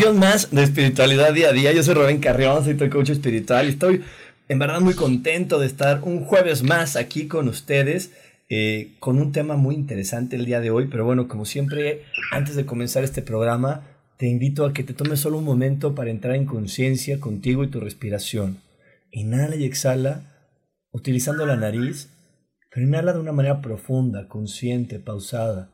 Misión 0.00 0.18
más 0.18 0.50
de 0.50 0.62
espiritualidad 0.62 1.34
día 1.34 1.50
a 1.50 1.52
día. 1.52 1.72
Yo 1.72 1.82
soy 1.82 1.92
Rubén 1.92 2.20
Carrión, 2.20 2.64
soy 2.64 2.72
tu 2.72 2.88
coach 2.88 3.10
espiritual 3.10 3.66
y 3.66 3.72
estoy 3.72 4.00
en 4.48 4.58
verdad 4.58 4.80
muy 4.80 4.94
contento 4.94 5.58
de 5.58 5.66
estar 5.66 6.00
un 6.04 6.24
jueves 6.24 6.62
más 6.62 6.96
aquí 6.96 7.28
con 7.28 7.48
ustedes 7.48 8.10
eh, 8.48 8.92
con 8.98 9.18
un 9.18 9.30
tema 9.30 9.56
muy 9.56 9.74
interesante 9.74 10.36
el 10.36 10.46
día 10.46 10.60
de 10.60 10.70
hoy. 10.70 10.88
Pero 10.90 11.04
bueno, 11.04 11.28
como 11.28 11.44
siempre, 11.44 12.04
antes 12.32 12.56
de 12.56 12.64
comenzar 12.64 13.04
este 13.04 13.20
programa, 13.20 13.88
te 14.16 14.26
invito 14.26 14.64
a 14.64 14.72
que 14.72 14.84
te 14.84 14.94
tomes 14.94 15.20
solo 15.20 15.36
un 15.36 15.44
momento 15.44 15.94
para 15.94 16.08
entrar 16.08 16.34
en 16.34 16.46
conciencia 16.46 17.20
contigo 17.20 17.62
y 17.62 17.68
tu 17.68 17.78
respiración. 17.78 18.56
Inhala 19.10 19.56
y 19.56 19.64
exhala 19.64 20.22
utilizando 20.92 21.44
la 21.44 21.56
nariz, 21.56 22.08
pero 22.72 22.86
inhala 22.86 23.12
de 23.12 23.20
una 23.20 23.32
manera 23.32 23.60
profunda, 23.60 24.28
consciente, 24.28 24.98
pausada. 24.98 25.68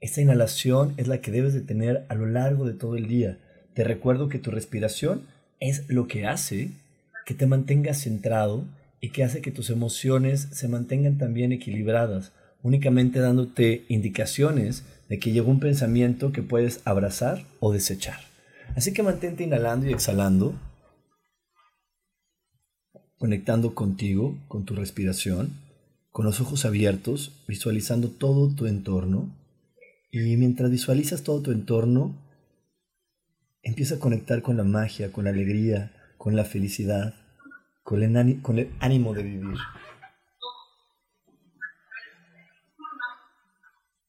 Esta 0.00 0.20
inhalación 0.20 0.94
es 0.98 1.08
la 1.08 1.20
que 1.20 1.32
debes 1.32 1.52
de 1.52 1.62
tener 1.62 2.06
a 2.08 2.14
lo 2.14 2.26
largo 2.26 2.64
de 2.64 2.74
todo 2.74 2.94
el 2.94 3.08
día. 3.08 3.38
Te 3.74 3.84
recuerdo 3.84 4.28
que 4.28 4.38
tu 4.38 4.50
respiración 4.50 5.22
es 5.60 5.88
lo 5.88 6.06
que 6.06 6.26
hace 6.26 6.70
que 7.24 7.34
te 7.34 7.46
mantengas 7.46 8.02
centrado 8.02 8.64
y 9.00 9.10
que 9.10 9.24
hace 9.24 9.40
que 9.40 9.50
tus 9.50 9.70
emociones 9.70 10.48
se 10.52 10.68
mantengan 10.68 11.18
también 11.18 11.52
equilibradas, 11.52 12.32
únicamente 12.62 13.20
dándote 13.20 13.84
indicaciones 13.88 14.84
de 15.08 15.18
que 15.18 15.32
llegó 15.32 15.50
un 15.50 15.60
pensamiento 15.60 16.32
que 16.32 16.42
puedes 16.42 16.80
abrazar 16.84 17.44
o 17.60 17.72
desechar. 17.72 18.20
Así 18.76 18.92
que 18.92 19.02
mantente 19.02 19.44
inhalando 19.44 19.86
y 19.86 19.92
exhalando, 19.92 20.54
conectando 23.18 23.74
contigo, 23.74 24.36
con 24.48 24.64
tu 24.64 24.74
respiración, 24.74 25.52
con 26.10 26.24
los 26.24 26.40
ojos 26.40 26.64
abiertos, 26.64 27.32
visualizando 27.46 28.08
todo 28.08 28.54
tu 28.54 28.66
entorno. 28.66 29.34
Y 30.10 30.36
mientras 30.36 30.70
visualizas 30.70 31.22
todo 31.22 31.40
tu 31.40 31.52
entorno, 31.52 32.14
Empieza 33.64 33.94
a 33.94 33.98
conectar 34.00 34.42
con 34.42 34.56
la 34.56 34.64
magia, 34.64 35.12
con 35.12 35.24
la 35.24 35.30
alegría, 35.30 35.92
con 36.18 36.34
la 36.34 36.44
felicidad, 36.44 37.14
con 37.84 38.02
el, 38.02 38.70
ánimo 38.80 39.14
de 39.14 39.22
vivir. 39.22 39.56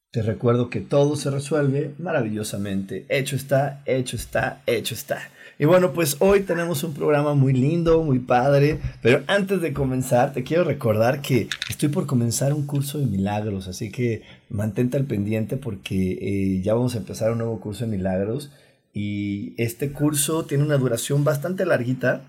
Te 0.09 0.23
recuerdo 0.23 0.71
que 0.71 0.81
todo 0.81 1.15
se 1.15 1.29
resuelve 1.29 1.93
maravillosamente. 1.99 3.05
Hecho 3.09 3.35
está, 3.35 3.83
hecho 3.85 4.15
está, 4.15 4.63
hecho 4.65 4.95
está. 4.95 5.19
Y 5.59 5.65
bueno, 5.65 5.93
pues 5.93 6.17
hoy 6.19 6.41
tenemos 6.41 6.83
un 6.83 6.95
programa 6.95 7.35
muy 7.35 7.53
lindo, 7.53 8.01
muy 8.01 8.19
padre. 8.19 8.79
Pero 9.03 9.23
antes 9.27 9.61
de 9.61 9.73
comenzar, 9.73 10.33
te 10.33 10.43
quiero 10.43 10.63
recordar 10.63 11.21
que 11.21 11.47
estoy 11.69 11.89
por 11.89 12.07
comenzar 12.07 12.53
un 12.53 12.65
curso 12.65 12.97
de 12.97 13.05
milagros. 13.05 13.67
Así 13.67 13.91
que 13.91 14.23
mantente 14.49 14.97
al 14.97 15.05
pendiente 15.05 15.57
porque 15.57 16.17
eh, 16.21 16.61
ya 16.63 16.73
vamos 16.73 16.95
a 16.95 16.99
empezar 16.99 17.31
un 17.31 17.37
nuevo 17.39 17.59
curso 17.59 17.85
de 17.85 17.91
milagros. 17.91 18.51
Y 18.93 19.55
este 19.57 19.91
curso 19.91 20.45
tiene 20.45 20.63
una 20.63 20.77
duración 20.77 21.23
bastante 21.23 21.65
larguita, 21.65 22.21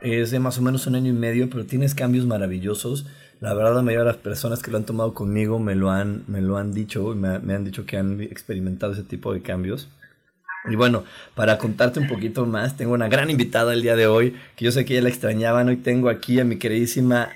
es 0.00 0.30
de 0.30 0.38
más 0.38 0.58
o 0.58 0.62
menos 0.62 0.86
un 0.86 0.94
año 0.94 1.10
y 1.10 1.14
medio, 1.14 1.48
pero 1.50 1.66
tienes 1.66 1.94
cambios 1.94 2.26
maravillosos. 2.26 3.06
La 3.40 3.52
verdad, 3.52 3.74
la 3.74 3.82
mayoría 3.82 4.04
de 4.04 4.12
las 4.12 4.16
personas 4.16 4.62
que 4.62 4.70
lo 4.70 4.78
han 4.78 4.86
tomado 4.86 5.12
conmigo 5.12 5.58
me 5.58 5.74
lo 5.74 5.90
han, 5.90 6.24
me 6.26 6.40
lo 6.40 6.56
han 6.56 6.72
dicho, 6.72 7.14
me, 7.14 7.38
me 7.40 7.54
han 7.54 7.64
dicho 7.64 7.84
que 7.84 7.98
han 7.98 8.20
experimentado 8.22 8.92
ese 8.92 9.02
tipo 9.02 9.32
de 9.32 9.42
cambios. 9.42 9.88
Y 10.68 10.74
bueno, 10.74 11.04
para 11.34 11.58
contarte 11.58 12.00
un 12.00 12.08
poquito 12.08 12.46
más, 12.46 12.76
tengo 12.76 12.92
una 12.92 13.08
gran 13.08 13.30
invitada 13.30 13.72
el 13.72 13.82
día 13.82 13.94
de 13.94 14.06
hoy, 14.06 14.36
que 14.56 14.64
yo 14.64 14.72
sé 14.72 14.84
que 14.84 14.94
ya 14.94 15.02
la 15.02 15.10
extrañaban. 15.10 15.68
Hoy 15.68 15.76
tengo 15.76 16.08
aquí 16.08 16.40
a 16.40 16.44
mi 16.44 16.58
queridísima 16.58 17.30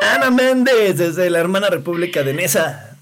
Ana 0.00 0.30
Méndez, 0.30 0.98
desde 0.98 1.30
la 1.30 1.38
hermana 1.38 1.70
República 1.70 2.22
de 2.22 2.34
Nesa. 2.34 2.96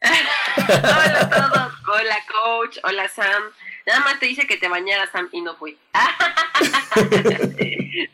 Hola 0.56 1.20
a 1.20 1.30
todos, 1.30 1.72
hola 1.88 2.16
coach, 2.28 2.78
hola 2.84 3.08
Sam. 3.08 3.42
Nada 3.86 4.00
más 4.00 4.18
te 4.18 4.26
dice 4.26 4.46
que 4.46 4.56
te 4.56 4.68
bañaras, 4.68 5.10
Sam, 5.10 5.28
y 5.32 5.40
no 5.40 5.56
fui. 5.56 5.78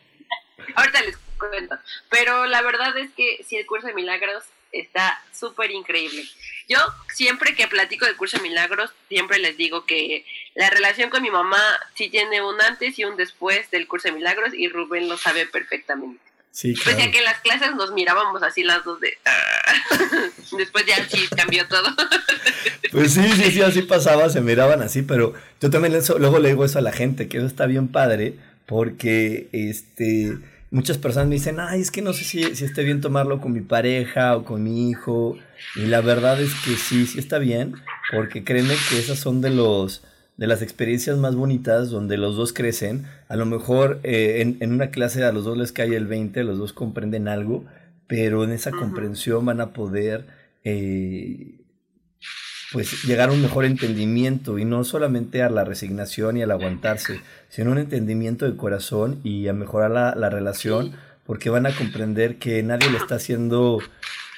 Ahorita 0.75 1.01
les 1.01 1.17
cuento. 1.37 1.77
Pero 2.09 2.45
la 2.45 2.61
verdad 2.61 2.97
es 2.97 3.11
que 3.11 3.43
si 3.47 3.57
el 3.57 3.65
curso 3.65 3.87
de 3.87 3.93
milagros 3.93 4.43
está 4.71 5.21
súper 5.33 5.71
increíble. 5.71 6.23
Yo 6.67 6.77
siempre 7.13 7.55
que 7.55 7.67
platico 7.67 8.05
del 8.05 8.15
curso 8.15 8.37
de 8.37 8.43
milagros, 8.43 8.91
siempre 9.07 9.39
les 9.39 9.57
digo 9.57 9.85
que 9.85 10.25
la 10.55 10.69
relación 10.69 11.09
con 11.09 11.23
mi 11.23 11.31
mamá 11.31 11.61
sí 11.95 12.09
tiene 12.09 12.41
un 12.41 12.61
antes 12.61 12.99
y 12.99 13.05
un 13.05 13.17
después 13.17 13.71
del 13.71 13.87
curso 13.87 14.09
de 14.09 14.15
milagros 14.15 14.53
y 14.53 14.69
Rubén 14.69 15.09
lo 15.09 15.17
sabe 15.17 15.47
perfectamente. 15.47 16.28
Sí, 16.59 16.73
claro. 16.73 16.97
Pese 16.97 17.07
a 17.07 17.11
que 17.13 17.17
en 17.19 17.23
las 17.23 17.39
clases 17.39 17.73
nos 17.73 17.93
mirábamos 17.93 18.43
así 18.43 18.63
las 18.63 18.83
dos 18.83 18.99
de... 18.99 19.17
Ah". 19.23 19.73
Después 20.57 20.85
ya 20.85 21.07
sí 21.07 21.25
cambió 21.33 21.65
todo. 21.67 21.87
Pues 22.91 23.13
sí, 23.13 23.21
sí, 23.33 23.51
sí, 23.51 23.61
así 23.61 23.83
pasaba, 23.83 24.29
se 24.29 24.41
miraban 24.41 24.81
así, 24.81 25.03
pero 25.03 25.33
yo 25.61 25.69
también 25.69 25.93
luego 26.17 26.39
le 26.39 26.49
digo 26.49 26.65
eso 26.65 26.79
a 26.79 26.81
la 26.81 26.91
gente, 26.91 27.27
que 27.27 27.37
eso 27.37 27.45
está 27.45 27.67
bien 27.67 27.87
padre, 27.87 28.33
porque 28.65 29.47
este, 29.51 30.39
muchas 30.71 30.97
personas 30.97 31.29
me 31.29 31.35
dicen, 31.35 31.59
ay, 31.59 31.81
es 31.81 31.91
que 31.91 32.01
no 32.01 32.13
sé 32.13 32.23
si, 32.23 32.55
si 32.55 32.65
esté 32.65 32.83
bien 32.83 32.99
tomarlo 32.99 33.39
con 33.39 33.53
mi 33.53 33.61
pareja 33.61 34.35
o 34.35 34.43
con 34.43 34.63
mi 34.63 34.89
hijo, 34.89 35.37
y 35.75 35.81
la 35.81 36.01
verdad 36.01 36.41
es 36.41 36.51
que 36.65 36.75
sí, 36.77 37.05
sí 37.05 37.19
está 37.19 37.37
bien, 37.37 37.75
porque 38.11 38.43
créeme 38.43 38.75
que 38.89 38.97
esas 38.97 39.19
son 39.19 39.39
de 39.41 39.51
los 39.51 40.01
de 40.39 40.47
las 40.47 40.61
experiencias 40.61 41.17
más 41.17 41.35
bonitas 41.35 41.89
donde 41.89 42.15
los 42.15 42.37
dos 42.37 42.53
crecen. 42.53 43.05
A 43.27 43.35
lo 43.35 43.45
mejor 43.45 43.99
eh, 44.03 44.55
en, 44.61 44.71
una 44.71 44.89
clase 44.89 45.21
a 45.25 45.33
los 45.33 45.43
dos 45.43 45.57
les 45.57 45.73
cae 45.73 45.93
el 45.93 46.07
20, 46.07 46.45
los 46.45 46.57
dos 46.57 46.71
comprenden 46.71 47.27
algo, 47.27 47.65
pero 48.07 48.45
en 48.45 48.51
esa 48.51 48.71
comprensión 48.71 49.45
van 49.45 49.59
a 49.59 49.73
poder 49.73 50.27
eh, 50.63 51.55
pues 52.71 53.03
llegar 53.03 53.29
a 53.29 53.31
un 53.33 53.41
mejor 53.41 53.65
entendimiento 53.65 54.57
y 54.57 54.63
no 54.63 54.85
solamente 54.85 55.43
a 55.43 55.49
la 55.49 55.65
resignación 55.65 56.37
y 56.37 56.41
al 56.41 56.51
aguantarse, 56.51 57.19
sino 57.49 57.73
un 57.73 57.77
entendimiento 57.77 58.49
de 58.49 58.55
corazón 58.55 59.19
y 59.25 59.49
a 59.49 59.53
mejorar 59.53 59.91
la, 59.91 60.29
relación 60.29 60.93
porque 61.25 61.49
van 61.49 61.65
a 61.65 61.75
comprender 61.75 62.37
que 62.37 62.63
nadie 62.63 62.89
le 62.89 62.97
está 62.97 63.15
haciendo 63.15 63.79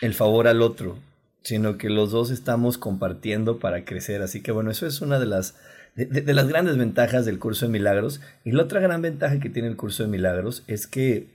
el 0.01 0.16
favor 0.16 0.47
al 0.47 0.63
otro, 0.63 0.97
sino 1.44 1.78
que 1.78 1.91
los 1.91 2.09
dos 2.09 2.31
estamos 2.31 2.79
compartiendo 2.79 3.59
para 3.59 3.85
crecer. 3.85 4.23
Así 4.23 4.41
que 4.41 4.51
bueno, 4.51 4.72
eso 4.72 4.88
es 4.88 5.01
una 5.01 5.19
de 5.19 5.28
las 5.28 5.53
de, 5.96 6.34
las 6.34 6.47
grandes 6.47 6.78
ventajas 6.78 7.25
del 7.25 7.40
curso 7.40 7.66
de 7.66 7.72
milagros. 7.72 8.22
Y 8.44 8.52
la 8.52 8.63
otra 8.63 8.79
gran 8.79 9.02
ventaja 9.02 9.40
que 9.40 9.50
tiene 9.50 9.68
el 9.68 9.75
curso 9.75 10.03
de 10.03 10.09
milagros 10.09 10.64
es 10.67 10.88
que, 10.88 11.28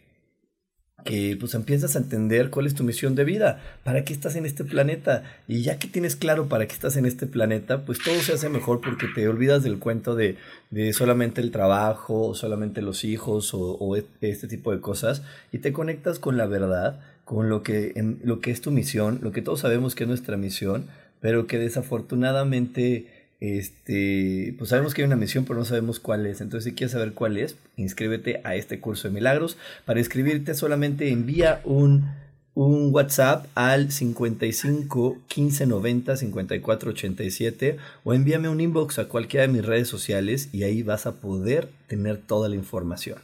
que 1.04 1.36
pues 1.38 1.54
empiezas 1.54 1.94
a 1.94 1.98
entender 1.98 2.50
cuál 2.50 2.66
es 2.66 2.74
tu 2.74 2.82
misión 2.82 3.14
de 3.14 3.24
vida, 3.24 3.60
para 3.84 4.04
qué 4.04 4.12
estás 4.12 4.34
en 4.36 4.46
este 4.46 4.64
planeta. 4.64 5.22
Y 5.46 5.62
ya 5.62 5.78
que 5.78 5.88
tienes 5.88 6.16
claro 6.16 6.48
para 6.48 6.66
qué 6.66 6.74
estás 6.74 6.96
en 6.96 7.06
este 7.06 7.26
planeta, 7.26 7.84
pues 7.84 7.98
todo 7.98 8.18
se 8.20 8.32
hace 8.32 8.48
mejor 8.48 8.80
porque 8.80 9.06
te 9.14 9.28
olvidas 9.28 9.62
del 9.62 9.78
cuento 9.78 10.14
de, 10.14 10.36
de 10.70 10.92
solamente 10.92 11.40
el 11.40 11.50
trabajo, 11.50 12.28
o 12.28 12.34
solamente 12.34 12.82
los 12.82 13.04
hijos, 13.04 13.54
o, 13.54 13.60
o, 13.60 13.96
este 13.96 14.48
tipo 14.48 14.72
de 14.72 14.80
cosas, 14.80 15.22
y 15.52 15.58
te 15.58 15.72
conectas 15.72 16.18
con 16.18 16.36
la 16.36 16.46
verdad, 16.46 17.00
con 17.24 17.48
lo 17.48 17.62
que, 17.62 17.92
en, 17.96 18.20
lo 18.24 18.40
que 18.40 18.50
es 18.50 18.60
tu 18.60 18.70
misión, 18.70 19.18
lo 19.22 19.32
que 19.32 19.42
todos 19.42 19.60
sabemos 19.60 19.94
que 19.94 20.04
es 20.04 20.08
nuestra 20.08 20.36
misión, 20.36 20.86
pero 21.20 21.46
que 21.46 21.58
desafortunadamente 21.58 23.15
este, 23.40 24.54
pues 24.56 24.70
sabemos 24.70 24.94
que 24.94 25.02
hay 25.02 25.06
una 25.06 25.16
misión, 25.16 25.44
pero 25.44 25.58
no 25.58 25.64
sabemos 25.64 26.00
cuál 26.00 26.26
es. 26.26 26.40
Entonces, 26.40 26.70
si 26.70 26.76
quieres 26.76 26.92
saber 26.92 27.12
cuál 27.12 27.36
es, 27.36 27.56
inscríbete 27.76 28.40
a 28.44 28.54
este 28.54 28.80
curso 28.80 29.08
de 29.08 29.14
milagros. 29.14 29.58
Para 29.84 30.00
inscribirte, 30.00 30.54
solamente 30.54 31.10
envía 31.10 31.60
un, 31.64 32.10
un 32.54 32.94
WhatsApp 32.94 33.46
al 33.54 33.92
55 33.92 35.18
15 35.28 35.66
90 35.66 36.16
54 36.16 36.90
87 36.90 37.76
o 38.04 38.14
envíame 38.14 38.48
un 38.48 38.60
inbox 38.60 38.98
a 38.98 39.08
cualquiera 39.08 39.46
de 39.46 39.52
mis 39.52 39.64
redes 39.64 39.88
sociales 39.88 40.48
y 40.52 40.62
ahí 40.62 40.82
vas 40.82 41.06
a 41.06 41.16
poder 41.16 41.68
tener 41.86 42.16
toda 42.16 42.48
la 42.48 42.56
información. 42.56 43.18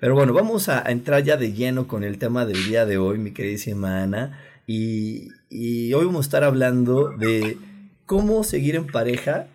Pero 0.00 0.14
bueno, 0.14 0.32
vamos 0.32 0.68
a, 0.68 0.80
entrar 0.90 1.24
ya 1.24 1.36
de 1.36 1.52
lleno 1.52 1.88
con 1.88 2.04
el 2.04 2.18
tema 2.18 2.46
del 2.46 2.64
día 2.64 2.86
de 2.86 2.98
hoy, 2.98 3.18
mi 3.18 3.32
queridísima 3.32 4.02
Ana. 4.02 4.40
Y, 4.66 5.28
y 5.50 5.92
hoy 5.92 6.06
vamos 6.06 6.24
a 6.24 6.28
estar 6.28 6.44
hablando 6.44 7.10
de 7.10 7.58
cómo 8.06 8.44
seguir 8.44 8.76
en 8.76 8.86
pareja 8.86 9.48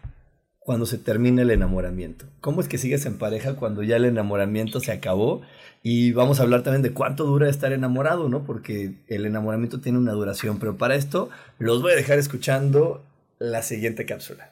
cuando 0.64 0.86
se 0.86 0.98
termina 0.98 1.42
el 1.42 1.52
enamoramiento. 1.52 2.26
¿Cómo 2.40 2.62
es 2.62 2.68
que 2.68 2.78
sigues 2.78 3.06
en 3.06 3.18
pareja 3.18 3.56
cuando 3.56 3.84
ya 3.84 3.98
el 3.98 4.06
enamoramiento 4.06 4.80
se 4.80 4.92
acabó? 4.92 5.42
Y 5.82 6.14
vamos 6.14 6.40
a 6.40 6.44
hablar 6.44 6.64
también 6.64 6.82
de 6.82 6.94
cuánto 6.94 7.26
dura 7.26 7.50
estar 7.50 7.74
enamorado, 7.74 8.30
¿no? 8.30 8.44
Porque 8.44 8.96
el 9.08 9.26
enamoramiento 9.26 9.82
tiene 9.82 9.98
una 9.98 10.14
duración, 10.14 10.60
pero 10.60 10.78
para 10.78 10.96
esto 10.96 11.30
los 11.60 11.82
voy 11.82 11.92
a 11.92 11.98
dejar 11.98 12.18
escuchando 12.18 13.04
la 13.40 13.62
siguiente 13.62 14.06
cápsula. 14.06 14.52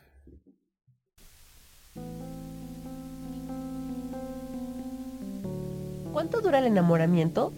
¿Cuánto 6.12 6.42
dura 6.42 6.60
el 6.60 6.66
enamoramiento? 6.66 7.54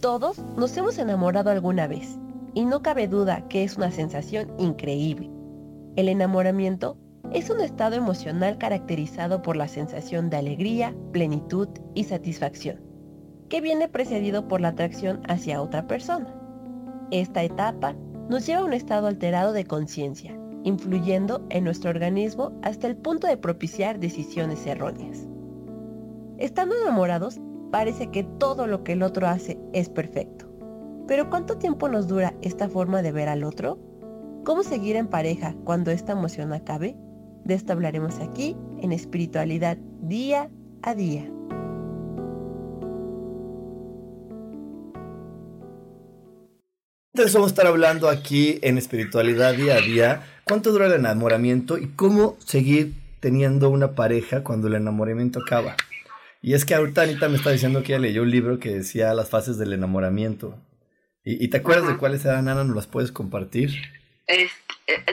Todos 0.00 0.38
nos 0.56 0.76
hemos 0.76 0.98
enamorado 0.98 1.50
alguna 1.50 1.88
vez, 1.88 2.16
y 2.54 2.64
no 2.64 2.80
cabe 2.80 3.08
duda 3.08 3.48
que 3.48 3.64
es 3.64 3.76
una 3.76 3.90
sensación 3.90 4.48
increíble. 4.58 5.28
El 5.96 6.08
enamoramiento 6.08 6.96
es 7.32 7.50
un 7.50 7.60
estado 7.60 7.96
emocional 7.96 8.58
caracterizado 8.58 9.42
por 9.42 9.56
la 9.56 9.68
sensación 9.68 10.30
de 10.30 10.36
alegría, 10.36 10.94
plenitud 11.12 11.68
y 11.94 12.04
satisfacción, 12.04 12.80
que 13.48 13.60
viene 13.60 13.88
precedido 13.88 14.48
por 14.48 14.60
la 14.60 14.68
atracción 14.68 15.20
hacia 15.28 15.60
otra 15.60 15.86
persona. 15.86 16.34
Esta 17.10 17.42
etapa 17.42 17.94
nos 18.28 18.46
lleva 18.46 18.62
a 18.62 18.64
un 18.64 18.72
estado 18.72 19.06
alterado 19.06 19.52
de 19.52 19.64
conciencia, 19.64 20.36
influyendo 20.64 21.46
en 21.50 21.64
nuestro 21.64 21.90
organismo 21.90 22.52
hasta 22.62 22.86
el 22.86 22.96
punto 22.96 23.26
de 23.26 23.36
propiciar 23.36 24.00
decisiones 24.00 24.66
erróneas. 24.66 25.26
Estando 26.38 26.74
enamorados, 26.74 27.40
parece 27.70 28.10
que 28.10 28.24
todo 28.24 28.66
lo 28.66 28.82
que 28.82 28.92
el 28.92 29.02
otro 29.02 29.26
hace 29.26 29.58
es 29.72 29.88
perfecto. 29.88 30.46
Pero 31.06 31.30
¿cuánto 31.30 31.56
tiempo 31.58 31.88
nos 31.88 32.08
dura 32.08 32.34
esta 32.42 32.68
forma 32.68 33.02
de 33.02 33.12
ver 33.12 33.28
al 33.28 33.44
otro? 33.44 33.78
¿Cómo 34.44 34.62
seguir 34.62 34.96
en 34.96 35.06
pareja 35.06 35.54
cuando 35.64 35.90
esta 35.90 36.12
emoción 36.12 36.52
acabe? 36.52 36.96
De 37.46 37.54
esto 37.54 37.72
hablaremos 37.72 38.18
aquí 38.18 38.56
en 38.82 38.90
espiritualidad 38.90 39.76
día 40.02 40.50
a 40.82 40.96
día. 40.96 41.30
Entonces 47.14 47.32
vamos 47.34 47.50
a 47.50 47.52
estar 47.52 47.68
hablando 47.68 48.08
aquí 48.08 48.58
en 48.62 48.78
espiritualidad 48.78 49.54
día 49.54 49.76
a 49.76 49.80
día. 49.80 50.24
¿Cuánto 50.42 50.72
dura 50.72 50.86
el 50.86 50.94
enamoramiento 50.94 51.78
y 51.78 51.86
cómo 51.86 52.36
seguir 52.44 52.94
teniendo 53.20 53.70
una 53.70 53.94
pareja 53.94 54.42
cuando 54.42 54.66
el 54.66 54.74
enamoramiento 54.74 55.38
acaba? 55.38 55.76
Y 56.42 56.54
es 56.54 56.64
que 56.64 56.74
ahorita 56.74 57.02
Anita 57.02 57.28
me 57.28 57.36
está 57.36 57.50
diciendo 57.50 57.84
que 57.84 57.92
ella 57.92 58.00
leyó 58.02 58.22
un 58.22 58.32
libro 58.32 58.58
que 58.58 58.74
decía 58.74 59.14
las 59.14 59.28
fases 59.30 59.56
del 59.56 59.72
enamoramiento. 59.72 60.58
¿Y, 61.22 61.46
te 61.46 61.58
acuerdas 61.58 61.86
de 61.86 61.96
cuáles 61.96 62.24
eran, 62.24 62.48
Ana? 62.48 62.64
¿Nos 62.64 62.74
las 62.74 62.86
puedes 62.88 63.12
compartir? 63.12 63.70
Eh, 64.28 64.50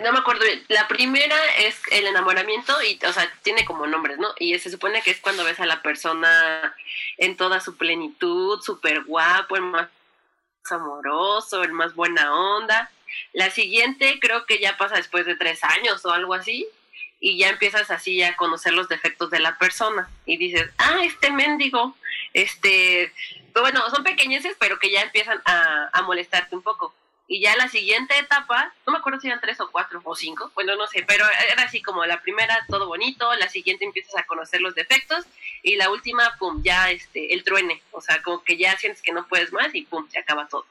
no 0.01 0.11
me 0.11 0.19
acuerdo 0.19 0.43
bien. 0.45 0.63
La 0.69 0.87
primera 0.87 1.37
es 1.57 1.79
el 1.91 2.07
enamoramiento 2.07 2.73
y, 2.83 2.99
o 3.05 3.13
sea, 3.13 3.31
tiene 3.43 3.65
como 3.65 3.85
nombres, 3.87 4.17
¿no? 4.17 4.33
Y 4.39 4.57
se 4.59 4.71
supone 4.71 5.01
que 5.01 5.11
es 5.11 5.19
cuando 5.19 5.43
ves 5.43 5.59
a 5.59 5.65
la 5.65 5.81
persona 5.81 6.75
en 7.17 7.37
toda 7.37 7.59
su 7.59 7.77
plenitud, 7.77 8.61
súper 8.61 9.03
guapo, 9.03 9.55
el 9.55 9.63
más 9.63 9.89
amoroso, 10.69 11.63
el 11.63 11.73
más 11.73 11.93
buena 11.93 12.33
onda. 12.33 12.89
La 13.33 13.51
siguiente 13.51 14.19
creo 14.19 14.45
que 14.45 14.59
ya 14.59 14.77
pasa 14.77 14.95
después 14.95 15.25
de 15.25 15.35
tres 15.35 15.63
años 15.63 16.03
o 16.05 16.11
algo 16.11 16.33
así 16.33 16.67
y 17.19 17.37
ya 17.37 17.49
empiezas 17.49 17.91
así 17.91 18.21
a 18.23 18.35
conocer 18.35 18.73
los 18.73 18.89
defectos 18.89 19.29
de 19.29 19.39
la 19.39 19.57
persona 19.57 20.09
y 20.25 20.37
dices, 20.37 20.69
ah, 20.77 21.01
este 21.03 21.31
mendigo, 21.31 21.95
este, 22.33 23.13
bueno, 23.53 23.89
son 23.91 24.03
pequeñeces, 24.03 24.55
pero 24.59 24.79
que 24.79 24.91
ya 24.91 25.01
empiezan 25.01 25.41
a, 25.45 25.89
a 25.93 26.01
molestarte 26.01 26.55
un 26.55 26.63
poco 26.63 26.93
y 27.27 27.41
ya 27.41 27.55
la 27.55 27.69
siguiente 27.69 28.17
etapa, 28.17 28.73
no 28.85 28.93
me 28.93 28.99
acuerdo 28.99 29.19
si 29.19 29.27
eran 29.27 29.39
tres 29.41 29.59
o 29.61 29.69
cuatro 29.71 30.01
o 30.03 30.15
cinco, 30.15 30.51
bueno, 30.55 30.75
no 30.75 30.87
sé, 30.87 31.03
pero 31.07 31.25
era 31.51 31.63
así 31.63 31.81
como 31.81 32.05
la 32.05 32.21
primera 32.21 32.65
todo 32.69 32.87
bonito, 32.87 33.33
la 33.35 33.49
siguiente 33.49 33.85
empiezas 33.85 34.15
a 34.17 34.25
conocer 34.25 34.61
los 34.61 34.75
defectos 34.75 35.25
y 35.63 35.75
la 35.75 35.89
última, 35.89 36.35
pum, 36.37 36.61
ya 36.63 36.91
este, 36.91 37.33
el 37.33 37.43
truene, 37.43 37.81
o 37.91 38.01
sea, 38.01 38.21
como 38.21 38.43
que 38.43 38.57
ya 38.57 38.77
sientes 38.77 39.01
que 39.01 39.13
no 39.13 39.27
puedes 39.27 39.53
más 39.53 39.73
y 39.73 39.83
pum, 39.83 40.07
se 40.09 40.19
acaba 40.19 40.47
todo. 40.47 40.65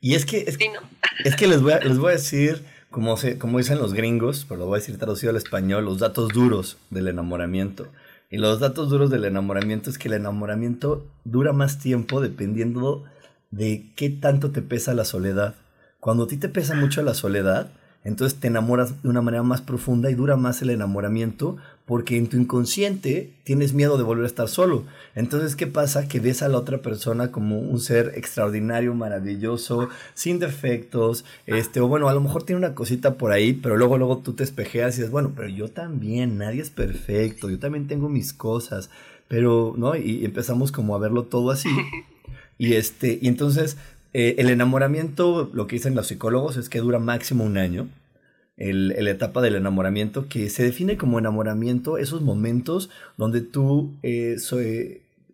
Y 0.00 0.14
es 0.14 0.26
que, 0.26 0.38
es, 0.40 0.58
es 1.24 1.36
que 1.36 1.46
les 1.46 1.62
voy 1.62 1.72
a, 1.72 1.78
les 1.78 1.98
voy 1.98 2.10
a 2.10 2.16
decir, 2.16 2.64
como, 2.90 3.16
se, 3.16 3.38
como 3.38 3.58
dicen 3.58 3.78
los 3.78 3.94
gringos, 3.94 4.46
pero 4.48 4.60
lo 4.60 4.66
voy 4.66 4.76
a 4.76 4.80
decir 4.80 4.98
traducido 4.98 5.30
al 5.30 5.36
español, 5.36 5.84
los 5.84 5.98
datos 5.98 6.28
duros 6.28 6.78
del 6.90 7.08
enamoramiento. 7.08 7.88
Y 8.30 8.36
los 8.36 8.60
datos 8.60 8.90
duros 8.90 9.10
del 9.10 9.24
enamoramiento 9.24 9.88
es 9.88 9.98
que 9.98 10.08
el 10.08 10.14
enamoramiento 10.14 11.06
dura 11.24 11.52
más 11.52 11.78
tiempo 11.78 12.20
dependiendo 12.20 13.04
de 13.50 13.86
qué 13.96 14.10
tanto 14.10 14.50
te 14.50 14.60
pesa 14.60 14.92
la 14.92 15.04
soledad. 15.04 15.54
Cuando 16.00 16.24
a 16.24 16.26
ti 16.28 16.36
te 16.36 16.48
pesa 16.48 16.74
mucho 16.74 17.02
la 17.02 17.14
soledad, 17.14 17.70
entonces 18.04 18.38
te 18.38 18.46
enamoras 18.46 19.02
de 19.02 19.08
una 19.08 19.20
manera 19.20 19.42
más 19.42 19.60
profunda 19.60 20.10
y 20.10 20.14
dura 20.14 20.36
más 20.36 20.62
el 20.62 20.70
enamoramiento 20.70 21.56
porque 21.84 22.16
en 22.16 22.28
tu 22.28 22.36
inconsciente 22.36 23.32
tienes 23.44 23.72
miedo 23.72 23.96
de 23.96 24.04
volver 24.04 24.24
a 24.24 24.28
estar 24.28 24.48
solo. 24.48 24.84
Entonces, 25.14 25.56
¿qué 25.56 25.66
pasa? 25.66 26.06
Que 26.06 26.20
ves 26.20 26.42
a 26.42 26.48
la 26.48 26.58
otra 26.58 26.78
persona 26.78 27.32
como 27.32 27.58
un 27.58 27.80
ser 27.80 28.12
extraordinario, 28.14 28.94
maravilloso, 28.94 29.88
sin 30.14 30.38
defectos, 30.38 31.24
este, 31.46 31.80
o 31.80 31.88
bueno, 31.88 32.08
a 32.08 32.14
lo 32.14 32.20
mejor 32.20 32.44
tiene 32.44 32.58
una 32.58 32.74
cosita 32.74 33.14
por 33.14 33.32
ahí, 33.32 33.54
pero 33.54 33.76
luego, 33.76 33.98
luego 33.98 34.18
tú 34.18 34.34
te 34.34 34.44
espejeas 34.44 34.94
y 34.94 34.98
dices, 34.98 35.10
bueno, 35.10 35.32
pero 35.34 35.48
yo 35.48 35.68
también, 35.68 36.38
nadie 36.38 36.60
es 36.60 36.70
perfecto, 36.70 37.50
yo 37.50 37.58
también 37.58 37.88
tengo 37.88 38.08
mis 38.08 38.32
cosas, 38.32 38.90
pero, 39.26 39.74
¿no? 39.76 39.96
Y 39.96 40.24
empezamos 40.24 40.70
como 40.72 40.94
a 40.94 40.98
verlo 40.98 41.24
todo 41.24 41.50
así. 41.50 41.68
Y 42.60 42.74
este, 42.74 43.20
y 43.22 43.28
entonces 43.28 43.76
eh, 44.12 44.36
el 44.38 44.50
enamoramiento, 44.50 45.50
lo 45.52 45.66
que 45.66 45.76
dicen 45.76 45.94
los 45.94 46.06
psicólogos, 46.06 46.56
es 46.56 46.68
que 46.68 46.80
dura 46.80 46.98
máximo 46.98 47.44
un 47.44 47.58
año. 47.58 47.88
El, 48.56 48.88
la 48.88 49.10
etapa 49.10 49.40
del 49.40 49.54
enamoramiento, 49.54 50.28
que 50.28 50.50
se 50.50 50.64
define 50.64 50.96
como 50.96 51.18
enamoramiento 51.18 51.98
esos 51.98 52.22
momentos 52.22 52.90
donde 53.16 53.40
tú 53.40 53.92
eh, 54.02 54.36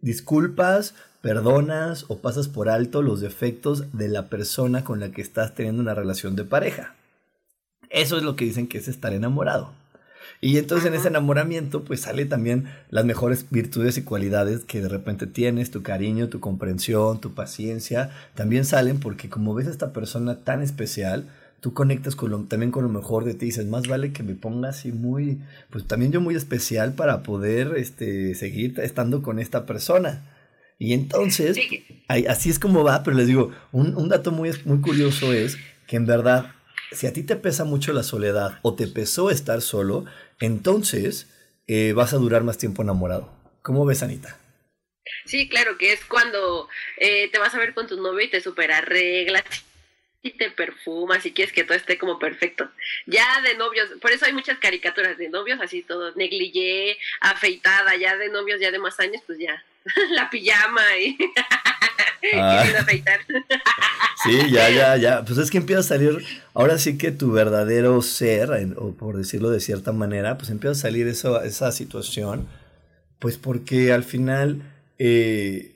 disculpas, 0.03 0.95
perdonas 1.23 2.05
o 2.09 2.19
pasas 2.19 2.49
por 2.49 2.69
alto 2.69 3.01
los 3.01 3.21
defectos 3.23 3.97
de 3.97 4.09
la 4.09 4.29
persona 4.29 4.85
con 4.85 5.01
la 5.01 5.11
que 5.11 5.23
estás 5.23 5.55
teniendo 5.55 5.81
una 5.81 5.95
relación 5.95 6.37
de 6.37 6.45
pareja. 6.45 6.95
Eso 7.89 8.19
es 8.19 8.23
lo 8.23 8.37
que 8.37 8.45
dicen 8.45 8.67
que 8.67 8.79
es 8.79 8.89
estar 8.89 9.15
enamorado. 9.15 9.73
Y 10.45 10.59
entonces 10.59 10.89
en 10.89 10.95
ese 10.95 11.09
enamoramiento 11.09 11.85
pues 11.85 12.03
sale 12.03 12.27
también 12.27 12.67
las 12.91 13.07
mejores 13.07 13.47
virtudes 13.49 13.97
y 13.97 14.03
cualidades 14.03 14.67
que 14.67 14.83
de 14.83 14.91
repente 14.91 15.27
tienes, 15.27 15.71
tu 15.71 15.83
cariño, 15.83 16.29
tu 16.29 16.39
comprensión, 16.39 17.19
tu 17.19 17.33
paciencia, 17.33 18.11
también 18.35 18.67
salen 18.67 19.01
porque 19.01 19.31
como 19.31 19.55
ves 19.55 19.69
a 19.69 19.71
esta 19.71 19.95
persona 19.95 20.45
tan 20.45 20.61
especial, 20.61 21.31
tú 21.61 21.73
conectas 21.73 22.15
con 22.15 22.47
también 22.47 22.73
con 22.73 22.83
lo 22.83 22.91
mejor 22.91 23.25
de 23.25 23.33
ti, 23.33 23.47
dices, 23.47 23.65
más 23.65 23.89
vale 23.89 24.13
que 24.13 24.23
me 24.23 24.35
ponga 24.35 24.69
así 24.69 24.93
muy, 24.93 25.41
pues 25.71 25.87
también 25.87 26.13
yo 26.13 26.21
muy 26.21 26.35
especial 26.35 26.93
para 26.93 27.23
poder 27.23 27.73
este, 27.79 28.35
seguir 28.35 28.79
estando 28.81 29.23
con 29.23 29.39
esta 29.39 29.65
persona. 29.65 30.27
Y 30.79 30.93
entonces, 30.93 31.57
así 32.29 32.51
es 32.51 32.59
como 32.59 32.85
va, 32.85 33.03
pero 33.03 33.17
les 33.17 33.29
digo, 33.29 33.51
un, 33.73 33.97
un 33.97 34.11
dato 34.11 34.31
muy, 34.31 34.51
muy 34.67 34.83
curioso 34.83 35.33
es 35.33 35.57
que 35.87 35.97
en 35.97 36.05
verdad 36.05 36.53
si 36.95 37.07
a 37.07 37.13
ti 37.13 37.23
te 37.23 37.37
pesa 37.37 37.65
mucho 37.65 37.93
la 37.93 38.03
soledad 38.03 38.59
o 38.63 38.75
te 38.75 38.87
pesó 38.87 39.31
estar 39.31 39.61
solo, 39.61 40.05
entonces 40.41 41.29
eh, 41.67 41.93
vas 41.93 42.13
a 42.13 42.19
durar 42.19 42.43
más 42.43 42.59
tiempo 42.59 42.83
enamorado. 42.83 43.33
¿Cómo 43.63 43.85
ves, 43.85 44.03
Anita? 44.03 44.39
Sí, 45.27 45.49
claro, 45.49 45.77
que 45.79 45.93
es 45.93 46.05
cuando 46.05 46.69
eh, 46.99 47.31
te 47.31 47.39
vas 47.39 47.55
a 47.55 47.59
ver 47.59 47.75
con 47.75 47.87
tu 47.87 48.01
novio 48.01 48.25
y 48.25 48.31
te 48.31 48.41
super 48.41 48.73
arreglas 48.73 49.45
y 50.23 50.31
te 50.33 50.51
perfumas 50.51 51.25
y 51.27 51.33
quieres 51.33 51.53
que 51.53 51.65
todo 51.65 51.77
esté 51.77 51.99
como 51.99 52.19
perfecto. 52.19 52.71
Ya 53.07 53.41
de 53.43 53.57
novios, 53.57 53.91
por 54.01 54.11
eso 54.11 54.25
hay 54.25 54.33
muchas 54.33 54.59
caricaturas 54.59 55.19
de 55.19 55.29
novios, 55.29 55.61
así 55.61 55.83
todo 55.83 56.15
negligé, 56.15 56.99
afeitada, 57.21 57.95
ya 57.97 58.17
de 58.17 58.31
novios 58.31 58.61
ya 58.61 58.71
de 58.71 58.79
más 58.79 58.99
años, 59.01 59.23
pues 59.27 59.39
ya, 59.39 59.63
la 60.11 60.31
pijama 60.31 60.97
y... 60.99 61.17
Ah. 62.35 62.65
sí, 64.25 64.51
ya, 64.51 64.71
ya, 64.71 64.97
ya. 64.97 65.25
Pues 65.25 65.39
es 65.39 65.51
que 65.51 65.59
empieza 65.59 65.81
a 65.81 65.85
salir, 65.85 66.25
ahora 66.55 66.79
sí 66.79 66.97
que 66.97 67.13
tu 67.13 67.33
verdadero 67.33 68.01
ser, 68.03 68.51
o 68.77 68.93
por 68.93 69.17
decirlo 69.17 69.51
de 69.51 69.61
cierta 69.61 69.93
manera, 69.93 70.39
pues 70.39 70.51
empieza 70.51 70.73
a 70.73 70.75
salir 70.75 71.07
eso, 71.07 71.43
esa 71.43 71.71
situación, 71.73 72.47
pues 73.19 73.37
porque 73.37 73.93
al 73.93 74.05
final 74.05 74.63
eh, 74.99 75.75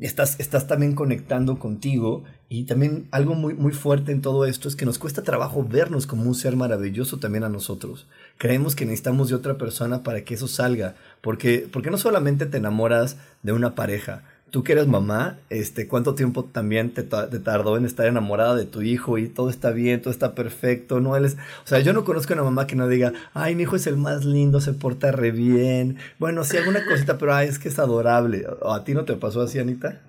estás, 0.00 0.38
estás 0.40 0.66
también 0.66 0.94
conectando 0.94 1.58
contigo 1.58 2.24
y 2.48 2.64
también 2.64 3.08
algo 3.12 3.34
muy, 3.34 3.54
muy 3.54 3.72
fuerte 3.72 4.12
en 4.12 4.20
todo 4.20 4.44
esto 4.44 4.68
es 4.68 4.76
que 4.76 4.84
nos 4.84 4.98
cuesta 4.98 5.22
trabajo 5.22 5.64
vernos 5.64 6.06
como 6.06 6.24
un 6.24 6.34
ser 6.34 6.56
maravilloso 6.56 7.18
también 7.18 7.44
a 7.44 7.48
nosotros. 7.48 8.06
Creemos 8.38 8.74
que 8.74 8.84
necesitamos 8.84 9.28
de 9.28 9.36
otra 9.36 9.56
persona 9.56 10.02
para 10.02 10.22
que 10.24 10.34
eso 10.34 10.48
salga, 10.48 10.96
porque, 11.20 11.68
porque 11.72 11.90
no 11.90 11.96
solamente 11.96 12.46
te 12.46 12.58
enamoras 12.58 13.16
de 13.42 13.52
una 13.52 13.74
pareja, 13.74 14.24
tú 14.52 14.62
que 14.62 14.72
eres 14.72 14.86
mamá, 14.86 15.38
este, 15.48 15.88
¿cuánto 15.88 16.14
tiempo 16.14 16.44
también 16.44 16.92
te, 16.92 17.02
tardó 17.02 17.78
en 17.78 17.86
estar 17.86 18.06
enamorada 18.06 18.54
de 18.54 18.66
tu 18.66 18.82
hijo 18.82 19.16
y 19.16 19.26
todo 19.26 19.48
está 19.48 19.70
bien, 19.70 20.02
todo 20.02 20.12
está 20.12 20.34
perfecto? 20.34 21.00
No, 21.00 21.16
él 21.16 21.24
es, 21.24 21.38
o 21.64 21.66
sea, 21.66 21.80
yo 21.80 21.94
no 21.94 22.04
conozco 22.04 22.34
a 22.34 22.36
una 22.36 22.44
mamá 22.44 22.66
que 22.66 22.76
no 22.76 22.86
diga, 22.86 23.14
ay, 23.32 23.54
mi 23.54 23.62
hijo 23.62 23.76
es 23.76 23.86
el 23.86 23.96
más 23.96 24.26
lindo, 24.26 24.60
se 24.60 24.74
porta 24.74 25.10
re 25.10 25.30
bien. 25.30 25.98
Bueno, 26.18 26.44
sí, 26.44 26.58
alguna 26.58 26.84
cosita, 26.84 27.16
pero 27.16 27.34
ay, 27.34 27.48
es 27.48 27.58
que 27.58 27.68
es 27.68 27.78
adorable. 27.78 28.44
¿O 28.60 28.74
a 28.74 28.84
ti 28.84 28.92
no 28.92 29.06
te 29.06 29.14
pasó 29.14 29.40
así, 29.40 29.58
Anita? 29.58 30.02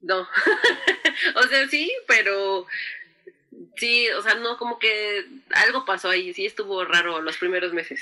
No. 0.00 0.20
o 1.36 1.42
sea, 1.50 1.68
sí, 1.68 1.92
pero 2.06 2.64
sí, 3.76 4.08
o 4.18 4.22
sea, 4.22 4.34
no, 4.36 4.56
como 4.56 4.78
que 4.78 5.26
algo 5.66 5.84
pasó 5.84 6.08
ahí, 6.08 6.32
sí 6.32 6.46
estuvo 6.46 6.86
raro 6.86 7.20
los 7.20 7.36
primeros 7.36 7.74
meses. 7.74 8.00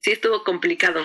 Sí 0.00 0.12
estuvo 0.12 0.42
complicado. 0.44 1.04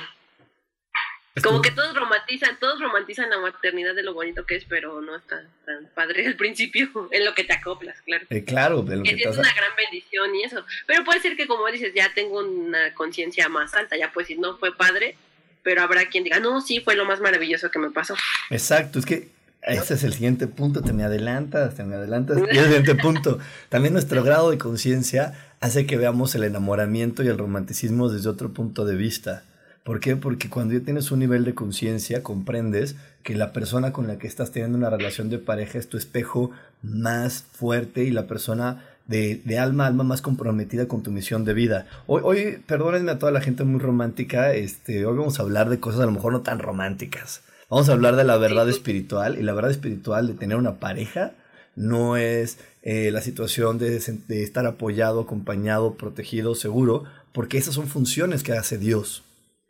Como 1.43 1.61
que 1.61 1.71
todos 1.71 1.95
romantizan, 1.95 2.57
todos 2.59 2.79
romantizan 2.79 3.29
la 3.29 3.39
maternidad 3.39 3.95
de 3.95 4.03
lo 4.03 4.13
bonito 4.13 4.45
que 4.45 4.55
es, 4.55 4.65
pero 4.65 5.01
no 5.01 5.15
está 5.15 5.43
tan 5.65 5.87
padre 5.93 6.27
al 6.27 6.35
principio, 6.35 6.89
en 7.11 7.25
lo 7.25 7.33
que 7.33 7.43
te 7.43 7.53
acoplas, 7.53 8.01
claro. 8.01 8.25
Eh, 8.29 8.43
claro, 8.43 8.81
de 8.81 8.97
lo 8.97 9.03
que, 9.03 9.11
es 9.11 9.25
una 9.25 9.53
gran 9.53 9.75
bendición 9.75 10.35
y 10.35 10.43
eso. 10.43 10.65
Pero 10.85 11.03
puede 11.03 11.21
ser 11.21 11.35
que, 11.35 11.47
como 11.47 11.67
dices, 11.67 11.93
ya 11.95 12.13
tengo 12.13 12.39
una 12.39 12.93
conciencia 12.93 13.49
más 13.49 13.73
alta, 13.73 13.97
ya 13.97 14.11
pues 14.11 14.27
si 14.27 14.35
no 14.35 14.57
fue 14.57 14.75
padre, 14.75 15.17
pero 15.63 15.81
habrá 15.81 16.05
quien 16.05 16.23
diga, 16.23 16.39
no, 16.39 16.61
sí, 16.61 16.79
fue 16.79 16.95
lo 16.95 17.05
más 17.05 17.19
maravilloso 17.19 17.69
que 17.71 17.79
me 17.79 17.91
pasó. 17.91 18.15
Exacto, 18.49 18.99
es 18.99 19.05
que 19.05 19.29
ese 19.63 19.95
es 19.95 20.03
el 20.03 20.13
siguiente 20.13 20.47
punto, 20.47 20.81
te 20.81 20.93
me 20.93 21.03
adelantas, 21.03 21.75
te 21.75 21.83
me 21.83 21.95
adelantas. 21.95 22.37
Y 22.37 22.57
el 22.57 22.63
siguiente 22.65 22.95
punto, 22.95 23.39
también 23.69 23.93
nuestro 23.93 24.23
grado 24.23 24.49
de 24.49 24.57
conciencia 24.57 25.33
hace 25.59 25.85
que 25.85 25.97
veamos 25.97 26.35
el 26.35 26.43
enamoramiento 26.43 27.23
y 27.23 27.27
el 27.27 27.37
romanticismo 27.37 28.09
desde 28.09 28.29
otro 28.29 28.53
punto 28.53 28.85
de 28.85 28.95
vista. 28.95 29.43
¿Por 29.87 30.01
qué? 30.01 30.17
Porque 30.17 30.49
cuando 30.49 30.73
ya 30.73 30.81
tienes 30.81 31.11
un 31.11 31.19
nivel 31.19 31.45
de 31.45 31.55
conciencia, 31.55 32.21
comprendes 32.21 32.97
que 33.23 33.37
la 33.37 33.53
persona 33.53 33.93
con 33.93 34.05
la 34.05 34.17
que 34.17 34.27
estás 34.27 34.51
teniendo 34.51 34.77
una 34.77 34.89
relación 34.89 35.29
de 35.29 35.39
pareja 35.39 35.79
es 35.79 35.87
tu 35.87 35.95
espejo 35.95 36.51
más 36.83 37.45
fuerte 37.53 38.03
y 38.03 38.11
la 38.11 38.27
persona 38.27 38.83
de, 39.07 39.41
alma 39.57 39.85
a 39.85 39.87
alma 39.87 40.03
más 40.03 40.21
comprometida 40.21 40.89
con 40.89 41.03
tu 41.03 41.11
misión 41.11 41.45
de 41.45 41.53
vida. 41.53 41.87
Hoy, 42.05 42.21
hoy, 42.25 42.63
perdónenme 42.67 43.11
a 43.11 43.17
toda 43.17 43.31
la 43.31 43.39
gente 43.39 43.63
muy 43.63 43.79
romántica, 43.79 44.51
este, 44.51 45.05
hoy 45.05 45.17
vamos 45.17 45.39
a 45.39 45.43
hablar 45.43 45.69
de 45.69 45.79
cosas 45.79 46.01
a 46.01 46.05
lo 46.05 46.11
mejor 46.11 46.33
no 46.33 46.41
tan 46.41 46.59
románticas. 46.59 47.39
Vamos 47.69 47.87
a 47.87 47.93
hablar 47.93 48.17
de 48.17 48.25
la 48.25 48.35
verdad 48.35 48.67
espiritual 48.67 49.37
y 49.39 49.41
la 49.41 49.53
verdad 49.53 49.71
espiritual 49.71 50.27
de 50.27 50.33
tener 50.33 50.57
una 50.57 50.81
pareja 50.81 51.31
no 51.77 52.17
es 52.17 52.57
eh, 52.83 53.09
la 53.11 53.21
situación 53.21 53.77
de, 53.77 54.01
de 54.27 54.43
estar 54.43 54.65
apoyado, 54.65 55.21
acompañado, 55.21 55.93
protegido, 55.93 56.55
seguro, 56.55 57.05
porque 57.31 57.57
esas 57.57 57.75
son 57.75 57.87
funciones 57.87 58.43
que 58.43 58.51
hace 58.51 58.77
Dios. 58.77 59.23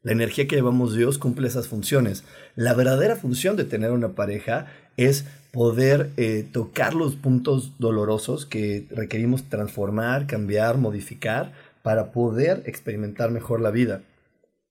La 0.08 0.14
energía 0.14 0.48
que 0.48 0.56
llevamos 0.56 0.96
Dios 0.96 1.18
cumple 1.18 1.50
esas 1.50 1.68
funciones. 1.68 2.24
La 2.56 2.74
verdadera 2.74 3.18
función 3.18 3.58
de 3.58 3.66
tener 3.66 3.92
una 3.92 4.14
pareja 4.14 4.68
es 4.96 5.26
poder 5.52 6.12
eh, 6.16 6.48
tocar 6.50 6.94
los 6.94 7.18
puntos 7.18 7.74
dolorosos 7.78 8.46
que 8.46 8.88
requerimos 8.90 9.50
transformar, 9.50 10.26
cambiar, 10.26 10.78
modificar 10.78 11.52
para 11.84 12.14
poder 12.14 12.64
experimentar 12.68 13.32
mejor 13.32 13.60
la 13.60 13.70
vida. 13.70 14.02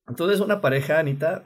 Entonces 0.09 0.41
una 0.41 0.63
pareja, 0.63 0.99
Anita, 0.99 1.43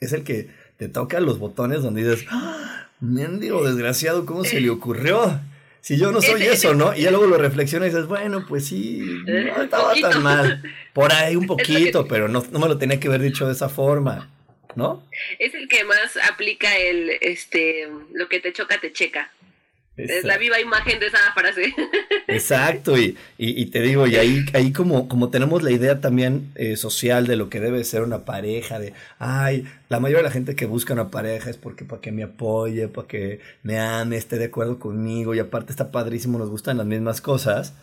es 0.00 0.14
el 0.14 0.24
que 0.24 0.48
te 0.78 0.88
toca 0.88 1.20
los 1.20 1.38
botones 1.38 1.82
donde 1.82 2.02
dices, 2.02 2.26
¡Ah, 2.30 2.88
mendigo 3.00 3.62
desgraciado, 3.62 4.24
¿cómo 4.24 4.44
se 4.44 4.58
le 4.58 4.70
ocurrió? 4.70 5.38
Si 5.84 5.98
yo 5.98 6.10
no 6.10 6.22
soy 6.22 6.42
eso, 6.44 6.72
¿no? 6.72 6.96
Y 6.96 7.02
ya 7.02 7.10
luego 7.10 7.26
lo 7.26 7.36
reflexionas 7.36 7.88
y 7.88 7.90
dices, 7.90 8.06
bueno, 8.06 8.46
pues 8.48 8.68
sí, 8.68 9.00
no 9.26 9.62
estaba 9.62 9.92
tan 9.94 10.22
mal. 10.22 10.62
Por 10.94 11.12
ahí 11.12 11.36
un 11.36 11.46
poquito, 11.46 12.08
pero 12.08 12.26
no, 12.26 12.42
no 12.50 12.58
me 12.58 12.68
lo 12.68 12.78
tenía 12.78 12.98
que 12.98 13.08
haber 13.08 13.20
dicho 13.20 13.46
de 13.46 13.52
esa 13.52 13.68
forma, 13.68 14.30
¿no? 14.76 15.06
Es 15.38 15.52
el 15.52 15.68
que 15.68 15.84
más 15.84 16.16
aplica 16.26 16.74
el, 16.74 17.10
este, 17.20 17.86
lo 18.14 18.30
que 18.30 18.40
te 18.40 18.54
choca, 18.54 18.80
te 18.80 18.94
checa. 18.94 19.30
Es 19.96 20.24
la 20.24 20.38
viva 20.38 20.60
imagen 20.60 20.98
de 20.98 21.06
esa 21.06 21.18
frase. 21.34 21.72
Exacto, 22.26 22.98
y, 22.98 23.16
y, 23.38 23.66
te 23.66 23.80
digo, 23.80 24.06
y 24.06 24.16
ahí, 24.16 24.44
ahí 24.52 24.72
como, 24.72 25.08
como 25.08 25.30
tenemos 25.30 25.62
la 25.62 25.70
idea 25.70 26.00
también 26.00 26.50
eh, 26.56 26.76
social 26.76 27.26
de 27.26 27.36
lo 27.36 27.48
que 27.48 27.60
debe 27.60 27.84
ser 27.84 28.02
una 28.02 28.24
pareja, 28.24 28.80
de, 28.80 28.92
ay, 29.18 29.66
la 29.88 30.00
mayoría 30.00 30.22
de 30.22 30.28
la 30.28 30.32
gente 30.32 30.56
que 30.56 30.66
busca 30.66 30.94
una 30.94 31.10
pareja 31.10 31.48
es 31.48 31.58
porque 31.58 31.84
para 31.84 32.00
que 32.00 32.10
me 32.10 32.24
apoye, 32.24 32.88
para 32.88 33.06
que 33.06 33.40
me 33.62 33.78
ame, 33.78 34.16
esté 34.16 34.36
de 34.36 34.46
acuerdo 34.46 34.80
conmigo, 34.80 35.34
y 35.34 35.38
aparte 35.38 35.70
está 35.70 35.92
padrísimo, 35.92 36.38
nos 36.38 36.50
gustan 36.50 36.78
las 36.78 36.86
mismas 36.86 37.20
cosas. 37.20 37.74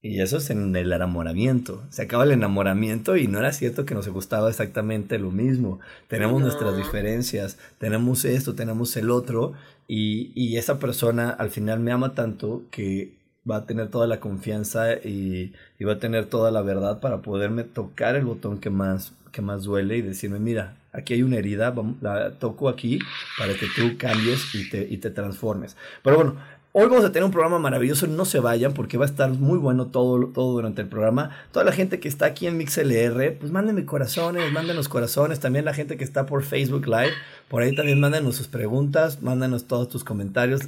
Y 0.00 0.20
eso 0.20 0.36
es 0.36 0.48
en 0.50 0.76
el 0.76 0.92
enamoramiento. 0.92 1.84
Se 1.90 2.02
acaba 2.02 2.22
el 2.22 2.30
enamoramiento 2.30 3.16
y 3.16 3.26
no 3.26 3.40
era 3.40 3.52
cierto 3.52 3.84
que 3.84 3.96
nos 3.96 4.08
gustaba 4.08 4.48
exactamente 4.48 5.18
lo 5.18 5.32
mismo. 5.32 5.80
Tenemos 6.06 6.40
nuestras 6.40 6.76
diferencias, 6.76 7.58
tenemos 7.78 8.24
esto, 8.24 8.54
tenemos 8.54 8.96
el 8.96 9.10
otro, 9.10 9.54
y, 9.88 10.32
y, 10.34 10.58
esa 10.58 10.78
persona 10.78 11.30
al 11.30 11.50
final 11.50 11.80
me 11.80 11.90
ama 11.90 12.14
tanto 12.14 12.62
que 12.70 13.14
va 13.50 13.56
a 13.56 13.66
tener 13.66 13.88
toda 13.88 14.06
la 14.06 14.20
confianza 14.20 14.92
y, 14.94 15.54
y, 15.78 15.84
va 15.84 15.94
a 15.94 15.98
tener 15.98 16.26
toda 16.26 16.50
la 16.50 16.62
verdad 16.62 17.00
para 17.00 17.22
poderme 17.22 17.64
tocar 17.64 18.14
el 18.14 18.26
botón 18.26 18.58
que 18.58 18.70
más, 18.70 19.14
que 19.32 19.42
más 19.42 19.64
duele 19.64 19.96
y 19.96 20.02
decirme, 20.02 20.38
mira, 20.38 20.76
aquí 20.92 21.14
hay 21.14 21.22
una 21.22 21.36
herida, 21.36 21.74
la 22.02 22.32
toco 22.38 22.68
aquí 22.68 22.98
para 23.38 23.54
que 23.54 23.66
tú 23.74 23.96
cambies 23.96 24.54
y 24.54 24.68
te, 24.68 24.86
y 24.88 24.98
te 24.98 25.10
transformes. 25.10 25.76
Pero 26.02 26.16
bueno, 26.16 26.36
Hoy 26.72 26.86
vamos 26.86 27.04
a 27.06 27.12
tener 27.12 27.24
un 27.24 27.30
programa 27.30 27.58
maravilloso, 27.58 28.06
no 28.06 28.26
se 28.26 28.40
vayan 28.40 28.74
porque 28.74 28.98
va 28.98 29.06
a 29.06 29.08
estar 29.08 29.30
muy 29.30 29.58
bueno 29.58 29.86
todo, 29.86 30.28
todo 30.28 30.52
durante 30.52 30.82
el 30.82 30.86
programa. 30.86 31.30
Toda 31.50 31.64
la 31.64 31.72
gente 31.72 31.98
que 31.98 32.08
está 32.08 32.26
aquí 32.26 32.46
en 32.46 32.58
MixLR, 32.58 33.38
pues 33.40 33.50
mándenme 33.50 33.86
corazones, 33.86 34.52
mándenos 34.52 34.88
corazones. 34.88 35.40
También 35.40 35.64
la 35.64 35.72
gente 35.72 35.96
que 35.96 36.04
está 36.04 36.26
por 36.26 36.44
Facebook 36.44 36.86
Live, 36.86 37.14
por 37.48 37.62
ahí 37.62 37.74
también 37.74 38.00
mándenos 38.00 38.36
sus 38.36 38.48
preguntas, 38.48 39.22
mándanos 39.22 39.66
todos 39.66 39.88
tus 39.88 40.04
comentarios. 40.04 40.62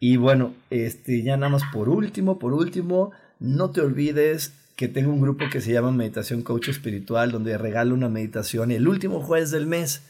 Y 0.00 0.16
bueno, 0.16 0.52
este, 0.70 1.22
ya 1.22 1.36
nada 1.36 1.50
más 1.50 1.62
por 1.72 1.88
último, 1.88 2.38
por 2.38 2.54
último, 2.54 3.12
no 3.38 3.70
te 3.70 3.80
olvides 3.80 4.52
que 4.76 4.88
tengo 4.88 5.12
un 5.12 5.20
grupo 5.20 5.44
que 5.50 5.60
se 5.60 5.72
llama 5.72 5.92
Meditación 5.92 6.42
Coach 6.42 6.68
Espiritual, 6.68 7.30
donde 7.30 7.58
regalo 7.58 7.94
una 7.94 8.08
meditación 8.08 8.70
el 8.70 8.88
último 8.88 9.20
jueves 9.20 9.50
del 9.50 9.66
mes. 9.66 10.02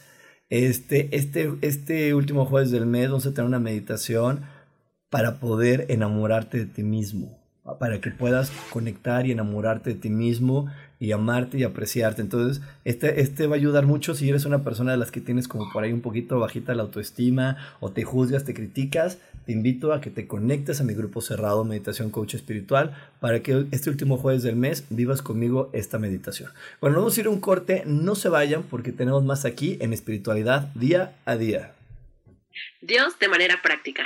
Este, 0.49 1.15
este, 1.15 1.53
este 1.61 2.13
último 2.13 2.45
jueves 2.45 2.71
del 2.71 2.85
mes 2.85 3.09
vamos 3.09 3.25
a 3.25 3.33
tener 3.33 3.47
una 3.47 3.59
meditación 3.59 4.41
para 5.09 5.39
poder 5.39 5.85
enamorarte 5.89 6.57
de 6.57 6.65
ti 6.65 6.83
mismo, 6.83 7.37
para 7.79 8.01
que 8.01 8.09
puedas 8.09 8.51
conectar 8.71 9.27
y 9.27 9.31
enamorarte 9.31 9.91
de 9.91 9.99
ti 9.99 10.09
mismo 10.09 10.71
y 11.03 11.11
amarte 11.11 11.57
y 11.57 11.63
apreciarte. 11.63 12.21
Entonces, 12.21 12.63
este, 12.85 13.19
este 13.19 13.45
va 13.47 13.55
a 13.55 13.59
ayudar 13.59 13.85
mucho 13.85 14.15
si 14.15 14.29
eres 14.29 14.45
una 14.45 14.63
persona 14.63 14.93
de 14.93 14.97
las 14.97 15.11
que 15.11 15.19
tienes 15.19 15.49
como 15.49 15.69
por 15.73 15.83
ahí 15.83 15.91
un 15.91 15.99
poquito 15.99 16.39
bajita 16.39 16.73
la 16.75 16.83
autoestima 16.83 17.57
o 17.81 17.91
te 17.91 18.05
juzgas, 18.05 18.45
te 18.45 18.53
criticas. 18.53 19.17
Te 19.45 19.51
invito 19.51 19.91
a 19.91 19.99
que 19.99 20.09
te 20.09 20.27
conectes 20.27 20.79
a 20.79 20.85
mi 20.85 20.93
grupo 20.93 21.19
cerrado 21.19 21.65
Meditación 21.65 22.09
Coach 22.09 22.35
Espiritual 22.35 22.95
para 23.19 23.41
que 23.41 23.65
este 23.71 23.89
último 23.89 24.15
jueves 24.15 24.43
del 24.43 24.55
mes 24.55 24.85
vivas 24.89 25.21
conmigo 25.21 25.69
esta 25.73 25.99
meditación. 25.99 26.51
Bueno, 26.79 26.99
vamos 26.99 27.17
a 27.17 27.19
ir 27.19 27.27
a 27.27 27.31
un 27.31 27.41
corte, 27.41 27.83
no 27.85 28.15
se 28.15 28.29
vayan 28.29 28.63
porque 28.63 28.93
tenemos 28.93 29.25
más 29.25 29.43
aquí 29.43 29.77
en 29.81 29.91
espiritualidad 29.91 30.73
día 30.73 31.17
a 31.25 31.35
día. 31.35 31.73
Dios 32.81 33.19
de 33.19 33.27
manera 33.27 33.59
práctica. 33.61 34.05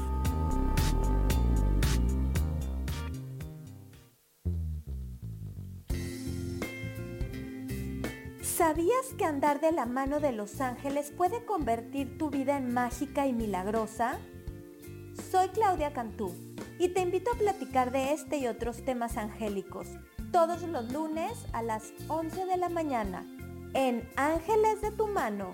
¿Sabías 8.61 9.15
que 9.17 9.25
andar 9.25 9.59
de 9.59 9.71
la 9.71 9.87
mano 9.87 10.19
de 10.19 10.33
los 10.33 10.61
ángeles 10.61 11.09
puede 11.09 11.45
convertir 11.45 12.19
tu 12.19 12.29
vida 12.29 12.57
en 12.57 12.71
mágica 12.71 13.25
y 13.25 13.33
milagrosa? 13.33 14.19
Soy 15.31 15.47
Claudia 15.47 15.93
Cantú 15.93 16.31
y 16.77 16.89
te 16.89 17.01
invito 17.01 17.31
a 17.31 17.39
platicar 17.39 17.91
de 17.91 18.13
este 18.13 18.37
y 18.37 18.45
otros 18.45 18.85
temas 18.85 19.17
angélicos 19.17 19.87
todos 20.31 20.61
los 20.61 20.93
lunes 20.93 21.43
a 21.53 21.63
las 21.63 21.91
11 22.07 22.45
de 22.45 22.57
la 22.57 22.69
mañana 22.69 23.25
en 23.73 24.07
Ángeles 24.15 24.79
de 24.83 24.91
tu 24.91 25.07
mano. 25.07 25.53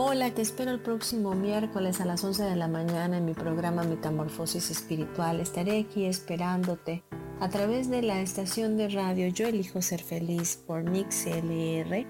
Hola, 0.00 0.32
te 0.32 0.42
espero 0.42 0.70
el 0.70 0.78
próximo 0.78 1.34
miércoles 1.34 2.00
a 2.00 2.04
las 2.04 2.22
11 2.22 2.44
de 2.44 2.54
la 2.54 2.68
mañana 2.68 3.18
en 3.18 3.24
mi 3.24 3.34
programa 3.34 3.82
Metamorfosis 3.82 4.70
Espiritual. 4.70 5.40
Estaré 5.40 5.80
aquí 5.80 6.04
esperándote 6.04 7.02
a 7.40 7.48
través 7.48 7.90
de 7.90 8.02
la 8.02 8.20
estación 8.20 8.76
de 8.76 8.90
radio 8.90 9.26
Yo 9.26 9.48
Elijo 9.48 9.82
Ser 9.82 10.00
Feliz 10.00 10.56
por 10.56 10.84
Mix 10.84 11.26
LR. 11.26 12.06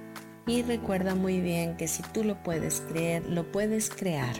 Y 0.47 0.63
recuerda 0.65 1.15
muy 1.15 1.41
bien 1.41 1.79
que 1.79 1.89
si 1.89 2.03
tú 2.03 2.25
lo 2.25 2.43
puedes 2.43 2.83
creer, 2.83 3.27
lo 3.27 3.51
puedes 3.51 3.89
crear. 3.89 4.37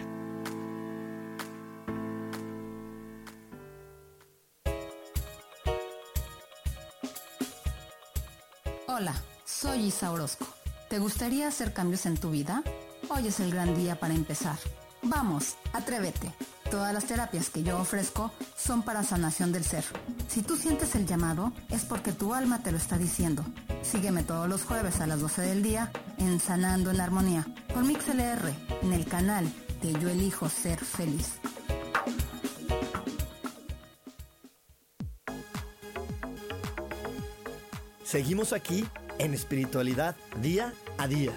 Hola, 8.87 9.15
soy 9.43 9.87
Isa 9.87 10.11
Orozco. 10.11 10.45
¿Te 10.87 10.99
gustaría 10.99 11.47
hacer 11.47 11.73
cambios 11.73 12.05
en 12.05 12.15
tu 12.15 12.29
vida? 12.29 12.63
Hoy 13.11 13.27
es 13.27 13.39
el 13.39 13.51
gran 13.51 13.75
día 13.75 13.99
para 13.99 14.13
empezar. 14.13 14.57
Vamos, 15.01 15.55
atrévete. 15.73 16.31
Todas 16.69 16.93
las 16.93 17.05
terapias 17.05 17.49
que 17.49 17.63
yo 17.63 17.79
ofrezco 17.79 18.31
son 18.55 18.83
para 18.83 19.01
sanación 19.03 19.51
del 19.51 19.63
ser. 19.63 19.83
Si 20.27 20.43
tú 20.43 20.55
sientes 20.55 20.93
el 20.93 21.07
llamado, 21.07 21.51
es 21.71 21.85
porque 21.85 22.11
tu 22.11 22.35
alma 22.35 22.61
te 22.61 22.71
lo 22.71 22.77
está 22.77 22.99
diciendo. 22.99 23.43
Sígueme 23.81 24.23
todos 24.23 24.47
los 24.47 24.63
jueves 24.63 25.01
a 25.01 25.07
las 25.07 25.21
12 25.21 25.41
del 25.41 25.63
día 25.63 25.91
en 26.19 26.39
Sanando 26.39 26.91
en 26.91 27.01
Armonía 27.01 27.47
con 27.73 27.87
MixLR 27.87 28.53
en 28.83 28.93
el 28.93 29.05
canal 29.05 29.51
de 29.81 29.93
Yo 29.93 30.09
Elijo 30.09 30.47
Ser 30.47 30.77
Feliz. 30.77 31.39
Seguimos 38.03 38.53
aquí 38.53 38.85
en 39.17 39.33
espiritualidad 39.33 40.15
día 40.41 40.73
a 40.99 41.07
día. 41.07 41.33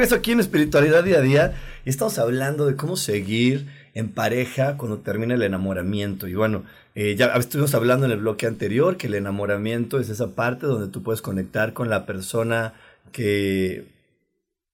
Eso 0.00 0.14
aquí 0.14 0.32
en 0.32 0.40
Espiritualidad 0.40 1.04
Día 1.04 1.18
a 1.18 1.20
Día 1.20 1.54
y 1.84 1.90
estamos 1.90 2.18
hablando 2.18 2.64
de 2.64 2.74
cómo 2.74 2.96
seguir 2.96 3.66
en 3.92 4.08
pareja 4.08 4.78
cuando 4.78 5.00
termina 5.00 5.34
el 5.34 5.42
enamoramiento. 5.42 6.26
Y 6.26 6.34
bueno, 6.34 6.64
eh, 6.94 7.16
ya 7.16 7.26
estuvimos 7.34 7.74
hablando 7.74 8.06
en 8.06 8.12
el 8.12 8.20
bloque 8.20 8.46
anterior 8.46 8.96
que 8.96 9.08
el 9.08 9.14
enamoramiento 9.14 10.00
es 10.00 10.08
esa 10.08 10.34
parte 10.34 10.66
donde 10.66 10.88
tú 10.88 11.02
puedes 11.02 11.20
conectar 11.20 11.74
con 11.74 11.90
la 11.90 12.06
persona 12.06 12.72
que, 13.12 13.88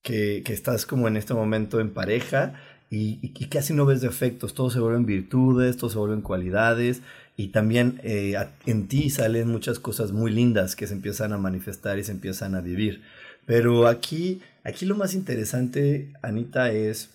que, 0.02 0.44
estás 0.46 0.86
como 0.86 1.08
en 1.08 1.16
este 1.16 1.34
momento 1.34 1.80
en 1.80 1.90
pareja 1.90 2.54
y, 2.88 3.30
casi 3.48 3.74
no 3.74 3.84
ves 3.84 4.02
defectos, 4.02 4.54
todo 4.54 4.70
se 4.70 4.78
vuelven 4.78 5.06
virtudes, 5.06 5.76
todo 5.76 5.90
se 5.90 5.98
vuelven 5.98 6.20
cualidades 6.20 7.02
y 7.36 7.48
también 7.48 8.00
eh, 8.04 8.36
en 8.64 8.86
ti 8.86 9.10
salen 9.10 9.48
muchas 9.48 9.80
cosas 9.80 10.12
muy 10.12 10.30
lindas 10.30 10.76
que 10.76 10.86
se 10.86 10.94
empiezan 10.94 11.32
a 11.32 11.38
manifestar 11.38 11.98
y 11.98 12.04
se 12.04 12.12
empiezan 12.12 12.54
a 12.54 12.60
vivir. 12.60 13.02
Pero 13.46 13.86
aquí, 13.86 14.42
aquí 14.64 14.84
lo 14.86 14.96
más 14.96 15.14
interesante, 15.14 16.12
Anita, 16.20 16.72
es, 16.72 17.10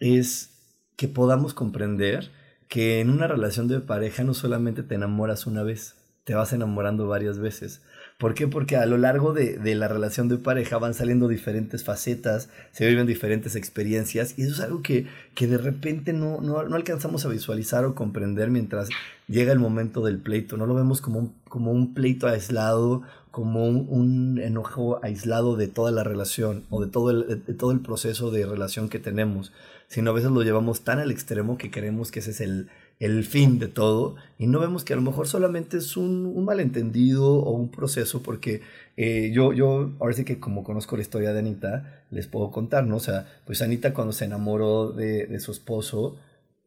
es 0.00 0.50
que 0.96 1.08
podamos 1.08 1.52
comprender 1.54 2.30
que 2.68 3.00
en 3.00 3.10
una 3.10 3.26
relación 3.26 3.68
de 3.68 3.80
pareja 3.80 4.24
no 4.24 4.32
solamente 4.32 4.82
te 4.82 4.94
enamoras 4.94 5.46
una 5.46 5.62
vez, 5.62 5.96
te 6.24 6.34
vas 6.34 6.52
enamorando 6.52 7.06
varias 7.06 7.38
veces. 7.38 7.82
¿Por 8.20 8.34
qué? 8.34 8.46
Porque 8.46 8.76
a 8.76 8.84
lo 8.84 8.98
largo 8.98 9.32
de, 9.32 9.56
de, 9.56 9.74
la 9.74 9.88
relación 9.88 10.28
de 10.28 10.36
pareja 10.36 10.76
van 10.76 10.92
saliendo 10.92 11.26
diferentes 11.26 11.84
facetas, 11.84 12.50
se 12.70 12.86
viven 12.86 13.06
diferentes 13.06 13.56
experiencias 13.56 14.34
y 14.36 14.42
eso 14.42 14.52
es 14.52 14.60
algo 14.60 14.82
que, 14.82 15.06
que 15.34 15.46
de 15.46 15.56
repente 15.56 16.12
no, 16.12 16.38
no, 16.42 16.62
no, 16.64 16.76
alcanzamos 16.76 17.24
a 17.24 17.30
visualizar 17.30 17.86
o 17.86 17.94
comprender 17.94 18.50
mientras 18.50 18.90
llega 19.26 19.54
el 19.54 19.58
momento 19.58 20.04
del 20.04 20.18
pleito. 20.18 20.58
No 20.58 20.66
lo 20.66 20.74
vemos 20.74 21.00
como 21.00 21.18
un, 21.18 21.34
como 21.48 21.72
un 21.72 21.94
pleito 21.94 22.28
aislado, 22.28 23.00
como 23.30 23.66
un, 23.66 24.38
enojo 24.38 25.02
aislado 25.02 25.56
de 25.56 25.68
toda 25.68 25.90
la 25.90 26.04
relación 26.04 26.64
o 26.68 26.84
de 26.84 26.90
todo, 26.90 27.10
el, 27.12 27.42
de 27.46 27.54
todo 27.54 27.72
el 27.72 27.80
proceso 27.80 28.30
de 28.30 28.44
relación 28.44 28.90
que 28.90 28.98
tenemos, 28.98 29.50
sino 29.88 30.10
a 30.10 30.14
veces 30.14 30.30
lo 30.30 30.42
llevamos 30.42 30.82
tan 30.82 30.98
al 30.98 31.10
extremo 31.10 31.56
que 31.56 31.70
queremos 31.70 32.10
que 32.10 32.18
ese 32.18 32.32
es 32.32 32.42
el, 32.42 32.68
el 33.00 33.24
fin 33.24 33.58
de 33.58 33.66
todo 33.66 34.16
y 34.38 34.46
no 34.46 34.60
vemos 34.60 34.84
que 34.84 34.92
a 34.92 34.96
lo 34.96 35.02
mejor 35.02 35.26
solamente 35.26 35.78
es 35.78 35.96
un, 35.96 36.44
malentendido 36.44 37.26
o 37.26 37.50
un 37.52 37.70
proceso 37.70 38.22
porque 38.22 38.60
eh, 38.96 39.30
yo, 39.32 39.52
yo 39.54 39.90
ahora 39.98 40.14
sí 40.14 40.24
que 40.24 40.38
como 40.38 40.62
conozco 40.62 40.96
la 40.96 41.02
historia 41.02 41.32
de 41.32 41.38
Anita, 41.40 42.04
les 42.10 42.26
puedo 42.26 42.50
contar, 42.50 42.86
¿no? 42.86 42.96
O 42.96 43.00
sea, 43.00 43.26
pues 43.46 43.62
Anita 43.62 43.94
cuando 43.94 44.12
se 44.12 44.26
enamoró 44.26 44.92
de, 44.92 45.26
de 45.26 45.40
su 45.40 45.50
esposo, 45.50 46.16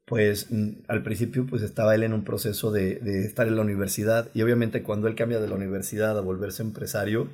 pues 0.06 0.48
mm, 0.52 0.70
al 0.88 1.04
principio 1.04 1.46
pues 1.46 1.62
estaba 1.62 1.94
él 1.94 2.04
en 2.04 2.14
un 2.14 2.24
proceso 2.24 2.72
de, 2.72 2.96
de, 2.96 3.26
estar 3.26 3.48
en 3.48 3.56
la 3.56 3.62
universidad 3.62 4.30
y 4.34 4.42
obviamente 4.42 4.82
cuando 4.82 5.08
él 5.08 5.16
cambia 5.16 5.40
de 5.40 5.48
la 5.48 5.56
universidad 5.56 6.18
a 6.18 6.22
volverse 6.22 6.64
empresario, 6.64 7.28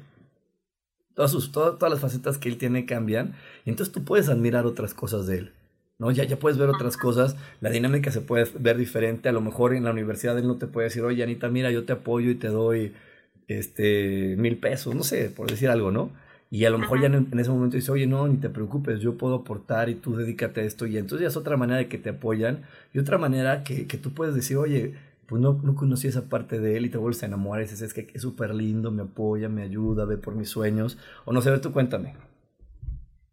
todas, 1.16 1.32
sus, 1.32 1.54
todas, 1.54 1.80
todas 1.80 1.92
las 1.92 2.02
facetas 2.02 2.38
que 2.38 2.50
él 2.50 2.58
tiene 2.58 2.86
cambian 2.86 3.36
y 3.66 3.70
entonces 3.70 3.94
tú 3.94 4.04
puedes 4.04 4.28
admirar 4.28 4.66
otras 4.66 4.94
cosas 4.94 5.26
de 5.26 5.38
él. 5.38 5.52
¿No? 6.00 6.12
Ya, 6.12 6.24
ya 6.24 6.40
puedes 6.40 6.58
ver 6.58 6.70
otras 6.70 6.98
cosas, 6.98 7.36
la 7.62 7.70
dinámica 7.70 8.12
se 8.12 8.22
puede 8.22 8.46
ver 8.60 8.78
diferente, 8.78 9.30
a 9.30 9.32
lo 9.32 9.42
mejor 9.42 9.76
en 9.76 9.84
la 9.84 9.92
universidad 9.92 10.38
él 10.40 10.48
no 10.48 10.58
te 10.58 10.68
puede 10.68 10.86
decir, 10.86 11.04
oye 11.04 11.22
Anita, 11.24 11.50
mira, 11.50 11.72
yo 11.72 11.86
te 11.86 11.94
apoyo 11.94 12.32
y 12.32 12.36
te 12.36 12.48
doy 12.48 12.94
este 13.48 14.36
mil 14.38 14.58
pesos, 14.58 14.96
no 14.96 15.04
sé, 15.04 15.30
por 15.30 15.50
decir 15.50 15.70
algo, 15.70 15.92
¿no? 15.92 16.12
Y 16.52 16.66
a 16.66 16.72
lo 16.72 16.80
mejor 16.80 17.00
ya 17.00 17.08
en, 17.08 17.40
ese 17.40 17.50
momento 17.52 17.76
dice, 17.76 17.92
oye, 17.92 18.08
no, 18.08 18.28
ni 18.28 18.38
te 18.38 18.50
preocupes, 18.50 19.02
yo 19.02 19.18
puedo 19.18 19.36
aportar 19.36 19.90
y 19.90 19.96
tú 19.96 20.16
dedícate 20.16 20.62
a 20.62 20.64
esto. 20.64 20.88
Y 20.88 20.98
entonces 20.98 21.22
ya 21.22 21.28
es 21.28 21.38
otra 21.38 21.58
manera 21.58 21.78
de 21.78 21.88
que 21.88 22.00
te 22.00 22.10
apoyan 22.10 22.64
y 22.92 22.98
otra 23.00 23.20
manera 23.20 23.64
que, 23.64 23.86
que 23.86 23.98
tú 23.98 24.14
puedes 24.14 24.34
decir, 24.34 24.58
oye, 24.58 24.96
pues 25.28 25.42
no, 25.42 25.60
no 25.64 25.76
conocí 25.76 26.08
esa 26.08 26.24
parte 26.24 26.60
de 26.60 26.76
él 26.78 26.86
y 26.88 26.90
te 26.90 26.98
vuelves 26.98 27.22
a 27.22 27.28
enamorar 27.28 27.64
y 27.64 27.66
dices, 27.68 27.84
es 27.84 27.94
que 27.94 28.08
es 28.14 28.22
súper 28.24 28.56
lindo, 28.56 28.90
me 28.92 29.04
apoya, 29.04 29.48
me 29.48 29.62
ayuda, 29.62 30.06
ve 30.06 30.18
por 30.18 30.36
mis 30.36 30.50
sueños. 30.50 30.98
O 31.26 31.34
no 31.34 31.42
sé, 31.42 31.56
tú 31.60 31.72
cuéntame. 31.72 32.16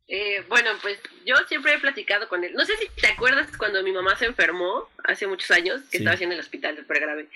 Eh, 0.08 0.44
bueno, 0.48 0.70
pues 0.82 1.00
yo 1.24 1.34
siempre 1.48 1.74
he 1.74 1.78
platicado 1.80 2.28
con 2.28 2.44
él. 2.44 2.52
No 2.54 2.64
sé 2.64 2.76
si 2.76 2.88
te 3.00 3.08
acuerdas 3.08 3.48
cuando 3.56 3.82
mi 3.82 3.90
mamá 3.90 4.16
se 4.16 4.26
enfermó 4.26 4.88
hace 5.02 5.26
muchos 5.26 5.50
años, 5.50 5.82
que 5.90 5.98
estaba 5.98 6.16
en 6.16 6.30
el 6.30 6.38
hospital 6.38 6.76
del 6.76 6.84
pregrave. 6.84 7.26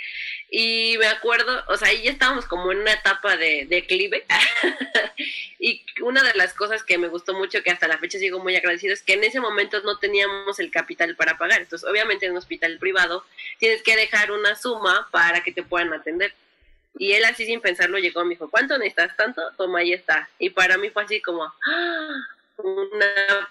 Y 0.50 0.96
me 0.98 1.08
acuerdo, 1.08 1.64
o 1.66 1.76
sea, 1.76 1.88
ahí 1.88 2.02
ya 2.04 2.12
estábamos 2.12 2.46
como 2.46 2.70
en 2.70 2.78
una 2.78 2.92
etapa 2.92 3.36
de 3.36 3.66
declive. 3.68 4.24
y 5.58 5.84
una 6.00 6.22
de 6.22 6.34
las 6.34 6.54
cosas 6.54 6.84
que 6.84 6.96
me 6.96 7.08
gustó 7.08 7.34
mucho, 7.34 7.62
que 7.64 7.72
hasta 7.72 7.88
la 7.88 7.98
fecha 7.98 8.18
sigo 8.20 8.38
muy 8.38 8.54
agradecido, 8.54 8.94
es 8.94 9.02
que 9.02 9.14
en 9.14 9.24
ese 9.24 9.40
momento 9.40 9.80
no 9.82 9.98
teníamos 9.98 10.60
el 10.60 10.70
capital 10.70 11.16
para 11.16 11.38
pagar. 11.38 11.62
Entonces, 11.62 11.88
obviamente 11.88 12.26
en 12.26 12.32
un 12.32 12.38
hospital 12.38 12.78
privado 12.78 13.24
tienes 13.58 13.82
que 13.82 13.96
dejar 13.96 14.30
una 14.30 14.54
suma 14.54 15.08
para 15.10 15.42
que 15.42 15.50
te 15.50 15.64
puedan 15.64 15.92
atender. 15.92 16.34
Y 16.96 17.12
él 17.12 17.24
así 17.24 17.46
sin 17.46 17.60
pensarlo 17.60 17.98
llegó, 17.98 18.24
me 18.24 18.34
dijo, 18.34 18.48
¿cuánto 18.48 18.78
necesitas? 18.78 19.16
Tanto, 19.16 19.42
toma, 19.56 19.80
ahí 19.80 19.92
está. 19.92 20.28
Y 20.38 20.50
para 20.50 20.76
mí 20.76 20.90
fue 20.90 21.02
así 21.02 21.20
como, 21.20 21.44
¡ah! 21.44 22.26
Un 22.62 22.88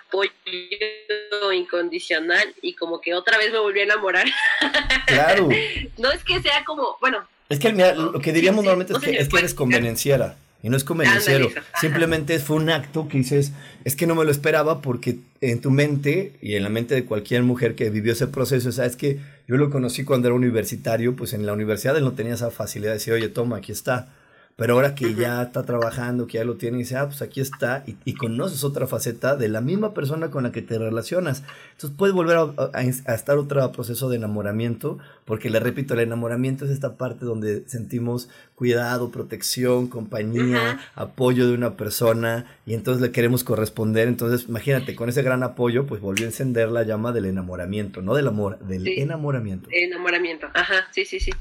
apoyo 0.07 1.51
incondicional 1.53 2.53
y 2.61 2.73
como 2.73 3.01
que 3.01 3.13
otra 3.13 3.37
vez 3.37 3.51
me 3.51 3.59
volví 3.59 3.79
a 3.81 3.83
enamorar. 3.83 4.27
Claro. 5.07 5.49
no 5.97 6.11
es 6.11 6.23
que 6.23 6.39
sea 6.39 6.63
como, 6.65 6.97
bueno. 7.01 7.27
Es 7.49 7.57
que 7.57 7.71
lo 7.71 8.19
que 8.21 8.31
diríamos 8.31 8.63
normalmente 8.63 8.93
es, 8.93 8.99
que, 8.99 9.17
es 9.17 9.27
que 9.27 9.37
eres 9.39 9.53
convenenciera. 9.55 10.37
Y 10.61 10.69
no 10.69 10.75
es 10.75 10.83
convenenciero, 10.83 11.49
simplemente 11.79 12.37
fue 12.39 12.57
un 12.57 12.69
acto 12.69 13.07
que 13.07 13.17
dices, 13.17 13.53
es 13.85 13.95
que 13.95 14.05
no 14.05 14.13
me 14.13 14.25
lo 14.25 14.31
esperaba 14.31 14.81
porque 14.81 15.19
en 15.39 15.61
tu 15.61 15.71
mente 15.71 16.33
y 16.41 16.55
en 16.55 16.63
la 16.63 16.69
mente 16.69 16.95
de 16.95 17.05
cualquier 17.05 17.43
mujer 17.43 17.75
que 17.75 17.89
vivió 17.89 18.11
ese 18.11 18.27
proceso, 18.27 18.69
sabes 18.73 18.97
que 18.97 19.19
yo 19.47 19.55
lo 19.55 19.69
conocí 19.69 20.03
cuando 20.03 20.27
era 20.27 20.35
universitario, 20.35 21.15
pues 21.15 21.31
en 21.31 21.45
la 21.45 21.53
universidad 21.53 21.95
él 21.95 22.03
no 22.03 22.11
tenía 22.11 22.33
esa 22.33 22.51
facilidad 22.51 22.91
de 22.91 22.97
decir, 22.97 23.13
oye, 23.13 23.29
toma, 23.29 23.57
aquí 23.57 23.71
está. 23.71 24.13
Pero 24.59 24.73
ahora 24.73 24.93
que 24.93 25.15
ya 25.15 25.41
está 25.41 25.63
trabajando, 25.63 26.27
que 26.27 26.37
ya 26.37 26.43
lo 26.43 26.57
tiene, 26.57 26.77
y 26.77 26.79
dice, 26.81 26.97
ah, 26.97 27.07
pues 27.07 27.21
aquí 27.21 27.39
está, 27.39 27.85
y, 27.87 28.13
conoces 28.13 28.65
otra 28.65 28.87
faceta 28.87 29.37
de 29.37 29.47
la 29.47 29.61
misma 29.61 29.93
persona 29.93 30.29
con 30.29 30.43
la 30.43 30.51
que 30.51 30.61
te 30.61 30.77
relacionas. 30.77 31.43
Entonces 31.71 31.97
puedes 31.97 32.13
volver 32.13 32.37
a, 32.37 32.81
estar 32.81 33.37
otro 33.37 33.71
proceso 33.71 34.09
de 34.09 34.17
enamoramiento, 34.17 34.97
porque 35.23 35.49
le 35.49 35.61
repito, 35.61 35.93
el 35.93 36.01
enamoramiento 36.01 36.65
es 36.65 36.71
esta 36.71 36.97
parte 36.97 37.23
donde 37.23 37.63
sentimos 37.67 38.27
cuidado, 38.55 39.11
protección, 39.11 39.87
compañía, 39.87 40.81
apoyo 40.93 41.47
de 41.47 41.53
una 41.53 41.77
persona, 41.77 42.45
y 42.65 42.73
entonces 42.73 43.01
le 43.01 43.13
queremos 43.13 43.45
corresponder. 43.45 44.09
Entonces, 44.09 44.49
imagínate, 44.49 44.93
con 44.93 45.07
ese 45.07 45.21
gran 45.21 45.41
apoyo, 45.41 45.85
pues 45.85 46.01
volvió 46.01 46.25
a 46.25 46.27
encender 46.27 46.69
la 46.69 46.83
llama 46.83 47.13
del 47.13 47.27
enamoramiento, 47.27 48.01
no 48.01 48.13
del 48.13 48.27
amor, 48.27 48.59
del 48.59 48.85
enamoramiento. 48.89 49.69
Enamoramiento, 49.71 50.47
ajá, 50.53 50.87
sí, 50.91 51.05
sí, 51.05 51.21
sí. 51.21 51.31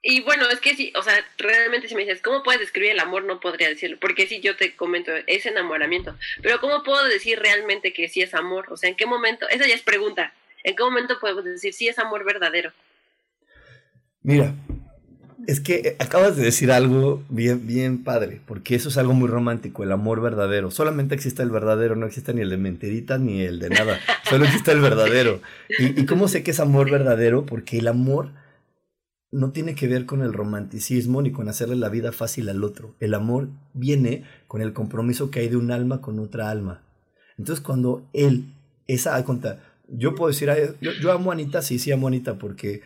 Y 0.00 0.20
bueno, 0.20 0.48
es 0.48 0.60
que 0.60 0.76
sí, 0.76 0.92
o 0.96 1.02
sea, 1.02 1.14
realmente 1.38 1.88
si 1.88 1.94
me 1.94 2.02
dices, 2.02 2.22
¿cómo 2.22 2.42
puedes 2.44 2.60
describir 2.60 2.92
el 2.92 3.00
amor? 3.00 3.24
No 3.24 3.40
podría 3.40 3.68
decirlo, 3.68 3.98
porque 4.00 4.28
sí, 4.28 4.40
yo 4.40 4.56
te 4.56 4.76
comento, 4.76 5.10
es 5.26 5.44
enamoramiento. 5.44 6.16
Pero 6.40 6.60
¿cómo 6.60 6.84
puedo 6.84 7.04
decir 7.06 7.38
realmente 7.40 7.92
que 7.92 8.08
sí 8.08 8.22
es 8.22 8.32
amor? 8.34 8.66
O 8.70 8.76
sea, 8.76 8.88
¿en 8.88 8.96
qué 8.96 9.06
momento? 9.06 9.48
Esa 9.48 9.66
ya 9.66 9.74
es 9.74 9.82
pregunta. 9.82 10.32
¿En 10.62 10.76
qué 10.76 10.82
momento 10.82 11.18
podemos 11.20 11.44
decir 11.44 11.72
si 11.74 11.88
es 11.88 11.98
amor 11.98 12.24
verdadero? 12.24 12.72
Mira, 14.22 14.54
es 15.48 15.60
que 15.60 15.74
eh, 15.76 15.96
acabas 15.98 16.36
de 16.36 16.44
decir 16.44 16.70
algo 16.70 17.24
bien, 17.28 17.66
bien 17.66 18.04
padre, 18.04 18.40
porque 18.46 18.76
eso 18.76 18.90
es 18.90 18.98
algo 18.98 19.14
muy 19.14 19.28
romántico, 19.28 19.82
el 19.82 19.90
amor 19.90 20.20
verdadero. 20.20 20.70
Solamente 20.70 21.16
existe 21.16 21.42
el 21.42 21.50
verdadero, 21.50 21.96
no 21.96 22.06
existe 22.06 22.34
ni 22.34 22.42
el 22.42 22.50
de 22.50 22.56
mentirita 22.56 23.18
ni 23.18 23.42
el 23.42 23.58
de 23.58 23.70
nada. 23.70 23.98
Solo 24.28 24.44
existe 24.44 24.70
el 24.70 24.80
verdadero. 24.80 25.40
¿Y, 25.78 26.00
¿Y 26.00 26.06
cómo 26.06 26.28
sé 26.28 26.44
que 26.44 26.52
es 26.52 26.60
amor 26.60 26.88
verdadero? 26.88 27.46
Porque 27.46 27.78
el 27.78 27.88
amor 27.88 28.30
no 29.30 29.52
tiene 29.52 29.74
que 29.74 29.88
ver 29.88 30.06
con 30.06 30.22
el 30.22 30.32
romanticismo 30.32 31.20
ni 31.20 31.32
con 31.32 31.48
hacerle 31.48 31.76
la 31.76 31.88
vida 31.88 32.12
fácil 32.12 32.48
al 32.48 32.64
otro. 32.64 32.94
El 33.00 33.14
amor 33.14 33.48
viene 33.74 34.24
con 34.46 34.62
el 34.62 34.72
compromiso 34.72 35.30
que 35.30 35.40
hay 35.40 35.48
de 35.48 35.56
un 35.56 35.70
alma 35.70 36.00
con 36.00 36.18
otra 36.18 36.50
alma. 36.50 36.82
Entonces 37.36 37.62
cuando 37.64 38.08
él, 38.12 38.54
esa 38.86 39.22
cuenta, 39.24 39.60
yo 39.88 40.14
puedo 40.14 40.28
decir, 40.28 40.50
yo, 40.80 40.92
yo 41.00 41.12
amo 41.12 41.30
a 41.30 41.34
Anita, 41.34 41.62
sí, 41.62 41.78
sí 41.78 41.92
amo 41.92 42.06
a 42.06 42.10
Anita, 42.10 42.38
porque 42.38 42.82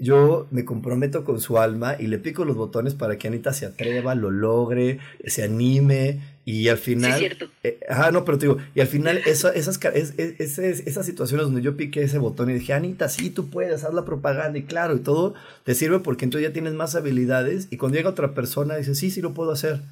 yo 0.00 0.46
me 0.50 0.64
comprometo 0.64 1.24
con 1.24 1.40
su 1.40 1.58
alma 1.58 1.94
y 1.98 2.06
le 2.06 2.18
pico 2.18 2.46
los 2.46 2.56
botones 2.56 2.94
para 2.94 3.18
que 3.18 3.28
Anita 3.28 3.52
se 3.52 3.66
atreva, 3.66 4.14
lo 4.14 4.30
logre, 4.30 4.98
se 5.26 5.42
anime 5.42 6.20
y 6.46 6.68
al 6.68 6.78
final... 6.78 7.12
Sí, 7.12 7.18
cierto. 7.18 7.48
Eh, 7.62 7.78
no, 8.10 8.24
pero 8.24 8.38
te 8.38 8.46
digo, 8.46 8.58
y 8.74 8.80
al 8.80 8.86
final 8.86 9.18
esas, 9.26 9.54
esas 9.54 11.06
situaciones 11.06 11.46
donde 11.46 11.60
yo 11.60 11.76
piqué 11.76 12.02
ese 12.02 12.18
botón 12.18 12.48
y 12.48 12.54
dije, 12.54 12.72
Anita, 12.72 13.10
sí, 13.10 13.28
tú 13.28 13.50
puedes, 13.50 13.84
haz 13.84 13.92
la 13.92 14.06
propaganda 14.06 14.58
y 14.58 14.62
claro, 14.62 14.96
y 14.96 15.00
todo 15.00 15.34
te 15.64 15.74
sirve 15.74 16.00
porque 16.00 16.24
entonces 16.24 16.48
ya 16.48 16.54
tienes 16.54 16.72
más 16.72 16.94
habilidades 16.94 17.68
y 17.70 17.76
cuando 17.76 17.98
llega 17.98 18.08
otra 18.08 18.32
persona 18.32 18.76
dice, 18.76 18.94
sí, 18.94 19.10
sí 19.10 19.20
lo 19.20 19.34
puedo 19.34 19.52
hacer. 19.52 19.82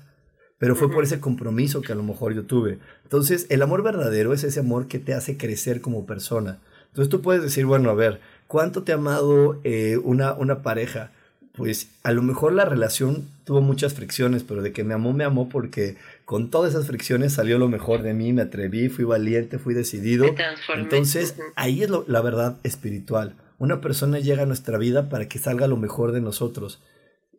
Pero 0.58 0.74
fue 0.74 0.90
por 0.90 1.04
ese 1.04 1.20
compromiso 1.20 1.82
que 1.82 1.92
a 1.92 1.94
lo 1.94 2.02
mejor 2.02 2.34
yo 2.34 2.44
tuve. 2.44 2.78
Entonces, 3.04 3.46
el 3.48 3.62
amor 3.62 3.84
verdadero 3.84 4.32
es 4.32 4.42
ese 4.42 4.58
amor 4.58 4.88
que 4.88 4.98
te 4.98 5.14
hace 5.14 5.36
crecer 5.36 5.80
como 5.80 6.04
persona. 6.04 6.58
Entonces 6.88 7.10
tú 7.10 7.22
puedes 7.22 7.42
decir, 7.42 7.64
bueno, 7.64 7.90
a 7.90 7.94
ver, 7.94 8.20
¿Cuánto 8.48 8.82
te 8.82 8.92
ha 8.92 8.96
amado 8.96 9.60
eh, 9.62 9.98
una, 10.02 10.32
una 10.32 10.62
pareja? 10.62 11.12
Pues 11.52 11.90
a 12.02 12.12
lo 12.12 12.22
mejor 12.22 12.54
la 12.54 12.64
relación 12.64 13.28
tuvo 13.44 13.60
muchas 13.60 13.92
fricciones, 13.92 14.42
pero 14.42 14.62
de 14.62 14.72
que 14.72 14.84
me 14.84 14.94
amó, 14.94 15.12
me 15.12 15.24
amó 15.24 15.50
porque 15.50 15.96
con 16.24 16.50
todas 16.50 16.72
esas 16.72 16.86
fricciones 16.86 17.34
salió 17.34 17.58
lo 17.58 17.68
mejor 17.68 18.02
de 18.02 18.14
mí, 18.14 18.32
me 18.32 18.42
atreví, 18.42 18.88
fui 18.88 19.04
valiente, 19.04 19.58
fui 19.58 19.74
decidido. 19.74 20.24
Entonces, 20.74 21.36
ahí 21.56 21.82
es 21.82 21.90
la 22.06 22.22
verdad 22.22 22.56
espiritual. 22.62 23.34
Una 23.58 23.82
persona 23.82 24.18
llega 24.18 24.44
a 24.44 24.46
nuestra 24.46 24.78
vida 24.78 25.10
para 25.10 25.28
que 25.28 25.38
salga 25.38 25.66
lo 25.66 25.76
mejor 25.76 26.12
de 26.12 26.22
nosotros. 26.22 26.80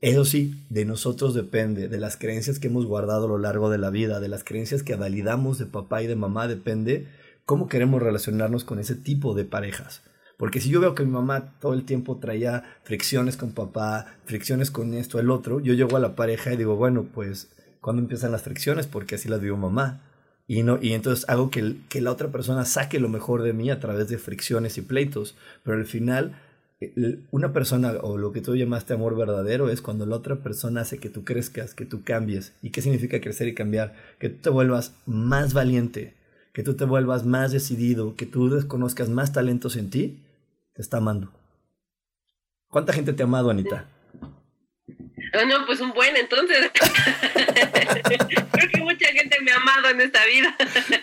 Eso 0.01 0.25
sí, 0.25 0.63
de 0.69 0.85
nosotros 0.85 1.33
depende, 1.33 1.87
de 1.87 1.97
las 1.97 2.17
creencias 2.17 2.59
que 2.59 2.67
hemos 2.67 2.85
guardado 2.85 3.25
a 3.25 3.29
lo 3.29 3.37
largo 3.39 3.71
de 3.71 3.79
la 3.79 3.89
vida, 3.89 4.19
de 4.19 4.27
las 4.27 4.43
creencias 4.43 4.83
que 4.83 4.95
validamos 4.95 5.57
de 5.57 5.65
papá 5.65 6.03
y 6.03 6.07
de 6.07 6.15
mamá, 6.15 6.47
depende 6.47 7.07
cómo 7.45 7.67
queremos 7.67 8.01
relacionarnos 8.01 8.63
con 8.63 8.77
ese 8.79 8.93
tipo 8.93 9.33
de 9.33 9.45
parejas. 9.45 10.03
Porque 10.39 10.61
si 10.61 10.69
yo 10.69 10.79
veo 10.79 10.95
que 10.95 11.03
mi 11.03 11.11
mamá 11.11 11.51
todo 11.59 11.73
el 11.73 11.83
tiempo 11.83 12.15
traía 12.15 12.63
fricciones 12.83 13.35
con 13.35 13.51
papá, 13.51 14.15
fricciones 14.23 14.71
con 14.71 14.93
esto, 14.93 15.19
el 15.19 15.31
otro, 15.31 15.59
yo 15.59 15.73
llego 15.73 15.97
a 15.97 15.99
la 15.99 16.15
pareja 16.15 16.53
y 16.53 16.55
digo, 16.55 16.77
bueno, 16.77 17.05
pues, 17.13 17.49
¿cuándo 17.81 18.01
empiezan 18.01 18.31
las 18.31 18.43
fricciones? 18.43 18.87
Porque 18.87 19.15
así 19.15 19.27
las 19.27 19.41
vivo 19.41 19.57
mamá. 19.57 19.99
Y, 20.47 20.63
no, 20.63 20.79
y 20.81 20.93
entonces 20.93 21.27
hago 21.27 21.51
que, 21.51 21.75
que 21.89 21.99
la 21.99 22.13
otra 22.13 22.29
persona 22.29 22.63
saque 22.63 23.01
lo 23.01 23.09
mejor 23.09 23.41
de 23.43 23.51
mí 23.51 23.69
a 23.69 23.81
través 23.81 24.07
de 24.07 24.17
fricciones 24.17 24.77
y 24.77 24.81
pleitos. 24.81 25.35
Pero 25.63 25.75
al 25.75 25.85
final, 25.85 26.39
una 27.31 27.51
persona 27.51 27.95
o 28.01 28.17
lo 28.17 28.31
que 28.31 28.39
tú 28.39 28.55
llamaste 28.55 28.93
amor 28.93 29.17
verdadero 29.17 29.69
es 29.69 29.81
cuando 29.81 30.05
la 30.05 30.15
otra 30.15 30.37
persona 30.37 30.79
hace 30.79 30.99
que 30.99 31.09
tú 31.09 31.25
crezcas, 31.25 31.73
que 31.73 31.83
tú 31.83 32.05
cambies. 32.05 32.53
¿Y 32.61 32.69
qué 32.69 32.81
significa 32.81 33.19
crecer 33.19 33.49
y 33.49 33.55
cambiar? 33.55 33.93
Que 34.19 34.29
tú 34.29 34.37
te 34.41 34.49
vuelvas 34.51 34.93
más 35.05 35.53
valiente, 35.53 36.13
que 36.53 36.63
tú 36.63 36.75
te 36.75 36.85
vuelvas 36.85 37.25
más 37.25 37.51
decidido, 37.51 38.15
que 38.15 38.25
tú 38.25 38.49
desconozcas 38.49 39.09
más 39.09 39.33
talentos 39.33 39.75
en 39.75 39.89
ti 39.89 40.17
te 40.79 40.83
está 40.83 40.95
amando. 40.95 41.29
¿Cuánta 42.69 42.93
gente 42.93 43.11
te 43.11 43.21
ha 43.21 43.25
amado, 43.25 43.49
Anita? 43.49 43.85
Ah, 45.33 45.43
no, 45.45 45.65
pues 45.65 45.81
un 45.81 45.91
buen 45.91 46.15
entonces. 46.15 46.71
Creo 48.51 48.69
que 48.71 48.79
mucha 48.79 49.07
gente 49.07 49.41
me 49.41 49.51
ha 49.51 49.57
amado 49.57 49.89
en 49.89 49.99
esta 49.99 50.25
vida. 50.25 50.55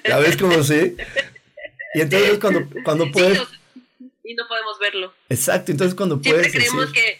¿Ya 0.02 0.16
ves 0.16 0.38
cómo 0.38 0.62
sí? 0.62 0.96
Y 1.92 2.00
entonces 2.00 2.38
cuando, 2.38 2.66
cuando 2.84 3.12
puedes... 3.12 3.38
y 4.24 4.34
no 4.34 4.48
podemos 4.48 4.78
verlo. 4.78 5.12
Exacto, 5.28 5.72
entonces 5.72 5.94
cuando 5.94 6.22
puedes... 6.22 6.50
Siempre 6.50 6.70
creemos 6.70 6.90
que 6.94 7.18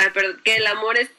Ah, 0.00 0.12
que 0.44 0.56
el 0.56 0.66
amor 0.68 0.96
es 0.96 1.10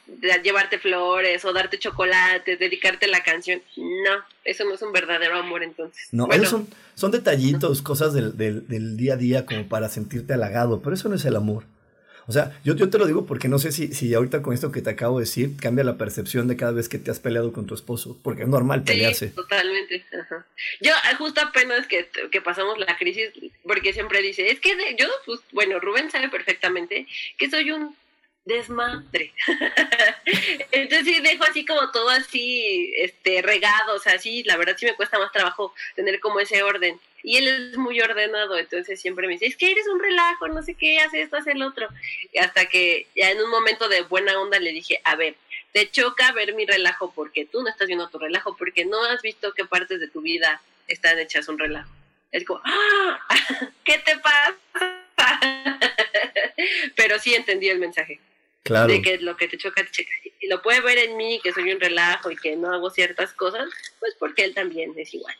llevarte 0.42 0.78
flores 0.78 1.44
o 1.44 1.52
darte 1.52 1.78
chocolate, 1.78 2.56
dedicarte 2.56 3.08
la 3.08 3.22
canción. 3.22 3.60
No, 3.76 4.24
eso 4.42 4.64
no 4.64 4.74
es 4.74 4.80
un 4.80 4.90
verdadero 4.90 5.36
amor 5.36 5.62
entonces. 5.62 6.08
No, 6.12 6.26
son, 6.46 6.66
son 6.94 7.10
detallitos, 7.10 7.82
cosas 7.82 8.14
del, 8.14 8.38
del, 8.38 8.96
día 8.96 9.14
a 9.14 9.16
día 9.18 9.44
como 9.44 9.68
para 9.68 9.90
sentirte 9.90 10.32
halagado, 10.32 10.80
pero 10.80 10.94
eso 10.94 11.10
no 11.10 11.16
es 11.16 11.24
el 11.26 11.36
amor. 11.36 11.64
O 12.26 12.32
sea, 12.32 12.58
yo, 12.64 12.74
yo 12.74 12.88
te 12.88 12.96
lo 12.96 13.06
digo 13.06 13.26
porque 13.26 13.48
no 13.48 13.58
sé 13.58 13.70
si, 13.70 13.92
si 13.92 14.14
ahorita 14.14 14.40
con 14.40 14.54
esto 14.54 14.72
que 14.72 14.80
te 14.80 14.90
acabo 14.90 15.18
de 15.18 15.24
decir 15.24 15.56
cambia 15.60 15.84
la 15.84 15.98
percepción 15.98 16.48
de 16.48 16.56
cada 16.56 16.72
vez 16.72 16.88
que 16.88 16.98
te 16.98 17.10
has 17.10 17.20
peleado 17.20 17.52
con 17.52 17.66
tu 17.66 17.74
esposo, 17.74 18.16
porque 18.22 18.42
es 18.42 18.48
normal 18.48 18.82
pelearse. 18.84 19.28
Sí, 19.28 19.34
totalmente. 19.34 20.06
Yo 20.80 20.92
ah, 20.94 21.16
justo 21.18 21.42
apenas 21.42 21.86
que, 21.86 22.08
que, 22.30 22.40
pasamos 22.40 22.78
la 22.78 22.96
crisis, 22.96 23.30
porque 23.64 23.92
siempre 23.92 24.22
dice, 24.22 24.50
es 24.50 24.60
que 24.60 24.70
yo, 24.98 25.06
pues, 25.26 25.40
bueno, 25.52 25.80
Rubén 25.80 26.10
sabe 26.10 26.30
perfectamente 26.30 27.06
que 27.36 27.50
soy 27.50 27.72
un 27.72 27.94
desmadre. 28.44 29.32
Entonces 30.72 31.06
sí 31.06 31.20
dejo 31.20 31.44
así 31.44 31.64
como 31.64 31.90
todo 31.90 32.08
así, 32.10 32.92
este, 32.96 33.42
regado, 33.42 33.94
o 33.94 33.98
sea, 33.98 34.18
sí, 34.18 34.42
la 34.44 34.56
verdad 34.56 34.76
sí 34.78 34.86
me 34.86 34.96
cuesta 34.96 35.18
más 35.18 35.32
trabajo 35.32 35.74
tener 35.94 36.20
como 36.20 36.40
ese 36.40 36.62
orden. 36.62 36.98
Y 37.22 37.36
él 37.36 37.48
es 37.48 37.76
muy 37.76 38.00
ordenado, 38.00 38.58
entonces 38.58 39.00
siempre 39.00 39.26
me 39.26 39.34
dice, 39.34 39.46
es 39.46 39.56
que 39.56 39.70
eres 39.70 39.86
un 39.88 40.00
relajo, 40.00 40.48
no 40.48 40.62
sé 40.62 40.74
qué, 40.74 41.00
hace 41.00 41.20
esto, 41.20 41.36
hace 41.36 41.52
el 41.52 41.62
otro. 41.62 41.88
Hasta 42.40 42.66
que 42.66 43.06
ya 43.14 43.30
en 43.30 43.40
un 43.42 43.50
momento 43.50 43.88
de 43.88 44.02
buena 44.02 44.40
onda 44.40 44.58
le 44.58 44.72
dije, 44.72 45.00
a 45.04 45.16
ver, 45.16 45.36
te 45.72 45.90
choca 45.90 46.32
ver 46.32 46.54
mi 46.54 46.64
relajo 46.64 47.12
porque 47.14 47.44
tú 47.44 47.62
no 47.62 47.68
estás 47.68 47.88
viendo 47.88 48.08
tu 48.08 48.18
relajo, 48.18 48.56
porque 48.56 48.86
no 48.86 49.04
has 49.04 49.20
visto 49.20 49.52
qué 49.52 49.66
partes 49.66 50.00
de 50.00 50.08
tu 50.08 50.22
vida 50.22 50.62
están 50.88 51.18
hechas 51.18 51.48
un 51.48 51.58
relajo. 51.58 51.90
Es 52.32 52.44
como, 52.44 52.60
¡ah! 52.64 53.20
¿Qué 53.84 53.98
te 53.98 54.16
pasa? 54.18 54.56
Pero 56.96 57.18
sí 57.18 57.34
entendí 57.34 57.68
el 57.68 57.78
mensaje. 57.78 58.18
Claro. 58.62 58.92
De 58.92 59.02
que 59.02 59.18
lo 59.18 59.36
que 59.36 59.48
te 59.48 59.56
choca, 59.56 59.82
te 59.82 59.90
choca. 59.90 60.10
Y 60.40 60.48
lo 60.48 60.62
puede 60.62 60.80
ver 60.80 60.98
en 60.98 61.16
mí, 61.16 61.40
que 61.42 61.52
soy 61.52 61.72
un 61.72 61.80
relajo 61.80 62.30
y 62.30 62.36
que 62.36 62.56
no 62.56 62.72
hago 62.72 62.90
ciertas 62.90 63.32
cosas, 63.32 63.68
pues 63.98 64.14
porque 64.18 64.44
él 64.44 64.54
también 64.54 64.92
es 64.96 65.14
igual. 65.14 65.34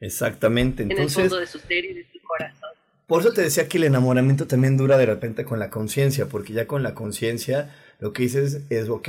Exactamente. 0.00 0.82
Entonces, 0.82 1.16
en 1.16 1.24
el 1.24 1.30
fondo 1.30 1.40
de 1.40 1.46
su 1.46 1.58
ser 1.58 1.84
y 1.84 1.94
de 1.94 2.06
su 2.12 2.20
corazón. 2.20 2.70
Por 3.06 3.20
eso 3.22 3.32
te 3.32 3.42
decía 3.42 3.68
que 3.68 3.78
el 3.78 3.84
enamoramiento 3.84 4.46
también 4.46 4.76
dura 4.76 4.98
de 4.98 5.06
repente 5.06 5.44
con 5.44 5.58
la 5.58 5.70
conciencia, 5.70 6.26
porque 6.26 6.52
ya 6.52 6.66
con 6.66 6.82
la 6.82 6.94
conciencia 6.94 7.74
lo 8.00 8.12
que 8.12 8.24
dices 8.24 8.62
es, 8.68 8.88
ok, 8.88 9.08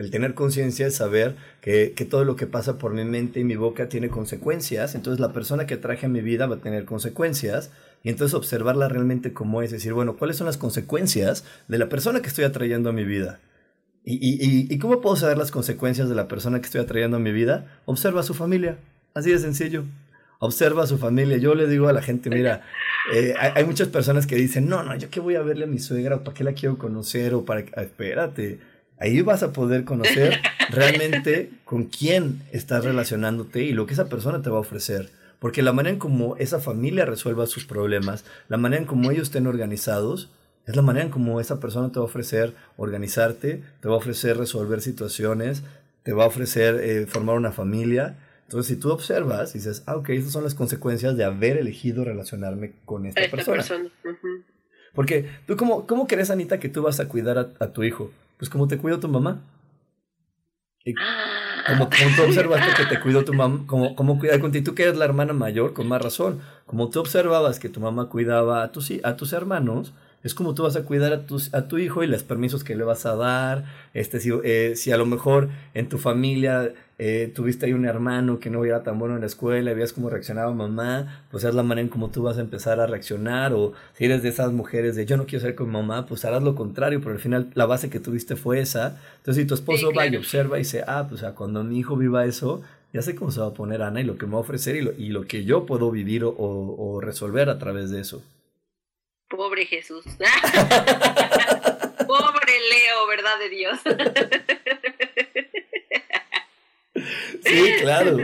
el 0.00 0.10
tener 0.10 0.32
conciencia 0.32 0.86
es 0.86 0.96
saber 0.96 1.36
que, 1.60 1.92
que, 1.94 2.06
todo 2.06 2.24
lo 2.24 2.34
que 2.34 2.46
pasa 2.46 2.78
por 2.78 2.94
mi 2.94 3.04
mente 3.04 3.40
y 3.40 3.44
mi 3.44 3.56
boca 3.56 3.90
tiene 3.90 4.08
consecuencias, 4.08 4.94
entonces 4.94 5.20
la 5.20 5.34
persona 5.34 5.66
que 5.66 5.76
traje 5.76 6.06
a 6.06 6.08
mi 6.08 6.22
vida 6.22 6.46
va 6.46 6.56
a 6.56 6.60
tener 6.60 6.86
consecuencias, 6.86 7.70
y 8.02 8.08
entonces 8.08 8.34
observarla 8.34 8.88
realmente 8.88 9.34
como 9.34 9.60
es, 9.60 9.70
decir, 9.70 9.92
bueno, 9.92 10.16
¿cuáles 10.16 10.38
son 10.38 10.46
las 10.46 10.56
consecuencias 10.56 11.44
de 11.68 11.76
la 11.76 11.90
persona 11.90 12.22
que 12.22 12.28
estoy 12.28 12.44
atrayendo 12.44 12.88
a 12.88 12.94
mi 12.94 13.04
vida? 13.04 13.40
¿Y, 14.02 14.14
y, 14.14 14.72
y 14.74 14.78
cómo 14.78 15.02
puedo 15.02 15.16
saber 15.16 15.36
las 15.36 15.50
consecuencias 15.50 16.08
de 16.08 16.14
la 16.14 16.28
persona 16.28 16.60
que 16.60 16.64
estoy 16.64 16.80
atrayendo 16.80 17.18
a 17.18 17.20
mi 17.20 17.32
vida? 17.32 17.66
Observa 17.84 18.20
a 18.20 18.22
su 18.22 18.32
familia, 18.32 18.78
así 19.12 19.30
de 19.30 19.38
sencillo. 19.38 19.84
Observa 20.38 20.84
a 20.84 20.86
su 20.86 20.96
familia. 20.96 21.36
Yo 21.36 21.54
le 21.54 21.66
digo 21.66 21.88
a 21.88 21.92
la 21.92 22.00
gente, 22.00 22.30
mira, 22.30 22.62
eh, 23.12 23.34
hay, 23.38 23.66
muchas 23.66 23.88
personas 23.88 24.26
que 24.26 24.36
dicen, 24.36 24.66
no, 24.66 24.82
no, 24.82 24.96
yo 24.96 25.10
qué 25.10 25.20
voy 25.20 25.34
a 25.34 25.42
verle 25.42 25.64
a 25.64 25.68
mi 25.68 25.78
suegra, 25.78 26.16
o 26.16 26.24
para 26.24 26.34
qué 26.34 26.44
la 26.44 26.54
quiero 26.54 26.78
conocer, 26.78 27.34
o 27.34 27.44
para... 27.44 27.60
Espérate, 27.60 28.60
Ahí 29.00 29.22
vas 29.22 29.42
a 29.42 29.52
poder 29.52 29.84
conocer 29.84 30.40
realmente 30.70 31.50
con 31.64 31.84
quién 31.86 32.42
estás 32.52 32.84
relacionándote 32.84 33.64
y 33.64 33.72
lo 33.72 33.86
que 33.86 33.94
esa 33.94 34.08
persona 34.08 34.42
te 34.42 34.50
va 34.50 34.58
a 34.58 34.60
ofrecer. 34.60 35.10
Porque 35.40 35.62
la 35.62 35.72
manera 35.72 35.94
en 35.94 35.98
como 35.98 36.36
esa 36.36 36.60
familia 36.60 37.06
resuelva 37.06 37.46
sus 37.46 37.64
problemas, 37.64 38.24
la 38.48 38.58
manera 38.58 38.82
en 38.82 38.86
como 38.86 39.10
ellos 39.10 39.28
estén 39.28 39.46
organizados, 39.46 40.30
es 40.66 40.76
la 40.76 40.82
manera 40.82 41.06
en 41.06 41.10
como 41.10 41.40
esa 41.40 41.58
persona 41.58 41.90
te 41.90 41.98
va 41.98 42.04
a 42.04 42.08
ofrecer 42.08 42.54
organizarte, 42.76 43.62
te 43.80 43.88
va 43.88 43.94
a 43.94 43.98
ofrecer 43.98 44.36
resolver 44.36 44.82
situaciones, 44.82 45.62
te 46.02 46.12
va 46.12 46.24
a 46.24 46.28
ofrecer 46.28 46.76
eh, 46.76 47.06
formar 47.06 47.36
una 47.36 47.52
familia. 47.52 48.18
Entonces, 48.44 48.74
si 48.74 48.80
tú 48.80 48.90
observas, 48.90 49.52
dices, 49.52 49.82
ah, 49.86 49.96
ok, 49.96 50.10
esas 50.10 50.32
son 50.32 50.44
las 50.44 50.54
consecuencias 50.54 51.16
de 51.16 51.24
haber 51.24 51.56
elegido 51.56 52.04
relacionarme 52.04 52.72
con 52.84 53.06
esta, 53.06 53.22
persona. 53.30 53.64
Porque 54.94 55.28
tú, 55.46 55.56
cómo, 55.56 55.86
¿cómo 55.86 56.06
crees, 56.06 56.30
Anita, 56.30 56.58
que 56.58 56.68
tú 56.68 56.82
vas 56.82 57.00
a 57.00 57.08
cuidar 57.08 57.38
a, 57.38 57.66
tu 57.68 57.82
hijo? 57.82 58.10
Pues 58.40 58.48
como 58.48 58.66
te 58.66 58.78
cuida 58.78 58.98
tu 58.98 59.06
mamá. 59.06 59.42
Ah. 60.98 61.74
como, 61.76 61.90
tú 61.90 62.22
observaste 62.22 62.74
que 62.74 62.88
te 62.88 62.98
cuidó 62.98 63.22
tu 63.22 63.34
mamá, 63.34 63.64
como, 63.66 63.94
como 63.94 64.18
contigo, 64.18 64.64
tú 64.64 64.74
que 64.74 64.84
eres 64.84 64.96
la 64.96 65.04
hermana 65.04 65.34
mayor, 65.34 65.74
con 65.74 65.86
más 65.86 66.00
razón. 66.00 66.40
Como 66.64 66.88
tú 66.88 67.00
observabas 67.00 67.60
que 67.60 67.68
tu 67.68 67.80
mamá 67.80 68.08
cuidaba 68.08 68.62
a 68.62 68.72
tus, 68.72 68.92
a 69.02 69.14
tus 69.16 69.34
hermanos, 69.34 69.92
es 70.22 70.32
como 70.32 70.54
tú 70.54 70.62
vas 70.62 70.74
a 70.76 70.84
cuidar 70.84 71.12
a, 71.12 71.26
tus, 71.26 71.52
a 71.52 71.68
tu 71.68 71.76
hijo 71.76 72.02
y 72.02 72.06
los 72.06 72.22
permisos 72.22 72.64
que 72.64 72.74
le 72.74 72.82
vas 72.82 73.04
a 73.04 73.14
dar. 73.14 73.66
Este, 73.92 74.20
si, 74.20 74.30
eh, 74.42 74.72
si 74.74 74.90
a 74.90 74.96
lo 74.96 75.04
mejor 75.04 75.50
en 75.74 75.90
tu 75.90 75.98
familia 75.98 76.72
eh, 77.02 77.32
tuviste 77.34 77.64
ahí 77.64 77.72
un 77.72 77.86
hermano 77.86 78.40
que 78.40 78.50
no 78.50 78.62
era 78.62 78.82
tan 78.82 78.98
bueno 78.98 79.14
en 79.14 79.22
la 79.22 79.26
escuela 79.26 79.70
y 79.70 79.74
veías 79.74 79.94
cómo 79.94 80.10
reaccionaba 80.10 80.52
mamá, 80.52 81.24
pues 81.30 81.44
es 81.44 81.54
la 81.54 81.62
manera 81.62 81.80
en 81.80 81.88
cómo 81.88 82.10
tú 82.10 82.24
vas 82.24 82.36
a 82.36 82.42
empezar 82.42 82.78
a 82.78 82.86
reaccionar. 82.86 83.54
O 83.54 83.72
si 83.94 84.04
eres 84.04 84.22
de 84.22 84.28
esas 84.28 84.52
mujeres 84.52 84.96
de 84.96 85.06
yo 85.06 85.16
no 85.16 85.24
quiero 85.24 85.42
ser 85.42 85.54
con 85.54 85.70
mamá, 85.70 86.04
pues 86.04 86.26
harás 86.26 86.42
lo 86.42 86.54
contrario, 86.54 87.00
pero 87.00 87.14
al 87.14 87.18
final 87.18 87.50
la 87.54 87.64
base 87.64 87.88
que 87.88 88.00
tuviste 88.00 88.36
fue 88.36 88.60
esa. 88.60 89.00
Entonces, 89.16 89.42
si 89.42 89.46
tu 89.46 89.54
esposo 89.54 89.92
va 89.96 90.08
y 90.08 90.16
observa 90.16 90.58
y 90.58 90.60
dice, 90.60 90.84
ah, 90.86 91.06
pues 91.08 91.24
cuando 91.34 91.64
mi 91.64 91.78
hijo 91.78 91.96
viva 91.96 92.26
eso, 92.26 92.60
ya 92.92 93.00
sé 93.00 93.14
cómo 93.14 93.30
se 93.30 93.40
va 93.40 93.46
a 93.46 93.54
poner 93.54 93.80
Ana 93.80 94.02
y 94.02 94.04
lo 94.04 94.18
que 94.18 94.26
me 94.26 94.32
va 94.32 94.38
a 94.38 94.42
ofrecer 94.42 94.76
y 94.76 94.82
lo, 94.82 94.92
y 94.92 95.08
lo 95.08 95.22
que 95.22 95.44
yo 95.44 95.64
puedo 95.64 95.90
vivir 95.90 96.24
o, 96.24 96.34
o 96.36 97.00
resolver 97.00 97.48
a 97.48 97.58
través 97.58 97.88
de 97.88 98.02
eso. 98.02 98.22
Pobre 99.30 99.64
Jesús. 99.64 100.04
Pobre 102.06 102.52
Leo, 102.68 103.06
¿verdad 103.08 103.38
de 103.38 103.48
Dios? 103.48 103.78
sí, 107.50 107.72
claro. 107.82 108.18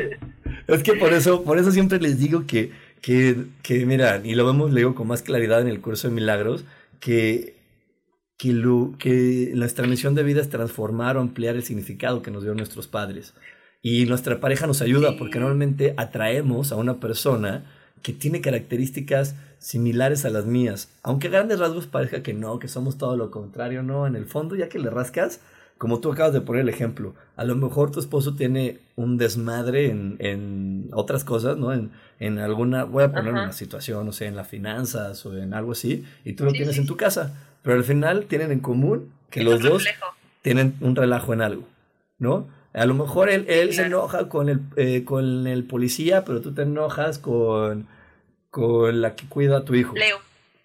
Es 0.67 0.83
que 0.83 0.95
por 0.95 1.13
eso, 1.13 1.43
por 1.45 1.59
eso 1.59 1.71
siempre 1.71 2.01
les 2.01 2.19
digo 2.19 2.47
que, 2.47 2.73
que, 3.01 3.37
que 3.63 3.87
mira, 3.87 4.21
y 4.25 4.35
lo 4.35 4.47
vemos, 4.47 4.73
le 4.73 4.81
digo 4.81 4.95
con 4.95 5.07
más 5.07 5.23
claridad 5.23 5.61
en 5.61 5.69
el 5.69 5.81
curso 5.81 6.09
de 6.09 6.15
milagros, 6.15 6.65
que, 7.01 7.57
que, 8.37 8.53
lo, 8.53 8.95
que 8.99 9.53
nuestra 9.55 9.87
misión 9.87 10.15
de 10.15 10.23
vida 10.23 10.41
es 10.41 10.49
transformar 10.49 11.17
o 11.17 11.21
ampliar 11.21 11.57
el 11.57 11.63
significado 11.63 12.23
que 12.23 12.31
nos 12.31 12.43
dieron 12.43 12.57
nuestros 12.57 12.87
padres. 12.87 13.35
Y 13.83 14.07
nuestra 14.07 14.41
pareja 14.41 14.67
nos 14.67 14.83
ayuda 14.83 15.17
porque 15.17 15.39
normalmente 15.39 15.95
atraemos 15.97 16.73
a 16.73 16.77
una 16.77 16.99
persona 16.99 17.65
que 18.03 18.13
tiene 18.13 18.41
características 18.41 19.37
similares 19.59 20.25
a 20.25 20.31
las 20.31 20.47
mías. 20.47 20.91
Aunque 21.03 21.29
a 21.29 21.31
grandes 21.31 21.59
rasgos 21.59 21.87
parezca 21.87 22.23
que 22.23 22.35
no, 22.35 22.59
que 22.59 22.69
somos 22.69 22.99
todo 22.99 23.17
lo 23.17 23.31
contrario, 23.31 23.83
no, 23.83 24.07
en 24.07 24.17
el 24.17 24.27
fondo 24.27 24.57
ya 24.57 24.69
que 24.69 24.79
le 24.79 24.91
rascas, 24.91 25.41
como 25.79 26.01
tú 26.01 26.13
acabas 26.13 26.33
de 26.33 26.41
poner 26.41 26.63
el 26.63 26.69
ejemplo, 26.69 27.15
a 27.37 27.45
lo 27.45 27.55
mejor 27.55 27.91
tu 27.91 28.01
esposo 28.01 28.35
tiene 28.35 28.79
un 28.97 29.19
desmadre 29.19 29.91
en, 29.91 30.17
en 30.21 30.89
otras 30.93 31.25
cosas, 31.25 31.57
¿no? 31.57 31.73
En, 31.73 31.91
en 32.19 32.39
alguna, 32.39 32.85
voy 32.85 33.05
a 33.05 33.13
poner 33.13 33.33
una 33.33 33.53
situación, 33.53 34.07
no 34.07 34.13
sé, 34.13 34.27
en 34.27 34.37
las 34.37 34.49
finanzas 34.49 35.25
o 35.27 35.37
en 35.37 35.53
algo 35.53 35.73
así, 35.73 36.05
y 36.25 36.33
tú 36.33 36.45
lo 36.45 36.53
tienes 36.53 36.79
en 36.79 36.87
tu 36.87 36.97
casa, 36.97 37.35
pero 37.63 37.77
al 37.77 37.85
final 37.85 38.25
tienen 38.25 38.53
en 38.53 38.61
común 38.61 39.13
que 39.31 39.45
los 39.45 39.61
dos 39.61 39.85
tienen 40.43 40.77
un 40.81 40.97
relajo 40.97 41.33
en 41.33 41.43
algo, 41.43 41.69
¿no? 42.19 42.49
A 42.73 42.85
lo 42.85 42.95
mejor 42.95 43.31
él, 43.31 43.47
él 43.49 43.73
se 43.73 43.87
enoja 43.87 44.29
con 44.29 44.49
el, 44.49 44.61
eh, 44.77 45.05
con 45.05 45.47
el 45.47 45.65
policía, 45.65 46.25
pero 46.25 46.41
tú 46.43 46.53
te 46.53 46.63
enojas 46.63 47.19
con 47.19 47.87
con 48.57 49.03
la 49.03 49.15
que 49.17 49.27
cuida 49.29 49.59
a 49.59 49.65
tu 49.67 49.75
hijo. 49.75 49.95
Leo. 49.95 50.17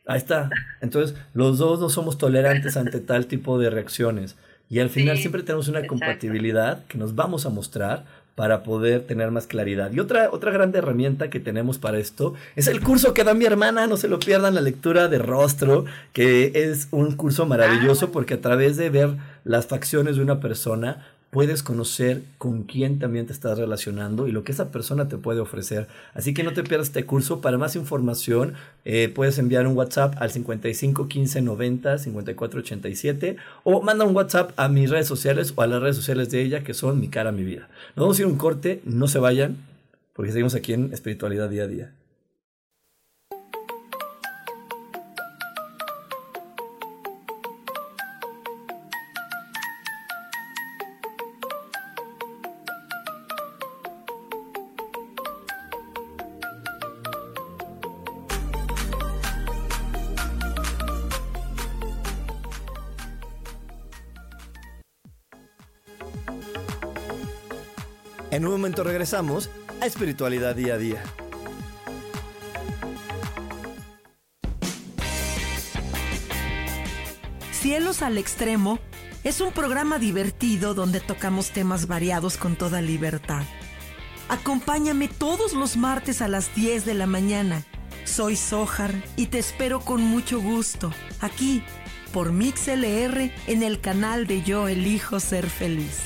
Ahí 0.08 0.17
está. 0.17 0.50
Entonces, 0.80 1.17
los 1.34 1.58
dos 1.58 1.82
no 1.82 1.89
somos 1.89 2.17
tolerantes 2.17 2.78
ante 2.78 3.02
tal 3.02 3.28
tipo 3.28 3.60
de 3.60 3.69
reacciones. 3.69 4.38
Y 4.71 4.79
al 4.79 4.89
final 4.89 5.17
siempre 5.17 5.43
tenemos 5.43 5.67
una 5.67 5.86
compatibilidad 5.86 6.86
que 6.86 6.97
nos 6.97 7.13
vamos 7.13 7.45
a 7.45 7.49
mostrar 7.49 8.05
para 8.36 8.63
poder 8.63 9.01
tener 9.01 9.29
más 9.29 9.45
claridad. 9.45 9.91
Y 9.91 9.99
otra, 9.99 10.29
otra 10.31 10.49
gran 10.49 10.73
herramienta 10.73 11.29
que 11.29 11.41
tenemos 11.41 11.77
para 11.77 11.99
esto 11.99 12.36
es 12.55 12.67
el 12.67 12.79
curso 12.79 13.13
que 13.13 13.25
da 13.25 13.34
mi 13.34 13.43
hermana, 13.43 13.86
no 13.88 13.97
se 13.97 14.07
lo 14.07 14.17
pierdan, 14.17 14.55
la 14.55 14.62
lectura 14.62 15.10
de 15.10 15.19
rostro, 15.19 15.84
que 16.13 16.53
es 16.55 16.88
un 16.91 17.17
curso 17.17 17.45
maravilloso 17.45 18.05
ah. 18.05 18.10
porque 18.13 18.36
a 18.36 18.41
través 18.41 18.77
de 18.77 18.89
ver 18.89 19.10
las 19.43 19.67
facciones 19.67 20.15
de 20.15 20.21
una 20.21 20.39
persona 20.39 21.05
puedes 21.31 21.63
conocer 21.63 22.23
con 22.37 22.63
quién 22.63 22.99
también 22.99 23.25
te 23.25 23.33
estás 23.33 23.57
relacionando 23.57 24.27
y 24.27 24.31
lo 24.31 24.43
que 24.43 24.51
esa 24.51 24.69
persona 24.69 25.07
te 25.07 25.17
puede 25.17 25.39
ofrecer. 25.39 25.87
Así 26.13 26.33
que 26.33 26.43
no 26.43 26.53
te 26.53 26.61
pierdas 26.61 26.89
este 26.89 27.05
curso. 27.05 27.41
Para 27.41 27.57
más 27.57 27.75
información, 27.75 28.53
eh, 28.83 29.09
puedes 29.13 29.39
enviar 29.39 29.65
un 29.65 29.75
WhatsApp 29.75 30.15
al 30.19 30.29
55 30.29 31.07
15 31.07 31.41
90 31.41 31.97
54 31.97 32.59
87 32.59 33.37
o 33.63 33.81
manda 33.81 34.05
un 34.05 34.15
WhatsApp 34.15 34.51
a 34.57 34.67
mis 34.67 34.89
redes 34.89 35.07
sociales 35.07 35.53
o 35.55 35.61
a 35.61 35.67
las 35.67 35.81
redes 35.81 35.95
sociales 35.95 36.29
de 36.29 36.41
ella 36.41 36.63
que 36.63 36.73
son 36.73 36.99
Mi 36.99 37.07
Cara, 37.07 37.31
Mi 37.31 37.43
Vida. 37.43 37.69
Nos 37.95 38.03
vamos 38.03 38.19
a 38.19 38.21
ir 38.21 38.25
a 38.25 38.29
un 38.29 38.37
corte, 38.37 38.81
no 38.83 39.07
se 39.07 39.19
vayan, 39.19 39.55
porque 40.13 40.33
seguimos 40.33 40.53
aquí 40.53 40.73
en 40.73 40.93
Espiritualidad 40.93 41.49
Día 41.49 41.63
a 41.63 41.67
Día. 41.67 41.91
En 68.41 68.47
un 68.47 68.54
momento 68.54 68.84
regresamos 68.84 69.51
a 69.82 69.86
Espiritualidad 69.86 70.56
Día 70.56 70.73
a 70.73 70.77
Día. 70.80 71.04
Cielos 77.51 78.01
al 78.01 78.17
Extremo 78.17 78.80
es 79.23 79.41
un 79.41 79.51
programa 79.51 79.99
divertido 79.99 80.73
donde 80.73 81.01
tocamos 81.01 81.51
temas 81.51 81.86
variados 81.86 82.38
con 82.38 82.56
toda 82.56 82.82
libertad. 82.82 83.43
Acompáñame 84.27 85.08
todos 85.08 85.54
los 85.54 85.77
martes 85.77 86.23
a 86.23 86.27
las 86.27 86.56
10 86.56 86.84
de 86.88 86.95
la 86.95 87.06
mañana. 87.06 87.63
Soy 88.06 88.36
Sojar 88.36 88.91
y 89.17 89.27
te 89.27 89.38
espero 89.38 89.82
con 89.82 90.01
mucho 90.01 90.41
gusto 90.41 90.91
aquí 91.19 91.62
por 92.12 92.32
MixLR 92.32 93.32
en 93.45 93.62
el 93.62 93.80
canal 93.82 94.25
de 94.25 94.41
Yo 94.41 94.67
Elijo 94.67 95.19
Ser 95.19 95.47
Feliz. 95.47 95.99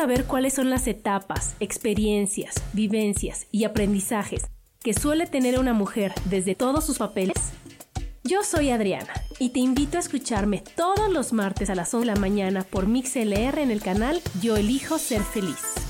Saber 0.00 0.24
cuáles 0.24 0.54
son 0.54 0.70
las 0.70 0.86
etapas, 0.86 1.56
experiencias, 1.60 2.54
vivencias 2.72 3.46
y 3.52 3.64
aprendizajes 3.64 4.44
que 4.82 4.94
suele 4.94 5.26
tener 5.26 5.60
una 5.60 5.74
mujer 5.74 6.14
desde 6.24 6.54
todos 6.54 6.86
sus 6.86 6.96
papeles? 6.96 7.36
Yo 8.24 8.42
soy 8.42 8.70
Adriana 8.70 9.12
y 9.38 9.50
te 9.50 9.58
invito 9.58 9.98
a 9.98 10.00
escucharme 10.00 10.64
todos 10.74 11.12
los 11.12 11.34
martes 11.34 11.68
a 11.68 11.74
las 11.74 11.92
11 11.92 12.06
de 12.06 12.14
la 12.14 12.18
mañana 12.18 12.62
por 12.64 12.86
MixLR 12.86 13.58
en 13.58 13.70
el 13.70 13.82
canal 13.82 14.22
Yo 14.40 14.56
Elijo 14.56 14.96
Ser 14.96 15.20
Feliz. 15.20 15.89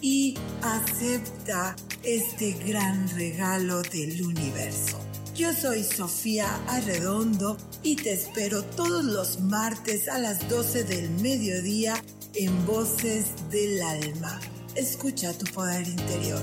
y 0.00 0.34
acepta 0.62 1.74
este 2.02 2.52
gran 2.52 3.08
regalo 3.16 3.82
del 3.82 4.22
universo. 4.22 4.98
Yo 5.34 5.52
soy 5.52 5.82
Sofía 5.82 6.46
Arredondo 6.68 7.56
y 7.82 7.96
te 7.96 8.12
espero 8.12 8.62
todos 8.64 9.04
los 9.04 9.40
martes 9.40 10.08
a 10.08 10.18
las 10.18 10.48
12 10.48 10.84
del 10.84 11.10
mediodía 11.10 11.94
en 12.34 12.66
Voces 12.66 13.48
del 13.50 13.82
Alma. 13.82 14.40
Escucha 14.74 15.36
tu 15.36 15.44
poder 15.52 15.86
interior. 15.86 16.40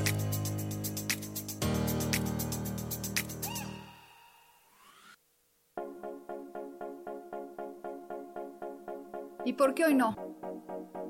¿Y 9.45 9.53
por 9.53 9.73
qué 9.73 9.85
hoy 9.85 9.95
no? 9.95 10.32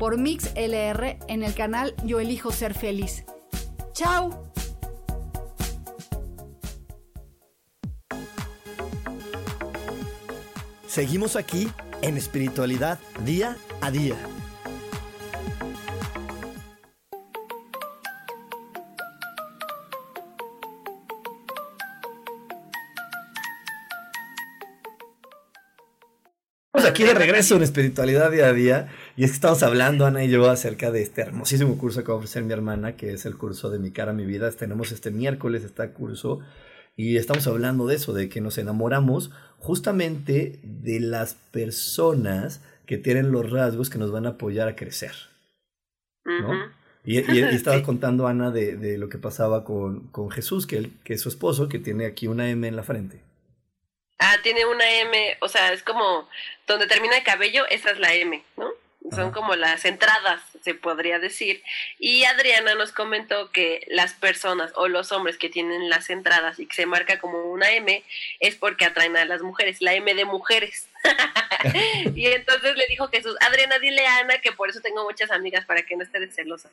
por 0.00 0.16
Mix 0.16 0.50
LR 0.56 1.18
en 1.28 1.42
el 1.42 1.52
canal 1.52 1.94
Yo 2.06 2.20
Elijo 2.20 2.50
Ser 2.52 2.72
Feliz. 2.72 3.26
¡Chao! 3.92 4.50
Seguimos 10.86 11.36
aquí 11.36 11.68
en 12.00 12.16
espiritualidad 12.16 12.98
día 13.26 13.58
a 13.82 13.90
día. 13.90 14.16
Estamos 26.72 26.88
aquí 26.88 27.04
de 27.04 27.12
regreso 27.12 27.56
en 27.56 27.64
espiritualidad 27.64 28.30
día 28.30 28.46
a 28.46 28.52
día 28.54 28.88
y 29.20 29.24
es 29.24 29.32
que 29.32 29.34
estamos 29.34 29.62
hablando 29.62 30.06
Ana 30.06 30.24
y 30.24 30.30
yo 30.30 30.48
acerca 30.48 30.90
de 30.90 31.02
este 31.02 31.20
hermosísimo 31.20 31.76
curso 31.76 32.02
que 32.02 32.08
va 32.08 32.14
a 32.14 32.16
ofrecer 32.16 32.42
mi 32.42 32.54
hermana 32.54 32.96
que 32.96 33.12
es 33.12 33.26
el 33.26 33.36
curso 33.36 33.68
de 33.68 33.78
mi 33.78 33.90
cara 33.90 34.14
mi 34.14 34.24
vida 34.24 34.50
tenemos 34.50 34.92
este 34.92 35.10
miércoles 35.10 35.62
este 35.62 35.90
curso 35.90 36.40
y 36.96 37.18
estamos 37.18 37.46
hablando 37.46 37.86
de 37.86 37.96
eso 37.96 38.14
de 38.14 38.30
que 38.30 38.40
nos 38.40 38.56
enamoramos 38.56 39.30
justamente 39.58 40.58
de 40.62 41.00
las 41.00 41.34
personas 41.34 42.62
que 42.86 42.96
tienen 42.96 43.30
los 43.30 43.50
rasgos 43.50 43.90
que 43.90 43.98
nos 43.98 44.10
van 44.10 44.24
a 44.24 44.30
apoyar 44.30 44.68
a 44.68 44.74
crecer 44.74 45.12
¿no? 46.24 46.54
Y, 47.04 47.18
y, 47.18 47.42
estaba 47.54 47.82
contando 47.82 48.26
Ana 48.26 48.50
de, 48.50 48.76
de, 48.76 48.96
lo 48.96 49.10
que 49.10 49.18
pasaba 49.18 49.64
con, 49.64 50.08
con 50.08 50.30
Jesús, 50.30 50.66
que, 50.66 50.78
él, 50.78 50.92
que 51.04 51.14
es 51.14 51.20
su 51.20 51.28
esposo, 51.28 51.68
que 51.68 51.78
tiene 51.78 52.06
aquí 52.06 52.26
una 52.26 52.50
M 52.50 52.68
en 52.68 52.76
la 52.76 52.82
frente. 52.82 53.22
Ah, 54.18 54.36
tiene 54.42 54.66
una 54.66 54.84
M, 55.00 55.38
o 55.40 55.48
sea, 55.48 55.72
es 55.72 55.82
como 55.82 56.28
donde 56.66 56.86
termina 56.86 57.16
el 57.16 57.24
cabello, 57.24 57.66
esa 57.70 57.90
es 57.90 57.98
la 57.98 58.14
M, 58.14 58.44
¿no? 58.58 58.68
Son 59.14 59.32
como 59.32 59.56
las 59.56 59.84
entradas, 59.84 60.40
se 60.62 60.74
podría 60.74 61.18
decir. 61.18 61.62
Y 61.98 62.24
Adriana 62.24 62.74
nos 62.74 62.92
comentó 62.92 63.50
que 63.50 63.86
las 63.88 64.14
personas 64.14 64.72
o 64.76 64.88
los 64.88 65.12
hombres 65.12 65.36
que 65.36 65.48
tienen 65.48 65.88
las 65.88 66.10
entradas 66.10 66.58
y 66.58 66.66
que 66.66 66.74
se 66.74 66.86
marca 66.86 67.18
como 67.18 67.44
una 67.50 67.70
M 67.72 68.02
es 68.40 68.56
porque 68.56 68.84
atraen 68.84 69.16
a 69.16 69.24
las 69.24 69.42
mujeres, 69.42 69.78
la 69.80 69.94
M 69.94 70.14
de 70.14 70.24
mujeres. 70.24 70.88
y 72.14 72.26
entonces 72.26 72.76
le 72.76 72.86
dijo 72.88 73.08
Jesús, 73.08 73.36
Adriana, 73.40 73.78
dile 73.78 74.06
a 74.06 74.18
Ana 74.18 74.38
que 74.38 74.52
por 74.52 74.70
eso 74.70 74.80
tengo 74.80 75.04
muchas 75.04 75.30
amigas 75.30 75.64
para 75.64 75.82
que 75.82 75.96
no 75.96 76.02
esté 76.02 76.20
de 76.20 76.30
celosa. 76.30 76.70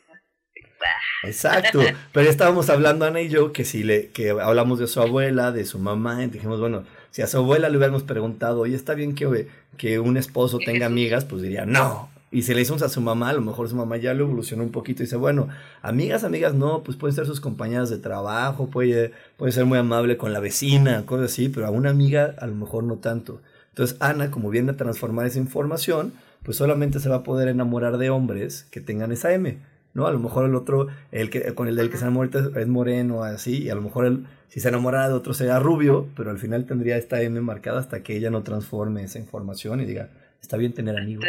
Exacto, 1.23 1.81
pero 2.13 2.29
estábamos 2.29 2.69
hablando 2.69 3.05
Ana 3.05 3.21
y 3.21 3.29
yo 3.29 3.51
que 3.51 3.65
si 3.65 3.83
le 3.83 4.09
que 4.09 4.29
hablamos 4.29 4.79
de 4.79 4.87
su 4.87 5.01
abuela, 5.01 5.51
de 5.51 5.65
su 5.65 5.79
mamá, 5.79 6.23
y 6.23 6.27
dijimos, 6.27 6.59
bueno, 6.59 6.83
si 7.11 7.21
a 7.21 7.27
su 7.27 7.37
abuela 7.37 7.69
le 7.69 7.77
hubiéramos 7.77 8.03
preguntado, 8.03 8.59
oye, 8.59 8.75
¿está 8.75 8.93
bien 8.93 9.15
que, 9.15 9.47
que 9.77 9.99
un 9.99 10.17
esposo 10.17 10.59
tenga 10.59 10.85
amigas? 10.85 11.25
Pues 11.25 11.41
diría, 11.41 11.65
no. 11.65 12.11
Y 12.29 12.41
si 12.41 12.53
le 12.53 12.61
hicimos 12.61 12.81
a 12.81 12.89
su 12.89 12.99
mamá, 12.99 13.29
a 13.29 13.33
lo 13.33 13.41
mejor 13.41 13.69
su 13.69 13.75
mamá 13.75 13.95
ya 13.97 14.13
lo 14.13 14.25
evolucionó 14.25 14.63
un 14.63 14.71
poquito 14.71 15.01
y 15.01 15.05
dice, 15.05 15.15
bueno, 15.15 15.47
amigas, 15.81 16.25
amigas, 16.25 16.53
no, 16.53 16.83
pues 16.83 16.97
pueden 16.97 17.15
ser 17.15 17.25
sus 17.25 17.39
compañeras 17.39 17.89
de 17.89 17.99
trabajo, 17.99 18.67
puede, 18.67 19.13
puede 19.37 19.53
ser 19.53 19.65
muy 19.65 19.77
amable 19.77 20.17
con 20.17 20.33
la 20.33 20.41
vecina, 20.41 21.05
cosas 21.05 21.31
así, 21.31 21.47
pero 21.47 21.67
a 21.67 21.71
una 21.71 21.89
amiga 21.89 22.35
a 22.37 22.47
lo 22.47 22.55
mejor 22.55 22.83
no 22.83 22.97
tanto. 22.97 23.41
Entonces 23.69 23.95
Ana, 24.01 24.29
como 24.29 24.49
viene 24.49 24.71
a 24.71 24.77
transformar 24.77 25.25
esa 25.25 25.39
información, 25.39 26.13
pues 26.43 26.57
solamente 26.57 26.99
se 26.99 27.07
va 27.07 27.17
a 27.17 27.23
poder 27.23 27.47
enamorar 27.47 27.97
de 27.97 28.09
hombres 28.09 28.67
que 28.71 28.81
tengan 28.81 29.11
esa 29.13 29.33
M. 29.33 29.59
¿no? 29.93 30.05
A 30.05 30.11
lo 30.11 30.19
mejor 30.19 30.45
el 30.45 30.55
otro, 30.55 30.87
el 31.11 31.29
que, 31.29 31.55
con 31.55 31.67
el 31.67 31.75
del 31.75 31.89
que 31.89 31.97
se 31.97 32.03
enamora 32.03 32.29
es 32.55 32.67
moreno, 32.67 33.23
así, 33.23 33.63
y 33.63 33.69
a 33.69 33.75
lo 33.75 33.81
mejor 33.81 34.05
el, 34.05 34.25
si 34.47 34.59
se 34.59 34.67
enamora 34.67 35.07
de 35.07 35.13
otro 35.13 35.33
sería 35.33 35.59
rubio, 35.59 36.07
pero 36.15 36.29
al 36.29 36.39
final 36.39 36.65
tendría 36.65 36.97
esta 36.97 37.21
M 37.21 37.39
marcada 37.41 37.79
hasta 37.79 38.03
que 38.03 38.15
ella 38.15 38.29
no 38.29 38.43
transforme 38.43 39.03
esa 39.03 39.17
información 39.17 39.81
y 39.81 39.85
diga, 39.85 40.09
está 40.41 40.57
bien 40.57 40.73
tener 40.73 40.97
amigos. 40.97 41.25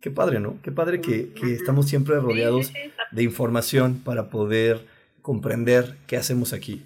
Qué 0.00 0.10
padre, 0.10 0.40
¿no? 0.40 0.58
Qué 0.62 0.70
padre 0.70 1.00
que, 1.00 1.32
que 1.32 1.54
estamos 1.54 1.88
siempre 1.88 2.16
rodeados 2.20 2.72
de 3.10 3.22
información 3.22 4.00
para 4.04 4.30
poder 4.30 4.86
comprender 5.22 5.96
qué 6.06 6.16
hacemos 6.16 6.52
aquí. 6.52 6.84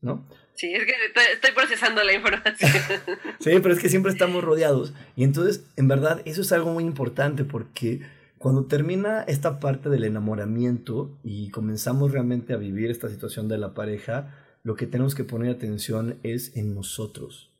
¿No? 0.00 0.24
Sí, 0.54 0.74
es 0.74 0.84
que 0.84 0.92
estoy 1.32 1.52
procesando 1.54 2.02
la 2.02 2.12
información. 2.12 2.70
sí, 3.40 3.50
pero 3.62 3.72
es 3.72 3.80
que 3.80 3.88
siempre 3.88 4.10
estamos 4.10 4.42
rodeados. 4.42 4.92
Y 5.14 5.22
entonces, 5.22 5.64
en 5.76 5.86
verdad, 5.86 6.20
eso 6.24 6.42
es 6.42 6.50
algo 6.52 6.72
muy 6.72 6.84
importante 6.84 7.44
porque 7.44 8.00
cuando 8.38 8.66
termina 8.66 9.22
esta 9.22 9.60
parte 9.60 9.88
del 9.88 10.04
enamoramiento 10.04 11.16
y 11.22 11.50
comenzamos 11.50 12.12
realmente 12.12 12.54
a 12.54 12.56
vivir 12.56 12.90
esta 12.90 13.08
situación 13.08 13.48
de 13.48 13.58
la 13.58 13.72
pareja, 13.72 14.34
lo 14.64 14.74
que 14.74 14.86
tenemos 14.86 15.14
que 15.14 15.24
poner 15.24 15.50
atención 15.50 16.18
es 16.22 16.56
en 16.56 16.74
nosotros. 16.74 17.50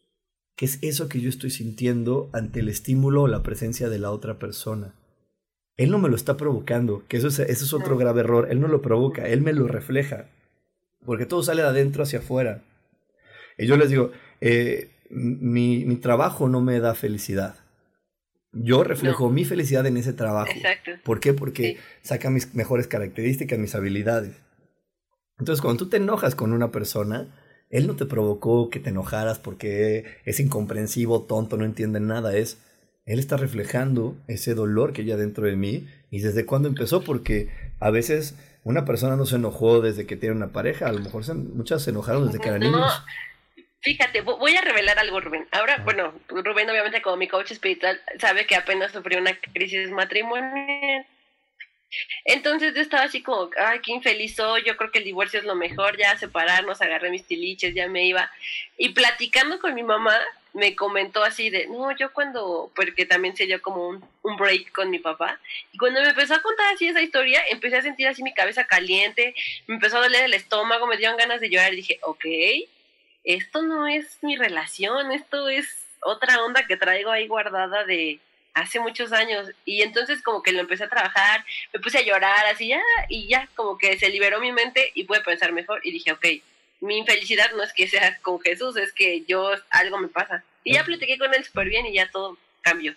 ¿Qué 0.58 0.64
es 0.64 0.80
eso 0.82 1.08
que 1.08 1.20
yo 1.20 1.28
estoy 1.28 1.50
sintiendo 1.50 2.30
ante 2.32 2.58
el 2.58 2.68
estímulo 2.68 3.22
o 3.22 3.28
la 3.28 3.44
presencia 3.44 3.88
de 3.88 4.00
la 4.00 4.10
otra 4.10 4.40
persona? 4.40 4.92
Él 5.76 5.88
no 5.92 6.00
me 6.00 6.08
lo 6.08 6.16
está 6.16 6.36
provocando, 6.36 7.04
que 7.06 7.16
eso 7.16 7.28
es, 7.28 7.38
eso 7.38 7.64
es 7.64 7.72
otro 7.72 7.96
grave 7.96 8.22
error. 8.22 8.48
Él 8.50 8.60
no 8.60 8.66
lo 8.66 8.82
provoca, 8.82 9.28
él 9.28 9.40
me 9.40 9.52
lo 9.52 9.68
refleja. 9.68 10.26
Porque 11.06 11.26
todo 11.26 11.44
sale 11.44 11.62
de 11.62 11.68
adentro 11.68 12.02
hacia 12.02 12.18
afuera. 12.18 12.64
Y 13.56 13.68
yo 13.68 13.76
les 13.76 13.88
digo, 13.88 14.10
eh, 14.40 14.90
mi, 15.10 15.84
mi, 15.84 15.94
trabajo 15.94 16.48
no 16.48 16.60
me 16.60 16.80
da 16.80 16.96
felicidad. 16.96 17.54
Yo 18.50 18.82
reflejo 18.82 19.30
mi 19.30 19.44
felicidad 19.44 19.86
en 19.86 19.96
ese 19.96 20.12
trabajo. 20.12 20.50
Exacto. 20.50 20.90
¿Por 21.04 21.20
qué? 21.20 21.34
Porque 21.34 21.78
saca 22.02 22.30
mis 22.30 22.52
mejores 22.56 22.88
características, 22.88 23.60
mis 23.60 23.76
habilidades. 23.76 24.34
Entonces, 25.38 25.62
cuando 25.62 25.84
tú 25.84 25.88
te 25.88 25.98
enojas 25.98 26.34
con 26.34 26.52
una 26.52 26.72
persona, 26.72 27.28
él 27.70 27.86
no 27.86 27.96
te 27.96 28.06
provocó 28.06 28.70
que 28.70 28.80
te 28.80 28.90
enojaras 28.90 29.38
porque 29.38 30.04
es 30.24 30.40
incomprensivo, 30.40 31.24
tonto, 31.24 31.56
no 31.56 31.64
entiende 31.64 32.00
nada. 32.00 32.36
Es, 32.36 32.58
él 33.04 33.18
está 33.18 33.36
reflejando 33.36 34.16
ese 34.26 34.54
dolor 34.54 34.92
que 34.92 35.02
hay 35.02 35.08
dentro 35.08 35.44
de 35.44 35.56
mí. 35.56 35.86
¿Y 36.10 36.20
desde 36.20 36.46
cuándo 36.46 36.68
empezó? 36.68 37.04
Porque 37.04 37.50
a 37.78 37.90
veces 37.90 38.36
una 38.64 38.84
persona 38.84 39.16
no 39.16 39.26
se 39.26 39.36
enojó 39.36 39.80
desde 39.80 40.06
que 40.06 40.16
tiene 40.16 40.34
una 40.34 40.48
pareja. 40.48 40.88
A 40.88 40.92
lo 40.92 41.00
mejor 41.00 41.24
se, 41.24 41.34
muchas 41.34 41.82
se 41.82 41.90
enojaron 41.90 42.26
desde 42.26 42.38
que 42.38 42.48
eran 42.48 42.60
niños. 42.60 43.02
Fíjate, 43.80 44.22
voy 44.22 44.56
a 44.56 44.60
revelar 44.60 44.98
algo, 44.98 45.20
Rubén. 45.20 45.46
Ahora, 45.52 45.82
bueno, 45.84 46.12
Rubén 46.28 46.68
obviamente 46.68 47.00
como 47.00 47.16
mi 47.16 47.28
coach 47.28 47.52
espiritual 47.52 48.00
sabe 48.18 48.46
que 48.46 48.56
apenas 48.56 48.92
sufrió 48.92 49.18
una 49.18 49.38
crisis 49.52 49.90
matrimonial. 49.90 51.06
Entonces 52.24 52.74
yo 52.74 52.80
estaba 52.80 53.04
así 53.04 53.22
como, 53.22 53.50
ay, 53.56 53.80
qué 53.80 53.92
infeliz 53.92 54.36
soy, 54.36 54.62
yo 54.64 54.76
creo 54.76 54.90
que 54.90 54.98
el 54.98 55.04
divorcio 55.04 55.40
es 55.40 55.46
lo 55.46 55.54
mejor, 55.54 55.96
ya 55.96 56.16
separarnos, 56.18 56.80
agarré 56.82 57.10
mis 57.10 57.26
tiliches, 57.26 57.74
ya 57.74 57.88
me 57.88 58.06
iba. 58.06 58.30
Y 58.76 58.90
platicando 58.90 59.58
con 59.58 59.74
mi 59.74 59.82
mamá, 59.82 60.18
me 60.52 60.74
comentó 60.74 61.22
así 61.22 61.50
de, 61.50 61.66
no, 61.68 61.94
yo 61.96 62.12
cuando, 62.12 62.70
porque 62.74 63.06
también 63.06 63.36
se 63.36 63.46
dio 63.46 63.62
como 63.62 63.88
un, 63.88 64.04
un 64.22 64.36
break 64.36 64.72
con 64.72 64.90
mi 64.90 64.98
papá, 64.98 65.40
y 65.72 65.78
cuando 65.78 66.00
me 66.00 66.08
empezó 66.08 66.34
a 66.34 66.42
contar 66.42 66.74
así 66.74 66.88
esa 66.88 67.02
historia, 67.02 67.42
empecé 67.50 67.76
a 67.76 67.82
sentir 67.82 68.08
así 68.08 68.22
mi 68.22 68.34
cabeza 68.34 68.66
caliente, 68.66 69.34
me 69.66 69.76
empezó 69.76 69.98
a 69.98 70.02
doler 70.02 70.24
el 70.24 70.34
estómago, 70.34 70.86
me 70.86 70.96
dieron 70.96 71.16
ganas 71.16 71.40
de 71.40 71.50
llorar, 71.50 71.72
y 71.72 71.76
dije, 71.76 71.98
ok, 72.02 72.24
esto 73.24 73.62
no 73.62 73.86
es 73.86 74.18
mi 74.22 74.36
relación, 74.36 75.12
esto 75.12 75.48
es 75.48 75.86
otra 76.00 76.42
onda 76.42 76.66
que 76.66 76.76
traigo 76.76 77.10
ahí 77.10 77.26
guardada 77.26 77.84
de 77.84 78.20
hace 78.60 78.80
muchos 78.80 79.12
años. 79.12 79.50
Y 79.64 79.82
entonces 79.82 80.22
como 80.22 80.42
que 80.42 80.52
lo 80.52 80.60
empecé 80.60 80.84
a 80.84 80.88
trabajar, 80.88 81.44
me 81.72 81.80
puse 81.80 81.98
a 81.98 82.02
llorar 82.02 82.46
así 82.46 82.68
ya, 82.68 82.82
y 83.08 83.28
ya 83.28 83.48
como 83.54 83.78
que 83.78 83.98
se 83.98 84.08
liberó 84.08 84.40
mi 84.40 84.52
mente 84.52 84.92
y 84.94 85.04
pude 85.04 85.20
pensar 85.20 85.52
mejor 85.52 85.80
y 85.84 85.92
dije, 85.92 86.12
ok, 86.12 86.26
mi 86.80 86.98
infelicidad 86.98 87.50
no 87.56 87.62
es 87.62 87.72
que 87.72 87.88
sea 87.88 88.18
con 88.22 88.40
Jesús, 88.40 88.76
es 88.76 88.92
que 88.92 89.24
yo 89.26 89.50
algo 89.70 89.98
me 89.98 90.08
pasa. 90.08 90.44
Y 90.64 90.74
ya 90.74 90.84
platiqué 90.84 91.18
con 91.18 91.32
él 91.34 91.44
súper 91.44 91.68
bien 91.68 91.86
y 91.86 91.94
ya 91.94 92.10
todo 92.10 92.36
cambió. 92.60 92.94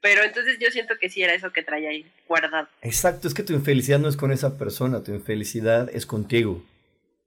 Pero 0.00 0.24
entonces 0.24 0.58
yo 0.58 0.70
siento 0.70 0.98
que 1.00 1.08
sí 1.08 1.22
era 1.22 1.32
eso 1.32 1.52
que 1.52 1.62
traía 1.62 1.90
ahí 1.90 2.04
guardado. 2.26 2.68
Exacto, 2.82 3.28
es 3.28 3.34
que 3.34 3.44
tu 3.44 3.52
infelicidad 3.52 4.00
no 4.00 4.08
es 4.08 4.16
con 4.16 4.32
esa 4.32 4.58
persona, 4.58 5.04
tu 5.04 5.12
infelicidad 5.12 5.88
es 5.94 6.06
contigo. 6.06 6.64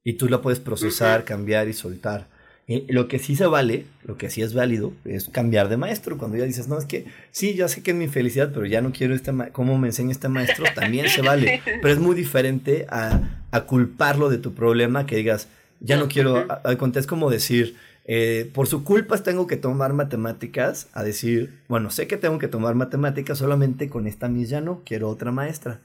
Y 0.03 0.13
tú 0.13 0.27
la 0.27 0.41
puedes 0.41 0.59
procesar, 0.59 1.23
cambiar 1.23 1.67
y 1.67 1.73
soltar. 1.73 2.27
Eh, 2.67 2.85
lo 2.89 3.07
que 3.07 3.19
sí 3.19 3.35
se 3.35 3.45
vale, 3.45 3.85
lo 4.03 4.17
que 4.17 4.29
sí 4.29 4.41
es 4.41 4.53
válido, 4.53 4.91
es 5.05 5.29
cambiar 5.29 5.69
de 5.69 5.77
maestro. 5.77 6.17
Cuando 6.17 6.37
ya 6.37 6.45
dices, 6.45 6.67
no, 6.67 6.77
es 6.77 6.85
que 6.85 7.05
sí, 7.31 7.53
ya 7.53 7.67
sé 7.67 7.83
que 7.83 7.91
es 7.91 7.97
mi 7.97 8.07
felicidad, 8.07 8.51
pero 8.53 8.65
ya 8.65 8.81
no 8.81 8.91
quiero 8.91 9.13
este 9.13 9.31
cómo 9.51 9.77
me 9.77 9.89
enseña 9.89 10.11
este 10.11 10.29
maestro, 10.29 10.65
también 10.73 11.09
se 11.09 11.21
vale. 11.21 11.61
Pero 11.81 11.93
es 11.93 11.99
muy 11.99 12.15
diferente 12.15 12.87
a, 12.89 13.43
a 13.51 13.61
culparlo 13.61 14.29
de 14.29 14.39
tu 14.39 14.53
problema 14.53 15.05
que 15.05 15.17
digas, 15.17 15.47
ya 15.79 15.97
no 15.97 16.07
quiero, 16.07 16.47
es 16.95 17.07
como 17.07 17.29
decir, 17.29 17.75
eh, 18.05 18.49
por 18.53 18.67
su 18.67 18.83
culpa 18.83 19.17
tengo 19.17 19.47
que 19.47 19.57
tomar 19.57 19.93
matemáticas, 19.93 20.87
a 20.93 21.03
decir, 21.03 21.59
bueno, 21.67 21.89
sé 21.89 22.07
que 22.07 22.17
tengo 22.17 22.39
que 22.39 22.47
tomar 22.47 22.75
matemáticas, 22.75 23.37
solamente 23.37 23.89
con 23.89 24.07
esta 24.07 24.27
mis 24.27 24.49
ya 24.49 24.61
no, 24.61 24.81
quiero 24.85 25.09
otra 25.09 25.31
maestra. 25.31 25.79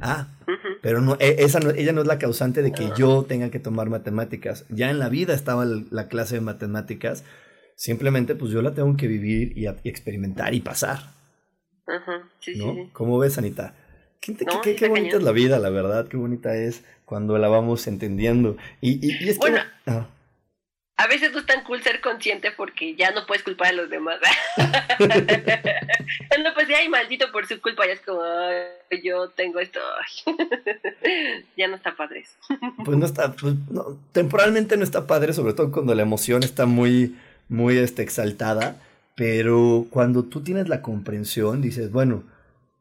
Ah, 0.00 0.28
pero 0.82 1.00
no, 1.00 1.16
e, 1.20 1.36
esa 1.44 1.60
no, 1.60 1.70
ella 1.70 1.92
no 1.92 2.02
es 2.02 2.06
la 2.06 2.18
causante 2.18 2.62
de 2.62 2.72
que 2.72 2.90
yo 2.96 3.24
tenga 3.24 3.50
que 3.50 3.60
tomar 3.60 3.90
matemáticas. 3.90 4.64
Ya 4.68 4.90
en 4.90 4.98
la 4.98 5.08
vida 5.08 5.34
estaba 5.34 5.64
la 5.64 6.08
clase 6.08 6.36
de 6.36 6.40
matemáticas, 6.40 7.24
simplemente 7.76 8.34
pues 8.34 8.50
yo 8.50 8.62
la 8.62 8.74
tengo 8.74 8.96
que 8.96 9.08
vivir 9.08 9.56
y, 9.56 9.66
experimentar 9.66 10.54
y 10.54 10.60
pasar. 10.60 11.10
¿no? 12.56 12.90
¿Cómo 12.92 13.18
ves, 13.18 13.38
Anita? 13.38 13.74
Qué, 14.20 14.32
bonita 14.88 15.16
es 15.18 15.22
la 15.22 15.32
vida, 15.32 15.58
la 15.58 15.68
verdad, 15.68 16.08
qué 16.08 16.16
bonita 16.16 16.56
es 16.56 16.82
cuando 17.04 17.36
la 17.36 17.48
vamos 17.48 17.86
entendiendo. 17.86 18.56
Y, 18.80 19.06
y, 19.06 19.28
es 19.28 19.38
que... 19.38 19.50
Bueno, 19.50 20.08
a 20.96 21.08
veces 21.08 21.32
no 21.32 21.40
es 21.40 21.46
tan 21.46 21.64
cool 21.64 21.82
ser 21.82 22.00
consciente 22.00 22.52
porque 22.52 22.94
ya 22.94 23.10
no 23.10 23.26
puedes 23.26 23.42
culpar 23.42 23.68
a 23.68 23.72
los 23.72 23.90
demás. 23.90 24.18
no, 24.56 26.54
pues 26.54 26.68
ay, 26.76 26.88
maldito 26.88 27.32
por 27.32 27.46
su 27.46 27.60
culpa, 27.60 27.84
ya 27.86 27.94
es 27.94 28.00
como, 28.00 28.22
yo 29.02 29.28
tengo 29.30 29.58
esto. 29.58 29.80
ya 31.56 31.66
no 31.66 31.76
está 31.76 31.96
padre 31.96 32.20
eso. 32.20 32.36
pues 32.84 32.96
no 32.96 33.06
está, 33.06 33.32
pues, 33.32 33.54
temporalmente 34.12 34.76
no 34.76 34.84
está 34.84 35.06
padre, 35.06 35.32
sobre 35.32 35.54
todo 35.54 35.72
cuando 35.72 35.94
la 35.96 36.02
emoción 36.02 36.44
está 36.44 36.64
muy, 36.66 37.16
muy 37.48 37.76
este, 37.78 38.02
exaltada, 38.02 38.76
pero 39.16 39.86
cuando 39.90 40.22
tú 40.22 40.42
tienes 40.42 40.68
la 40.68 40.80
comprensión, 40.80 41.60
dices, 41.60 41.90
bueno, 41.90 42.22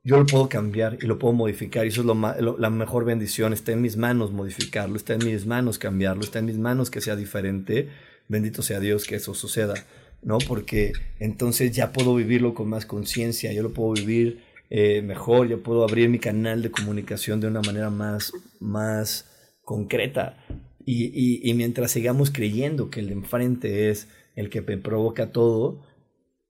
yo 0.06 0.18
lo 0.18 0.26
puedo 0.26 0.50
cambiar 0.50 0.98
y 1.02 1.06
lo 1.06 1.18
puedo 1.18 1.34
modificar 1.34 1.86
y 1.86 1.90
eso 1.90 2.02
es 2.02 2.08
lo, 2.08 2.58
la 2.58 2.70
mejor 2.70 3.06
bendición. 3.06 3.54
Está 3.54 3.72
en 3.72 3.82
mis 3.82 3.96
manos 3.96 4.32
modificarlo, 4.32 4.98
está 4.98 5.14
en 5.14 5.26
mis 5.26 5.46
manos 5.46 5.80
cambiarlo, 5.80 6.24
está 6.24 6.40
en 6.40 6.46
mis 6.46 6.58
manos 6.58 6.90
que 6.90 7.00
sea 7.00 7.16
diferente. 7.16 7.88
Bendito 8.28 8.62
sea 8.62 8.82
Dios 8.82 9.06
que 9.06 9.16
eso 9.16 9.34
suceda, 9.34 9.76
¿no? 10.22 10.40
Porque 10.40 10.92
entonces 11.20 11.72
ya 11.72 11.94
puedo 11.94 12.16
vivirlo 12.16 12.54
con 12.54 12.68
más 12.68 12.86
conciencia, 12.86 13.54
yo 13.54 13.64
lo 13.64 13.74
puedo 13.74 13.94
vivir 13.94 14.44
eh, 14.70 15.02
mejor, 15.02 15.48
yo 15.48 15.64
puedo 15.64 15.84
abrir 15.84 16.10
mi 16.10 16.20
canal 16.20 16.62
de 16.62 16.72
comunicación 16.72 17.40
de 17.40 17.48
una 17.48 17.62
manera 17.62 17.90
más, 17.90 18.34
más 18.60 19.30
concreta. 19.64 20.38
Y, 20.86 21.50
y 21.50 21.54
mientras 21.54 21.92
sigamos 21.92 22.30
creyendo 22.30 22.90
que 22.90 23.00
el 23.00 23.10
enfrente 23.10 23.90
es 23.90 24.10
el 24.36 24.50
que 24.50 24.62
me 24.62 24.78
provoca 24.78 25.32
todo, 25.32 25.82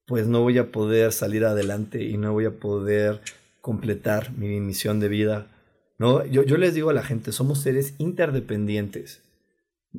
pues 0.07 0.25
no 0.25 0.41
voy 0.41 0.57
a 0.57 0.71
poder 0.71 1.11
salir 1.11 1.45
adelante 1.45 2.03
y 2.03 2.17
no 2.17 2.33
voy 2.33 2.45
a 2.45 2.51
poder 2.51 3.21
completar 3.63 4.33
mi 4.33 4.59
misión 4.59 4.99
de 4.99 5.07
vida. 5.07 5.47
¿no? 5.97 6.25
Yo, 6.25 6.43
yo 6.43 6.57
les 6.57 6.73
digo 6.73 6.89
a 6.89 6.93
la 6.93 7.01
gente, 7.01 7.31
somos 7.31 7.61
seres 7.61 7.93
interdependientes, 7.97 9.21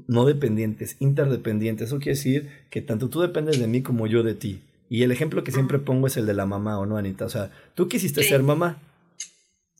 no 0.06 0.26
dependientes, 0.26 0.96
interdependientes. 1.00 1.88
Eso 1.88 1.96
quiere 1.96 2.10
decir 2.10 2.50
que 2.68 2.82
tanto 2.82 3.08
tú 3.08 3.22
dependes 3.22 3.58
de 3.58 3.66
mí 3.66 3.80
como 3.80 4.06
yo 4.06 4.22
de 4.22 4.34
ti. 4.34 4.60
Y 4.90 5.02
el 5.02 5.12
ejemplo 5.12 5.42
que 5.44 5.50
siempre 5.50 5.78
pongo 5.78 6.08
es 6.08 6.18
el 6.18 6.26
de 6.26 6.34
la 6.34 6.44
mamá, 6.44 6.78
¿o 6.78 6.84
no, 6.84 6.98
Anita? 6.98 7.24
O 7.24 7.30
sea, 7.30 7.50
tú 7.74 7.88
quisiste 7.88 8.22
ser 8.22 8.42
mamá. 8.42 8.76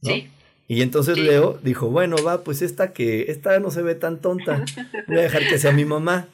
Sí. 0.03 0.29
Y 0.67 0.81
entonces 0.81 1.19
Leo 1.19 1.59
dijo, 1.63 1.91
bueno, 1.91 2.17
va, 2.25 2.43
pues 2.43 2.63
esta 2.63 2.95
que, 2.95 3.31
esta 3.31 3.61
no 3.61 3.71
se 3.71 3.83
ve 3.83 3.95
tan 3.95 4.19
tonta, 4.23 4.65
voy 5.09 5.19
a 5.19 5.23
dejar 5.23 5.47
que 5.47 5.59
sea 5.59 5.73
mi 5.73 5.85
mamá, 5.85 6.29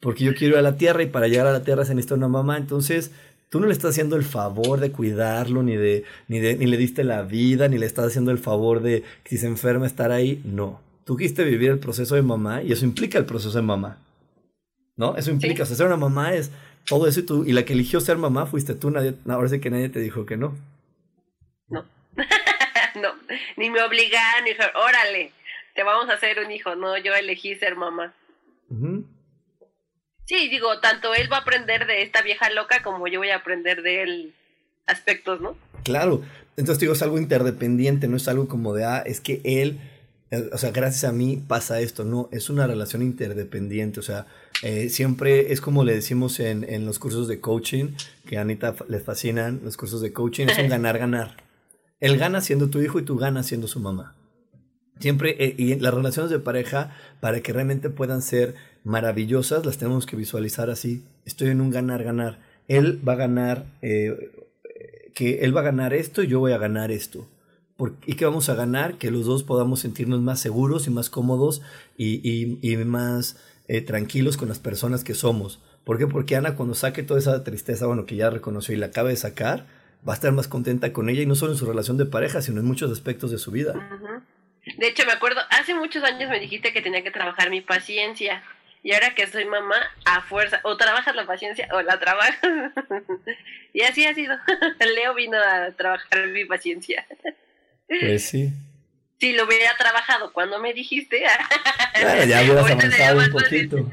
porque 0.00 0.24
yo 0.24 0.34
quiero 0.34 0.54
ir 0.54 0.58
a 0.58 0.62
la 0.62 0.76
tierra 0.76 1.04
y 1.04 1.06
para 1.06 1.28
llegar 1.28 1.46
a 1.46 1.52
la 1.52 1.62
tierra 1.62 1.84
se 1.84 1.94
necesita 1.94 2.16
una 2.16 2.26
mamá, 2.26 2.56
entonces 2.56 3.12
tú 3.48 3.60
no 3.60 3.66
le 3.66 3.72
estás 3.72 3.90
haciendo 3.90 4.16
el 4.16 4.24
favor 4.24 4.80
de 4.80 4.90
cuidarlo, 4.92 5.62
ni 5.62 5.76
de, 5.76 6.04
ni 6.28 6.38
de, 6.38 6.56
ni 6.56 6.66
le 6.66 6.76
diste 6.76 7.04
la 7.04 7.22
vida, 7.22 7.68
ni 7.68 7.78
le 7.78 7.86
estás 7.86 8.06
haciendo 8.06 8.30
el 8.30 8.38
favor 8.38 8.80
de 8.80 9.02
que 9.22 9.30
si 9.30 9.38
se 9.38 9.46
enferma 9.46 9.86
estar 9.86 10.10
ahí. 10.10 10.42
No. 10.44 10.80
Tú 11.04 11.16
quisiste 11.16 11.44
vivir 11.44 11.70
el 11.70 11.78
proceso 11.78 12.14
de 12.14 12.22
mamá 12.22 12.62
y 12.62 12.72
eso 12.72 12.84
implica 12.84 13.18
el 13.18 13.26
proceso 13.26 13.56
de 13.56 13.62
mamá. 13.62 13.98
¿No? 14.96 15.16
Eso 15.16 15.30
implica, 15.30 15.64
o 15.64 15.66
sea, 15.66 15.76
ser 15.76 15.86
una 15.86 15.96
mamá 15.96 16.34
es 16.34 16.50
todo 16.86 17.06
eso 17.08 17.20
y 17.20 17.22
tú, 17.24 17.44
y 17.44 17.52
la 17.52 17.64
que 17.64 17.72
eligió 17.72 18.00
ser 18.00 18.16
mamá 18.16 18.46
fuiste 18.46 18.74
tú, 18.74 18.90
nadie, 18.90 19.14
ahora 19.28 19.48
sí 19.48 19.60
que 19.60 19.70
nadie 19.70 19.88
te 19.88 20.00
dijo 20.00 20.26
que 20.26 20.36
no. 20.36 20.56
No. 21.68 21.84
no, 23.00 23.14
ni 23.56 23.70
me 23.70 23.82
obligaron, 23.82 24.44
ni 24.44 24.50
dijeron, 24.50 24.72
órale, 24.76 25.32
te 25.74 25.82
vamos 25.82 26.08
a 26.08 26.14
hacer 26.14 26.38
un 26.44 26.50
hijo. 26.50 26.76
No, 26.76 26.96
yo 26.98 27.14
elegí 27.14 27.54
ser 27.56 27.76
mamá. 27.76 28.14
Sí, 30.26 30.48
digo, 30.48 30.80
tanto 30.80 31.14
él 31.14 31.30
va 31.30 31.38
a 31.38 31.40
aprender 31.40 31.86
de 31.86 32.02
esta 32.02 32.22
vieja 32.22 32.50
loca 32.50 32.82
como 32.82 33.06
yo 33.08 33.20
voy 33.20 33.30
a 33.30 33.36
aprender 33.36 33.82
de 33.82 34.02
él 34.02 34.34
aspectos, 34.86 35.40
¿no? 35.40 35.56
Claro, 35.82 36.22
entonces 36.56 36.80
digo, 36.80 36.92
es 36.92 37.02
algo 37.02 37.18
interdependiente, 37.18 38.08
no 38.08 38.16
es 38.16 38.28
algo 38.28 38.48
como 38.48 38.74
de, 38.74 38.84
ah, 38.84 39.02
es 39.04 39.20
que 39.20 39.40
él, 39.44 39.80
eh, 40.30 40.48
o 40.52 40.58
sea, 40.58 40.70
gracias 40.70 41.04
a 41.04 41.12
mí 41.12 41.42
pasa 41.46 41.80
esto, 41.80 42.04
no, 42.04 42.28
es 42.32 42.48
una 42.48 42.66
relación 42.66 43.02
interdependiente, 43.02 44.00
o 44.00 44.02
sea, 44.02 44.26
eh, 44.62 44.88
siempre 44.88 45.52
es 45.52 45.60
como 45.60 45.84
le 45.84 45.94
decimos 45.94 46.40
en, 46.40 46.64
en 46.64 46.86
los 46.86 46.98
cursos 46.98 47.28
de 47.28 47.40
coaching, 47.40 47.94
que 48.26 48.38
a 48.38 48.42
Anita 48.42 48.74
le 48.88 49.00
fascinan 49.00 49.60
los 49.62 49.76
cursos 49.76 50.00
de 50.00 50.12
coaching, 50.12 50.46
es 50.46 50.58
un 50.58 50.68
ganar-ganar. 50.70 51.36
Él 52.00 52.18
gana 52.18 52.40
siendo 52.40 52.70
tu 52.70 52.80
hijo 52.80 52.98
y 52.98 53.04
tú 53.04 53.16
ganas 53.16 53.46
siendo 53.46 53.66
su 53.66 53.80
mamá. 53.80 54.14
Siempre, 55.00 55.36
eh, 55.38 55.54
y 55.58 55.74
las 55.76 55.92
relaciones 55.92 56.30
de 56.30 56.38
pareja, 56.38 56.94
para 57.20 57.40
que 57.40 57.52
realmente 57.52 57.90
puedan 57.90 58.22
ser 58.22 58.54
maravillosas, 58.84 59.66
las 59.66 59.78
tenemos 59.78 60.06
que 60.06 60.16
visualizar 60.16 60.70
así. 60.70 61.02
Estoy 61.24 61.48
en 61.48 61.60
un 61.60 61.70
ganar-ganar. 61.70 62.38
Él 62.68 63.00
va 63.06 63.14
a 63.14 63.16
ganar, 63.16 63.66
eh, 63.82 64.30
que 65.14 65.40
él 65.40 65.56
va 65.56 65.62
a 65.62 65.64
ganar 65.64 65.92
esto 65.94 66.22
y 66.22 66.28
yo 66.28 66.38
voy 66.38 66.52
a 66.52 66.58
ganar 66.58 66.92
esto. 66.92 67.26
¿Y 68.06 68.14
qué 68.14 68.24
vamos 68.24 68.48
a 68.48 68.54
ganar? 68.54 68.98
Que 68.98 69.10
los 69.10 69.26
dos 69.26 69.42
podamos 69.42 69.80
sentirnos 69.80 70.20
más 70.20 70.38
seguros 70.38 70.86
y 70.86 70.90
más 70.90 71.10
cómodos 71.10 71.60
y, 71.96 72.20
y, 72.62 72.76
más 72.76 73.36
eh, 73.66 73.80
tranquilos 73.80 74.36
con 74.36 74.48
las 74.48 74.60
personas 74.60 75.02
que 75.02 75.14
somos. 75.14 75.60
¿Por 75.82 75.98
qué? 75.98 76.06
Porque 76.06 76.36
Ana 76.36 76.54
cuando 76.54 76.74
saque 76.74 77.02
toda 77.02 77.18
esa 77.18 77.42
tristeza, 77.42 77.86
bueno, 77.86 78.06
que 78.06 78.16
ya 78.16 78.30
reconoció 78.30 78.74
y 78.74 78.78
la 78.78 78.86
acaba 78.86 79.08
de 79.08 79.16
sacar, 79.16 79.66
va 80.06 80.12
a 80.12 80.16
estar 80.16 80.32
más 80.32 80.46
contenta 80.46 80.92
con 80.92 81.08
ella 81.08 81.22
y 81.22 81.26
no 81.26 81.34
solo 81.34 81.52
en 81.52 81.58
su 81.58 81.66
relación 81.66 81.96
de 81.96 82.06
pareja, 82.06 82.42
sino 82.42 82.60
en 82.60 82.66
muchos 82.66 82.92
aspectos 82.92 83.30
de 83.32 83.38
su 83.38 83.50
vida. 83.50 83.74
De 84.78 84.86
hecho, 84.86 85.04
me 85.04 85.12
acuerdo, 85.12 85.40
hace 85.50 85.74
muchos 85.74 86.04
años 86.04 86.30
me 86.30 86.40
dijiste 86.40 86.72
que 86.72 86.80
tenía 86.80 87.02
que 87.02 87.10
trabajar 87.10 87.50
mi 87.50 87.60
paciencia. 87.60 88.42
Y 88.84 88.92
ahora 88.92 89.14
que 89.14 89.26
soy 89.26 89.46
mamá, 89.46 89.76
a 90.04 90.20
fuerza, 90.20 90.60
o 90.62 90.76
trabajas 90.76 91.16
la 91.16 91.26
paciencia 91.26 91.66
o 91.72 91.80
la 91.80 91.98
trabajas. 91.98 92.38
y 93.72 93.80
así 93.80 94.04
ha 94.04 94.14
sido. 94.14 94.36
Leo 94.94 95.14
vino 95.14 95.38
a 95.38 95.72
trabajar 95.72 96.28
mi 96.28 96.44
paciencia. 96.44 97.06
Pues 97.88 98.24
sí. 98.26 98.52
Si 99.18 99.32
lo 99.32 99.46
hubiera 99.46 99.74
trabajado 99.76 100.32
cuando 100.32 100.60
me 100.60 100.72
dijiste. 100.72 101.24
Claro, 101.94 102.24
ya 102.24 102.42
hubieras 102.42 102.70
avanzado 102.70 103.20
un 103.20 103.30
poquito. 103.30 103.90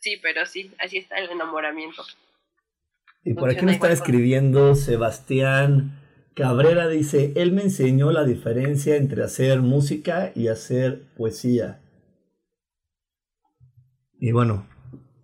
sí, 0.00 0.18
pero 0.22 0.46
sí, 0.46 0.72
así 0.78 0.98
está 0.98 1.18
el 1.18 1.30
enamoramiento. 1.30 2.02
Y 3.24 3.34
por 3.34 3.50
aquí 3.50 3.64
me 3.64 3.72
está 3.72 3.92
escribiendo 3.92 4.74
Sebastián 4.74 6.00
Cabrera 6.34 6.88
dice, 6.88 7.32
él 7.36 7.52
me 7.52 7.62
enseñó 7.62 8.10
la 8.12 8.24
diferencia 8.24 8.96
entre 8.96 9.22
hacer 9.22 9.60
música 9.60 10.32
y 10.34 10.48
hacer 10.48 11.02
poesía. 11.16 11.78
Y 14.20 14.32
bueno, 14.32 14.66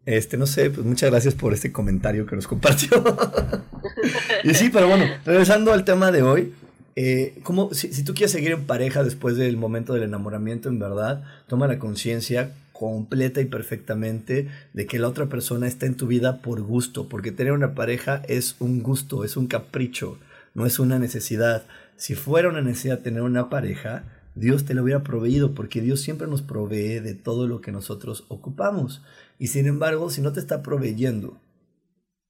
este, 0.05 0.37
no 0.37 0.47
sé, 0.47 0.71
pues 0.71 0.87
muchas 0.87 1.11
gracias 1.11 1.35
por 1.35 1.53
este 1.53 1.71
comentario 1.71 2.27
que 2.27 2.35
nos 2.35 2.49
compartió. 2.49 3.05
y 4.45 4.55
sí, 4.55 4.71
pero 4.73 4.89
bueno, 4.89 5.05
regresando 5.25 5.73
al 5.73 5.85
tema 5.85 6.11
de 6.11 6.23
hoy, 6.23 6.55
eh, 6.97 7.39
como, 7.43 7.73
si, 7.75 7.93
si, 7.93 8.03
tú 8.03 8.15
quieres 8.15 8.33
seguir 8.33 8.53
en 8.53 8.65
pareja 8.65 9.05
después 9.05 9.37
del 9.37 9.57
momento 9.57 9.93
del 9.93 10.05
enamoramiento, 10.05 10.69
en 10.69 10.79
verdad, 10.79 11.23
toma 11.47 11.69
la 11.69 11.79
conciencia 11.79 12.53
completa 12.73 13.41
y 13.41 13.45
perfectamente 13.45 14.49
de 14.73 14.87
que 14.87 14.99
la 14.99 15.09
otra 15.09 15.27
persona 15.27 15.67
está 15.67 15.87
en 15.87 15.97
tu 15.97 16.07
vida 16.07 16.41
por 16.41 16.63
gusto, 16.63 17.09
porque 17.09 17.33
tener 17.33 17.53
una 17.53 17.75
pareja 17.75 18.23
es 18.29 18.57
un 18.59 18.83
gusto, 18.83 19.25
es 19.25 19.37
un 19.37 19.47
capricho 19.47 20.19
no 20.57 20.65
es 20.65 20.79
una 20.79 20.99
necesidad. 20.99 21.65
Si 21.97 22.15
fuera 22.15 22.49
una 22.49 22.63
necesidad 22.63 23.01
tener 23.01 23.21
una 23.21 23.51
pareja, 23.51 24.05
Dios 24.37 24.67
te 24.67 24.75
lo 24.75 24.83
hubiera 24.83 25.03
proveído, 25.03 25.55
porque 25.55 25.81
Dios 25.81 26.01
siempre 26.01 26.29
nos 26.29 26.43
provee 26.43 27.01
de 27.01 27.15
todo 27.15 27.49
lo 27.49 27.63
que 27.63 27.73
nosotros 27.73 28.25
ocupamos. 28.29 29.03
Y 29.39 29.49
sin 29.49 29.67
embargo, 29.67 30.11
si 30.11 30.21
no 30.21 30.33
te 30.33 30.41
está 30.41 30.63
proveyendo 30.63 31.41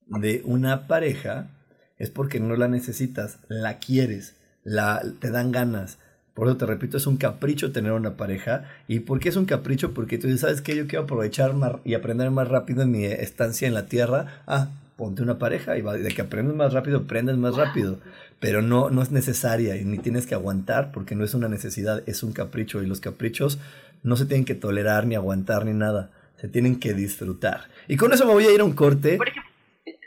de 0.07 0.41
una 0.45 0.87
pareja, 0.87 1.49
es 1.97 2.09
porque 2.09 2.39
no 2.39 2.55
la 2.55 2.69
necesitas, 2.69 3.39
la 3.49 3.79
quieres, 3.79 4.35
la, 4.63 5.03
te 5.19 5.31
dan 5.31 5.51
ganas. 5.51 5.97
Por 6.33 6.47
eso 6.47 6.55
te 6.55 6.65
repito, 6.65 6.95
es 6.95 7.07
un 7.07 7.17
capricho 7.17 7.73
tener 7.73 7.91
una 7.91 8.15
pareja. 8.15 8.63
¿Y 8.87 9.01
por 9.01 9.19
qué 9.19 9.27
es 9.27 9.35
un 9.35 9.45
capricho? 9.45 9.93
Porque 9.93 10.17
tú 10.17 10.27
dices, 10.27 10.41
¿sabes 10.41 10.61
qué? 10.61 10.77
Yo 10.77 10.87
quiero 10.87 11.03
aprovechar 11.03 11.53
y 11.83 11.93
aprender 11.93 12.31
más 12.31 12.47
rápido 12.47 12.83
en 12.83 12.91
mi 12.91 13.03
estancia 13.03 13.67
en 13.67 13.73
la 13.73 13.87
tierra. 13.87 14.43
Ah, 14.47 14.69
ponte 14.97 15.21
una 15.21 15.37
pareja 15.37 15.77
y 15.77 15.81
de 15.81 16.09
que 16.09 16.21
aprendes 16.21 16.55
más 16.55 16.73
rápido, 16.73 16.99
aprendes 16.99 17.37
más 17.37 17.55
rápido. 17.55 17.99
Pero 18.39 18.61
no, 18.61 18.89
no 18.89 19.01
es 19.01 19.11
necesaria 19.11 19.77
y 19.77 19.85
ni 19.85 19.99
tienes 19.99 20.27
que 20.27 20.35
aguantar 20.35 20.91
porque 20.91 21.15
no 21.15 21.23
es 21.23 21.33
una 21.33 21.47
necesidad, 21.47 22.03
es 22.07 22.23
un 22.23 22.33
capricho. 22.33 22.83
Y 22.83 22.87
los 22.87 22.99
caprichos 22.99 23.59
no 24.03 24.17
se 24.17 24.25
tienen 24.25 24.45
que 24.45 24.55
tolerar 24.55 25.07
ni 25.07 25.15
aguantar 25.15 25.65
ni 25.65 25.73
nada. 25.73 26.11
Se 26.35 26.47
tienen 26.47 26.79
que 26.79 26.93
disfrutar. 26.93 27.69
Y 27.87 27.95
con 27.95 28.11
eso 28.11 28.25
me 28.25 28.33
voy 28.33 28.45
a 28.45 28.51
ir 28.51 28.59
a 28.59 28.63
un 28.63 28.73
corte. 28.73 29.17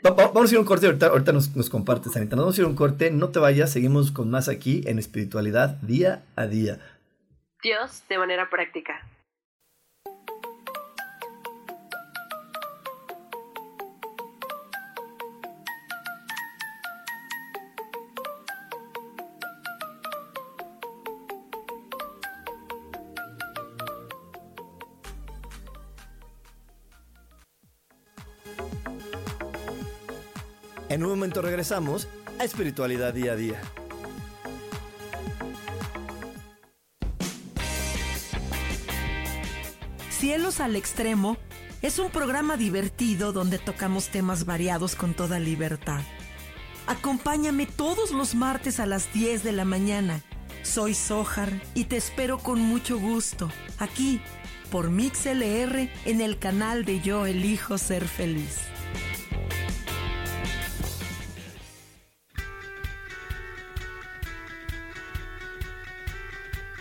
Vamos 0.03 0.49
a 0.49 0.53
ir 0.53 0.57
a 0.57 0.59
un 0.61 0.65
corte, 0.65 0.85
ahorita, 0.87 1.07
ahorita 1.07 1.31
nos, 1.31 1.55
nos 1.55 1.69
compartes, 1.69 2.15
Anita. 2.15 2.35
Nos 2.35 2.45
vamos 2.45 2.57
a 2.57 2.61
ir 2.61 2.65
a 2.65 2.69
un 2.69 2.75
corte, 2.75 3.11
no 3.11 3.29
te 3.29 3.39
vayas, 3.39 3.71
seguimos 3.71 4.11
con 4.11 4.29
más 4.29 4.49
aquí 4.49 4.83
en 4.85 4.99
espiritualidad 4.99 5.77
día 5.81 6.23
a 6.35 6.47
día. 6.47 6.79
Dios 7.61 8.03
de 8.09 8.17
manera 8.17 8.49
práctica. 8.49 9.07
En 30.91 31.05
un 31.05 31.11
momento 31.11 31.41
regresamos 31.41 32.09
a 32.37 32.43
Espiritualidad 32.43 33.13
Día 33.13 33.31
a 33.31 33.35
Día. 33.37 33.61
Cielos 40.09 40.59
al 40.59 40.75
Extremo 40.75 41.37
es 41.81 41.97
un 41.97 42.11
programa 42.11 42.57
divertido 42.57 43.31
donde 43.31 43.57
tocamos 43.57 44.09
temas 44.09 44.43
variados 44.43 44.97
con 44.97 45.13
toda 45.13 45.39
libertad. 45.39 46.01
Acompáñame 46.87 47.67
todos 47.67 48.11
los 48.11 48.35
martes 48.35 48.81
a 48.81 48.85
las 48.85 49.13
10 49.13 49.45
de 49.45 49.53
la 49.53 49.63
mañana. 49.63 50.19
Soy 50.61 50.93
Sojar 50.93 51.53
y 51.73 51.85
te 51.85 51.95
espero 51.95 52.37
con 52.37 52.59
mucho 52.59 52.99
gusto 52.99 53.49
aquí 53.79 54.19
por 54.69 54.89
MixLR 54.89 55.89
en 56.03 56.19
el 56.19 56.37
canal 56.37 56.83
de 56.83 56.99
Yo 56.99 57.27
Elijo 57.27 57.77
Ser 57.77 58.05
Feliz. 58.05 58.57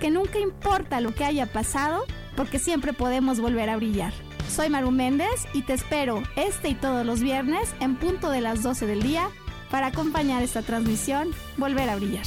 que 0.00 0.10
nunca 0.10 0.38
importa 0.38 1.00
lo 1.00 1.14
que 1.14 1.24
haya 1.24 1.46
pasado, 1.46 2.04
porque 2.36 2.58
siempre 2.58 2.92
podemos 2.92 3.40
volver 3.40 3.68
a 3.70 3.76
brillar. 3.76 4.12
Soy 4.48 4.68
Maru 4.68 4.90
Méndez 4.90 5.46
y 5.54 5.62
te 5.62 5.72
espero 5.72 6.22
este 6.36 6.68
y 6.68 6.74
todos 6.74 7.06
los 7.06 7.20
viernes 7.20 7.74
en 7.80 7.96
punto 7.96 8.30
de 8.30 8.42
las 8.42 8.62
12 8.62 8.86
del 8.86 9.02
día 9.02 9.30
para 9.70 9.86
acompañar 9.86 10.42
esta 10.42 10.60
transmisión 10.60 11.30
Volver 11.56 11.88
a 11.88 11.96
Brillar. 11.96 12.26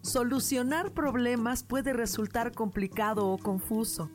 Solucionar 0.00 0.92
problemas 0.92 1.64
puede 1.64 1.92
resultar 1.92 2.52
complicado 2.52 3.26
o 3.26 3.36
confuso. 3.36 4.10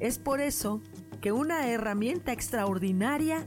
Es 0.00 0.18
por 0.18 0.40
eso 0.40 0.80
que 1.20 1.32
una 1.32 1.68
herramienta 1.68 2.32
extraordinaria 2.32 3.46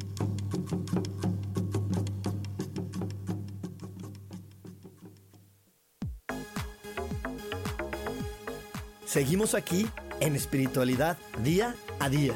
Seguimos 9.11 9.55
aquí 9.55 9.87
en 10.21 10.37
espiritualidad 10.37 11.17
día 11.43 11.75
a 11.99 12.07
día. 12.07 12.33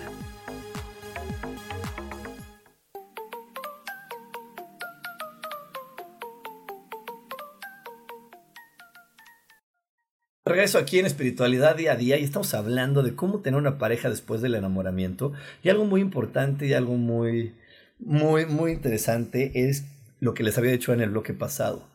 Regreso 10.43 10.77
aquí 10.77 10.99
en 10.99 11.05
espiritualidad 11.05 11.77
día 11.77 11.93
a 11.93 11.95
día 11.95 12.17
y 12.17 12.25
estamos 12.25 12.53
hablando 12.53 13.03
de 13.03 13.15
cómo 13.15 13.39
tener 13.39 13.57
una 13.57 13.77
pareja 13.77 14.09
después 14.09 14.41
del 14.41 14.55
enamoramiento. 14.55 15.31
Y 15.63 15.69
algo 15.69 15.85
muy 15.85 16.01
importante 16.01 16.67
y 16.67 16.73
algo 16.73 16.95
muy, 16.95 17.55
muy, 17.99 18.45
muy 18.47 18.73
interesante 18.73 19.69
es 19.69 19.85
lo 20.19 20.33
que 20.33 20.43
les 20.43 20.57
había 20.57 20.73
dicho 20.73 20.91
en 20.91 20.99
el 20.99 21.11
bloque 21.11 21.33
pasado. 21.33 21.94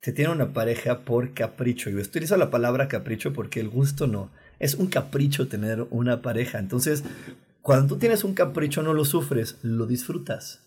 Se 0.00 0.12
tiene 0.12 0.32
una 0.32 0.52
pareja 0.52 1.00
por 1.00 1.34
capricho. 1.34 1.90
Y 1.90 1.94
utilizo 1.96 2.36
la 2.36 2.50
palabra 2.50 2.88
capricho 2.88 3.32
porque 3.32 3.60
el 3.60 3.68
gusto 3.68 4.06
no. 4.06 4.30
Es 4.58 4.74
un 4.74 4.86
capricho 4.86 5.48
tener 5.48 5.86
una 5.90 6.22
pareja. 6.22 6.58
Entonces, 6.58 7.04
cuando 7.62 7.88
tú 7.88 7.98
tienes 7.98 8.24
un 8.24 8.34
capricho 8.34 8.82
no 8.82 8.94
lo 8.94 9.04
sufres, 9.04 9.58
lo 9.62 9.86
disfrutas. 9.86 10.62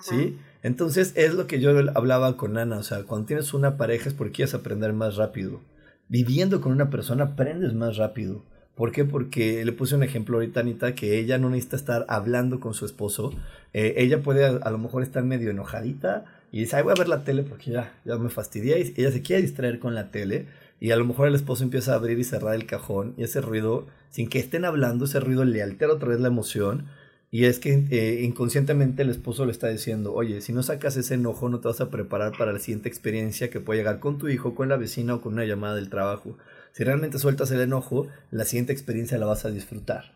¿Sí? 0.00 0.38
Entonces 0.62 1.12
es 1.16 1.34
lo 1.34 1.46
que 1.46 1.60
yo 1.60 1.70
hablaba 1.94 2.36
con 2.36 2.58
Ana. 2.58 2.78
O 2.78 2.82
sea, 2.82 3.04
cuando 3.04 3.26
tienes 3.26 3.54
una 3.54 3.76
pareja 3.76 4.08
es 4.08 4.14
porque 4.14 4.32
quieres 4.32 4.54
aprender 4.54 4.92
más 4.92 5.16
rápido 5.16 5.60
viviendo 6.08 6.60
con 6.60 6.72
una 6.72 6.90
persona 6.90 7.24
aprendes 7.24 7.74
más 7.74 7.96
rápido. 7.96 8.44
¿Por 8.74 8.92
qué? 8.92 9.04
Porque 9.04 9.64
le 9.64 9.72
puse 9.72 9.96
un 9.96 10.02
ejemplo 10.02 10.36
ahorita, 10.36 10.60
Anita, 10.60 10.94
que 10.94 11.18
ella 11.18 11.38
no 11.38 11.50
necesita 11.50 11.76
estar 11.76 12.06
hablando 12.08 12.60
con 12.60 12.74
su 12.74 12.86
esposo. 12.86 13.32
Eh, 13.72 13.94
ella 13.98 14.22
puede 14.22 14.46
a, 14.46 14.70
lo 14.70 14.78
mejor 14.78 15.02
estar 15.02 15.24
medio 15.24 15.50
enojadita 15.50 16.24
y 16.50 16.60
dice, 16.60 16.76
ay, 16.76 16.82
voy 16.82 16.92
a 16.92 16.98
ver 16.98 17.08
la 17.08 17.24
tele 17.24 17.42
porque 17.42 17.70
ya, 17.70 17.94
ya 18.04 18.16
me 18.16 18.30
fastidia. 18.30 18.78
Y 18.78 18.94
ella 18.96 19.12
se 19.12 19.22
quiere 19.22 19.42
distraer 19.42 19.78
con 19.78 19.94
la 19.94 20.10
tele 20.10 20.46
y 20.80 20.90
a 20.92 20.96
lo 20.96 21.04
mejor 21.04 21.28
el 21.28 21.34
esposo 21.34 21.64
empieza 21.64 21.92
a 21.92 21.96
abrir 21.96 22.18
y 22.18 22.24
cerrar 22.24 22.54
el 22.54 22.66
cajón 22.66 23.14
y 23.16 23.24
ese 23.24 23.40
ruido, 23.40 23.86
sin 24.10 24.28
que 24.28 24.38
estén 24.38 24.64
hablando, 24.64 25.04
ese 25.04 25.20
ruido 25.20 25.44
le 25.44 25.62
altera 25.62 25.92
otra 25.92 26.08
vez 26.08 26.20
la 26.20 26.28
emoción 26.28 26.86
y 27.30 27.44
es 27.44 27.58
que 27.58 27.84
eh, 27.90 28.22
inconscientemente 28.22 29.02
el 29.02 29.10
esposo 29.10 29.44
le 29.44 29.52
está 29.52 29.68
diciendo, 29.68 30.14
oye, 30.14 30.40
si 30.40 30.52
no 30.52 30.62
sacas 30.62 30.96
ese 30.96 31.14
enojo 31.14 31.48
no 31.48 31.60
te 31.60 31.68
vas 31.68 31.80
a 31.80 31.90
preparar 31.90 32.32
para 32.38 32.52
la 32.52 32.58
siguiente 32.58 32.88
experiencia 32.88 33.50
que 33.50 33.60
puede 33.60 33.80
llegar 33.80 33.98
con 34.00 34.16
tu 34.16 34.28
hijo, 34.28 34.54
con 34.54 34.68
la 34.68 34.76
vecina 34.76 35.14
o 35.14 35.20
con 35.20 35.34
una 35.34 35.44
llamada 35.44 35.74
del 35.74 35.90
trabajo. 35.90 36.38
Si 36.72 36.84
realmente 36.84 37.18
sueltas 37.18 37.50
el 37.50 37.60
enojo, 37.60 38.06
la 38.30 38.44
siguiente 38.44 38.72
experiencia 38.72 39.18
la 39.18 39.26
vas 39.26 39.44
a 39.44 39.50
disfrutar. 39.50 40.14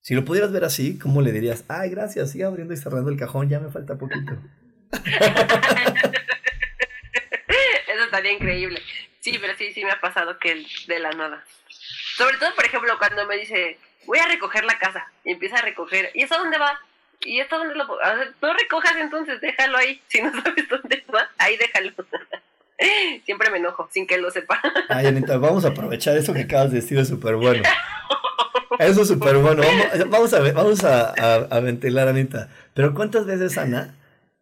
Si 0.00 0.14
lo 0.14 0.24
pudieras 0.24 0.50
ver 0.50 0.64
así, 0.64 0.98
¿cómo 0.98 1.22
le 1.22 1.30
dirías? 1.30 1.64
Ay, 1.68 1.90
gracias, 1.90 2.30
sigue 2.30 2.44
abriendo 2.44 2.74
y 2.74 2.78
cerrando 2.78 3.10
el 3.10 3.16
cajón, 3.16 3.48
ya 3.48 3.60
me 3.60 3.70
falta 3.70 3.96
poquito. 3.96 4.36
Eso 7.88 8.04
estaría 8.04 8.32
increíble. 8.32 8.82
Sí, 9.20 9.38
pero 9.40 9.56
sí, 9.56 9.72
sí 9.72 9.84
me 9.84 9.92
ha 9.92 10.00
pasado 10.00 10.38
que 10.38 10.66
de 10.86 10.98
la 10.98 11.10
nada. 11.12 11.44
Sobre 12.16 12.36
todo, 12.38 12.54
por 12.54 12.64
ejemplo, 12.64 12.98
cuando 12.98 13.26
me 13.26 13.36
dice, 13.36 13.78
voy 14.06 14.18
a 14.18 14.26
recoger 14.26 14.64
la 14.64 14.78
casa. 14.78 15.10
Y 15.24 15.32
empieza 15.32 15.58
a 15.58 15.62
recoger. 15.62 16.10
¿Y 16.14 16.22
eso 16.22 16.36
dónde 16.38 16.58
va? 16.58 16.78
¿Y 17.24 17.40
esto 17.40 17.58
dónde 17.58 17.74
lo 17.74 17.86
no 17.86 18.54
recojas 18.54 18.96
entonces, 18.96 19.40
déjalo 19.40 19.78
ahí. 19.78 20.00
Si 20.08 20.20
no 20.20 20.30
sabes 20.30 20.68
dónde 20.68 21.04
va, 21.12 21.30
ahí 21.38 21.56
déjalo. 21.56 21.92
Siempre 23.24 23.50
me 23.50 23.58
enojo, 23.58 23.88
sin 23.92 24.06
que 24.06 24.18
lo 24.18 24.30
sepa. 24.30 24.60
Ay, 24.88 25.06
Anita, 25.06 25.38
vamos 25.38 25.64
a 25.64 25.68
aprovechar 25.68 26.16
eso 26.16 26.34
que 26.34 26.40
acabas 26.40 26.70
de 26.70 26.80
decir, 26.80 26.98
es 26.98 27.08
súper 27.08 27.36
bueno. 27.36 27.62
Eso 28.78 29.02
es 29.02 29.08
súper 29.08 29.36
bueno. 29.36 29.62
Vamos, 30.08 30.34
a, 30.34 30.40
vamos 30.52 30.84
a, 30.84 31.12
a, 31.44 31.60
ventilar, 31.60 32.08
Anita. 32.08 32.48
Pero 32.74 32.92
¿cuántas 32.92 33.24
veces, 33.24 33.56
Ana, 33.56 33.94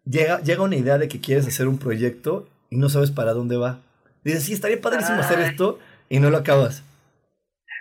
llega, 0.04 0.40
llega 0.40 0.62
una 0.62 0.76
idea 0.76 0.98
de 0.98 1.08
que 1.08 1.20
quieres 1.20 1.46
hacer 1.46 1.68
un 1.68 1.78
proyecto 1.78 2.48
y 2.70 2.76
no 2.76 2.88
sabes 2.88 3.10
para 3.10 3.32
dónde 3.32 3.56
va? 3.56 3.80
Dices, 4.24 4.44
sí, 4.44 4.52
estaría 4.52 4.80
padrísimo 4.80 5.20
hacer 5.20 5.40
esto 5.40 5.78
y 6.08 6.20
no 6.20 6.30
lo 6.30 6.38
acabas. 6.38 6.84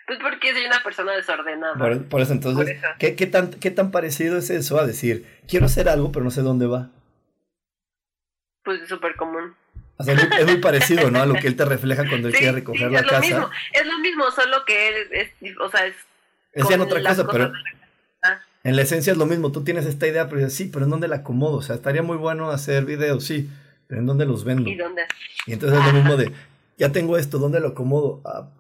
Pues 0.08 0.20
porque 0.22 0.52
soy 0.54 0.66
una 0.66 0.84
persona 0.84 1.14
desordenada. 1.14 1.76
Por, 2.10 2.22
eso, 2.22 2.34
entonces, 2.34 2.80
¿qué, 3.00 3.16
¿qué, 3.16 3.28
tan, 3.28 3.52
¿qué 3.52 3.72
tan 3.72 3.92
parecido 3.92 4.38
es 4.38 4.50
eso 4.50 4.80
a 4.80 4.86
decir, 4.86 5.26
quiero 5.48 5.68
hacer 5.68 5.88
algo, 5.88 6.12
pero 6.12 6.26
no 6.26 6.32
sé 6.32 6.42
dónde 6.42 6.68
va? 6.68 6.90
Pues 8.64 8.82
es 8.82 8.90
súper 8.90 9.16
común. 9.16 9.56
O 9.98 10.04
sea, 10.04 10.16
es 10.16 10.46
muy 10.46 10.58
parecido, 10.58 11.12
¿no? 11.12 11.22
A 11.22 11.26
lo 11.26 11.36
que 11.36 11.48
él 11.48 11.56
te 11.56 11.64
refleja 11.64 12.08
cuando 12.08 12.28
él 12.28 12.34
quiere 12.34 12.54
recoger 12.54 12.92
la 12.92 13.00
es 13.00 13.06
casa. 13.06 13.22
Lo 13.22 13.22
mismo, 13.22 13.50
es 13.72 13.86
lo 13.86 14.00
mismo, 14.00 14.32
solo 14.32 14.66
que 14.66 14.88
él 14.88 14.96
es, 15.12 15.30
o 15.60 15.70
sea, 15.70 15.86
es... 15.86 15.96
En 16.54 16.82
otra 16.82 17.02
cosa, 17.04 17.28
pero... 17.28 17.54
En 18.64 18.76
la 18.76 18.84
esencia 18.84 19.12
es 19.12 19.18
lo 19.18 19.26
mismo, 19.26 19.52
tú 19.52 19.64
tienes 19.64 19.86
esta 19.86 20.08
idea, 20.08 20.28
pero 20.30 20.40
dices, 20.40 20.54
sí, 20.54 20.70
pero 20.72 20.86
¿en 20.86 20.92
dónde 20.92 21.08
la 21.08 21.18
acomodo? 21.18 21.58
O 21.58 21.62
sea, 21.62 21.76
estaría 21.76 22.04
muy 22.04 22.18
bueno 22.18 22.52
hacer 22.52 22.86
videos, 22.86 23.24
sí, 23.24 23.50
pero 23.88 24.02
¿en 24.02 24.08
dónde 24.08 24.26
los 24.26 24.44
vendo? 24.44 24.70
¿Y 24.70 24.76
dónde? 24.76 25.02
Y 25.48 25.54
entonces 25.54 25.80
es 25.80 25.86
lo 25.86 25.94
mismo 25.94 26.16
de, 26.16 26.32
ya 26.78 26.92
tengo 26.92 27.18
esto, 27.18 27.40
¿dónde 27.40 27.60
lo 27.60 27.70
acomodo? 27.70 28.22
Ah, 28.24 28.52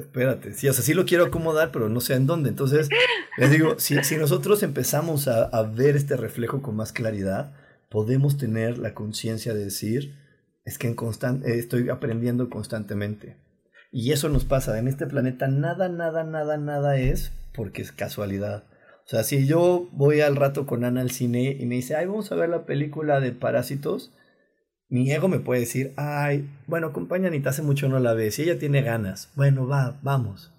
espérate, 0.00 0.52
sí, 0.52 0.68
o 0.68 0.72
sea, 0.72 0.84
sí 0.84 0.94
lo 0.94 1.06
quiero 1.06 1.26
acomodar, 1.26 1.70
pero 1.70 1.88
no 1.88 2.00
sé 2.00 2.14
en 2.14 2.26
dónde. 2.26 2.48
Entonces, 2.48 2.88
les 3.38 3.50
digo, 3.50 3.78
si, 3.78 4.02
si 4.02 4.16
nosotros 4.16 4.62
empezamos 4.64 5.28
a, 5.28 5.44
a, 5.44 5.62
ver 5.62 5.96
este 5.96 6.16
reflejo 6.16 6.60
con 6.60 6.74
más 6.74 6.92
claridad, 6.92 7.52
podemos 7.88 8.38
tener 8.38 8.78
la 8.78 8.94
conciencia 8.94 9.54
de 9.54 9.64
decir, 9.64 10.16
es 10.64 10.78
que 10.78 10.88
en 10.88 10.94
constante, 10.94 11.58
estoy 11.58 11.88
aprendiendo 11.88 12.50
constantemente. 12.50 13.36
Y 13.92 14.12
eso 14.12 14.28
nos 14.28 14.44
pasa, 14.44 14.78
en 14.78 14.88
este 14.88 15.06
planeta 15.06 15.46
nada, 15.46 15.88
nada, 15.88 16.24
nada, 16.24 16.56
nada 16.58 16.98
es 16.98 17.32
porque 17.54 17.82
es 17.82 17.92
casualidad. 17.92 18.64
O 19.06 19.08
sea, 19.08 19.22
si 19.22 19.46
yo 19.46 19.88
voy 19.92 20.20
al 20.20 20.34
rato 20.34 20.66
con 20.66 20.84
Ana 20.84 21.00
al 21.00 21.12
cine 21.12 21.56
y 21.60 21.64
me 21.66 21.76
dice, 21.76 21.94
ay, 21.94 22.06
vamos 22.06 22.32
a 22.32 22.34
ver 22.34 22.48
la 22.48 22.66
película 22.66 23.20
de 23.20 23.30
Parásitos, 23.30 24.12
mi 24.88 25.12
ego 25.12 25.28
me 25.28 25.38
puede 25.38 25.60
decir, 25.60 25.92
ay, 25.96 26.48
bueno, 26.66 26.88
acompaña 26.88 27.28
Anita, 27.28 27.50
hace 27.50 27.62
mucho 27.62 27.88
no 27.88 28.00
la 28.00 28.14
ves, 28.14 28.34
si 28.34 28.42
ella 28.42 28.58
tiene 28.58 28.82
ganas, 28.82 29.30
bueno, 29.36 29.68
va, 29.68 30.00
vamos. 30.02 30.52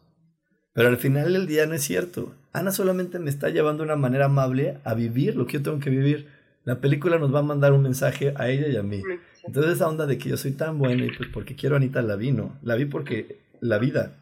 Pero 0.71 0.87
al 0.87 0.97
final 0.97 1.33
del 1.33 1.45
día 1.45 1.65
no 1.65 1.73
es 1.73 1.83
cierto. 1.83 2.35
Ana 2.53 2.71
solamente 2.71 3.19
me 3.19 3.29
está 3.29 3.49
llevando 3.49 3.83
de 3.83 3.87
una 3.87 3.97
manera 3.97 4.25
amable 4.25 4.77
a 4.85 4.93
vivir 4.93 5.35
lo 5.35 5.45
que 5.45 5.53
yo 5.53 5.63
tengo 5.63 5.79
que 5.79 5.89
vivir. 5.89 6.27
La 6.63 6.79
película 6.79 7.17
nos 7.19 7.33
va 7.35 7.39
a 7.39 7.43
mandar 7.43 7.73
un 7.73 7.81
mensaje 7.81 8.33
a 8.37 8.49
ella 8.49 8.67
y 8.69 8.77
a 8.77 8.83
mí. 8.83 9.01
Entonces 9.43 9.73
esa 9.73 9.89
onda 9.89 10.05
de 10.05 10.17
que 10.17 10.29
yo 10.29 10.37
soy 10.37 10.51
tan 10.51 10.77
buena 10.77 11.03
y 11.03 11.11
pues 11.11 11.29
porque 11.33 11.55
quiero 11.55 11.75
a 11.75 11.79
Anita 11.79 12.01
la 12.01 12.15
vi, 12.15 12.31
¿no? 12.31 12.57
La 12.61 12.75
vi 12.75 12.85
porque 12.85 13.39
la 13.59 13.77
vida 13.77 14.13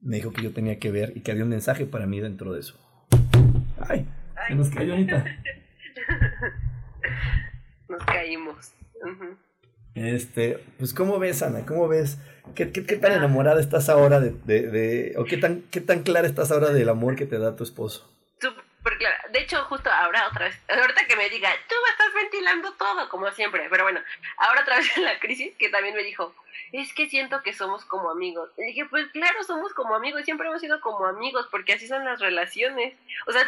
me 0.00 0.16
dijo 0.16 0.32
que 0.32 0.42
yo 0.42 0.52
tenía 0.52 0.78
que 0.78 0.92
ver 0.92 1.12
y 1.16 1.20
que 1.20 1.32
había 1.32 1.44
un 1.44 1.50
mensaje 1.50 1.86
para 1.86 2.06
mí 2.06 2.20
dentro 2.20 2.52
de 2.52 2.60
eso. 2.60 2.81
Ay, 3.88 4.08
se 4.48 4.54
nos 4.54 4.70
cayó 4.70 4.94
Anita. 4.94 5.24
Nos 7.88 8.04
caímos. 8.04 8.72
Este, 9.94 10.58
pues 10.78 10.94
¿cómo 10.94 11.18
ves, 11.18 11.42
Ana? 11.42 11.66
¿Cómo 11.66 11.88
ves? 11.88 12.18
¿Qué, 12.54 12.72
qué, 12.72 12.84
qué 12.84 12.96
tan 12.96 13.12
enamorada 13.12 13.60
estás 13.60 13.88
ahora 13.88 14.20
de, 14.20 14.34
de, 14.44 14.70
de, 14.70 15.14
o 15.18 15.24
qué 15.24 15.36
tan, 15.36 15.62
qué 15.70 15.80
tan 15.80 16.02
clara 16.02 16.26
estás 16.26 16.50
ahora 16.50 16.70
del 16.70 16.88
amor 16.88 17.16
que 17.16 17.26
te 17.26 17.38
da 17.38 17.56
tu 17.56 17.64
esposo? 17.64 18.10
Clara. 18.82 19.24
De 19.30 19.40
hecho, 19.40 19.64
justo 19.64 19.90
ahora 19.90 20.28
otra 20.28 20.46
vez, 20.46 20.60
ahorita 20.68 21.06
que 21.06 21.16
me 21.16 21.28
diga, 21.30 21.50
tú 21.68 21.74
me 21.84 21.90
estás 21.90 22.14
ventilando 22.14 22.72
todo, 22.74 23.08
como 23.08 23.30
siempre, 23.30 23.66
pero 23.70 23.84
bueno, 23.84 24.00
ahora 24.38 24.62
otra 24.62 24.76
vez 24.78 24.96
en 24.96 25.04
la 25.04 25.18
crisis, 25.20 25.54
que 25.56 25.68
también 25.68 25.94
me 25.94 26.02
dijo, 26.02 26.34
es 26.72 26.92
que 26.94 27.08
siento 27.08 27.42
que 27.42 27.52
somos 27.52 27.84
como 27.84 28.10
amigos. 28.10 28.50
Y 28.56 28.64
dije, 28.64 28.84
pues 28.86 29.06
claro, 29.08 29.42
somos 29.44 29.72
como 29.74 29.94
amigos, 29.94 30.24
siempre 30.24 30.48
hemos 30.48 30.60
sido 30.60 30.80
como 30.80 31.06
amigos, 31.06 31.46
porque 31.50 31.74
así 31.74 31.86
son 31.86 32.04
las 32.04 32.20
relaciones. 32.20 32.94
O 33.26 33.32
sea, 33.32 33.46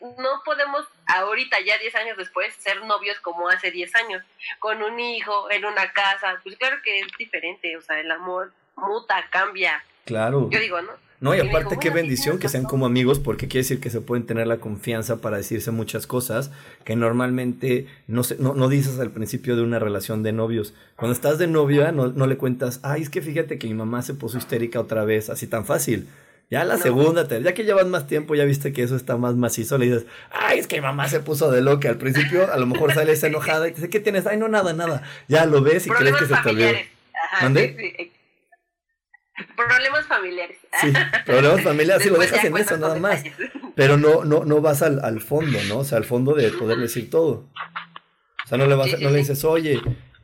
no 0.00 0.42
podemos 0.44 0.86
ahorita, 1.06 1.60
ya 1.60 1.78
10 1.78 1.94
años 1.96 2.16
después, 2.16 2.54
ser 2.54 2.84
novios 2.84 3.18
como 3.20 3.48
hace 3.48 3.70
10 3.70 3.94
años, 3.96 4.24
con 4.58 4.82
un 4.82 5.00
hijo, 5.00 5.50
en 5.50 5.64
una 5.64 5.92
casa. 5.92 6.40
Pues 6.42 6.56
claro 6.56 6.80
que 6.82 7.00
es 7.00 7.06
diferente, 7.18 7.76
o 7.76 7.80
sea, 7.80 7.98
el 7.98 8.10
amor 8.10 8.52
muta, 8.76 9.24
cambia. 9.30 9.82
Claro. 10.04 10.48
Yo 10.50 10.60
digo, 10.60 10.80
¿no? 10.82 10.92
No, 11.18 11.34
y 11.34 11.40
aparte 11.40 11.78
qué 11.80 11.88
bendición 11.88 12.38
que 12.38 12.48
sean 12.48 12.64
como 12.64 12.84
amigos 12.84 13.18
porque 13.18 13.48
quiere 13.48 13.62
decir 13.62 13.80
que 13.80 13.88
se 13.88 14.02
pueden 14.02 14.26
tener 14.26 14.46
la 14.46 14.58
confianza 14.58 15.22
para 15.22 15.38
decirse 15.38 15.70
muchas 15.70 16.06
cosas 16.06 16.50
que 16.84 16.94
normalmente 16.94 17.86
no, 18.06 18.22
se, 18.22 18.36
no, 18.36 18.54
no 18.54 18.68
dices 18.68 18.98
al 18.98 19.10
principio 19.10 19.56
de 19.56 19.62
una 19.62 19.78
relación 19.78 20.22
de 20.22 20.32
novios. 20.32 20.74
Cuando 20.94 21.14
estás 21.14 21.38
de 21.38 21.46
novia 21.46 21.90
no, 21.90 22.08
no, 22.08 22.26
le 22.26 22.36
cuentas, 22.36 22.80
ay, 22.82 23.00
es 23.00 23.08
que 23.08 23.22
fíjate 23.22 23.58
que 23.58 23.66
mi 23.66 23.72
mamá 23.72 24.02
se 24.02 24.12
puso 24.12 24.36
histérica 24.36 24.78
otra 24.78 25.04
vez, 25.04 25.30
así 25.30 25.46
tan 25.46 25.64
fácil. 25.64 26.06
Ya 26.50 26.64
la 26.64 26.76
segunda, 26.76 27.26
ya 27.26 27.54
que 27.54 27.64
llevas 27.64 27.86
más 27.86 28.06
tiempo, 28.06 28.36
ya 28.36 28.44
viste 28.44 28.72
que 28.72 28.82
eso 28.82 28.94
está 28.94 29.16
más 29.16 29.34
macizo, 29.34 29.78
le 29.78 29.86
dices, 29.86 30.06
ay, 30.30 30.60
es 30.60 30.68
que 30.68 30.76
mi 30.76 30.82
mamá 30.82 31.08
se 31.08 31.18
puso 31.18 31.50
de 31.50 31.60
loca. 31.60 31.88
Al 31.88 31.96
principio 31.96 32.52
a 32.52 32.56
lo 32.56 32.66
mejor 32.66 32.92
sale 32.94 33.12
esa 33.12 33.26
enojada 33.26 33.66
y 33.66 33.70
te 33.70 33.76
dice, 33.76 33.90
¿qué 33.90 33.98
tienes? 33.98 34.26
Ay, 34.28 34.36
no, 34.36 34.46
nada, 34.46 34.72
nada. 34.72 35.02
Ya 35.26 35.44
lo 35.46 35.60
ves 35.62 35.88
y 35.88 35.90
crees 35.90 36.14
que 36.14 36.26
se 36.26 36.34
te 36.44 36.50
olvidó. 36.50 36.70
Problemas 39.56 40.06
familiares. 40.06 40.58
Sí, 40.80 40.92
problemas 41.26 41.62
familiares, 41.62 42.02
sí, 42.02 42.10
lo 42.10 42.18
dejas 42.18 42.44
en 42.44 42.56
eso 42.56 42.76
nada 42.78 42.96
más. 42.98 43.22
Pero 43.74 43.96
no, 43.96 44.24
no, 44.24 44.44
no 44.44 44.60
vas 44.60 44.82
al, 44.82 45.04
al, 45.04 45.20
fondo, 45.20 45.58
¿no? 45.68 45.78
O 45.78 45.84
sea, 45.84 45.98
al 45.98 46.04
fondo 46.04 46.34
de 46.34 46.50
poder 46.50 46.78
decir 46.78 47.10
todo. 47.10 47.48
O 48.44 48.48
sea, 48.48 48.56
no 48.58 48.66
le, 48.66 48.74
vas, 48.74 48.90
sí, 48.90 48.96
sí, 48.96 49.04
no 49.04 49.10
le 49.10 49.18
dices, 49.18 49.44
oye, 49.44 49.80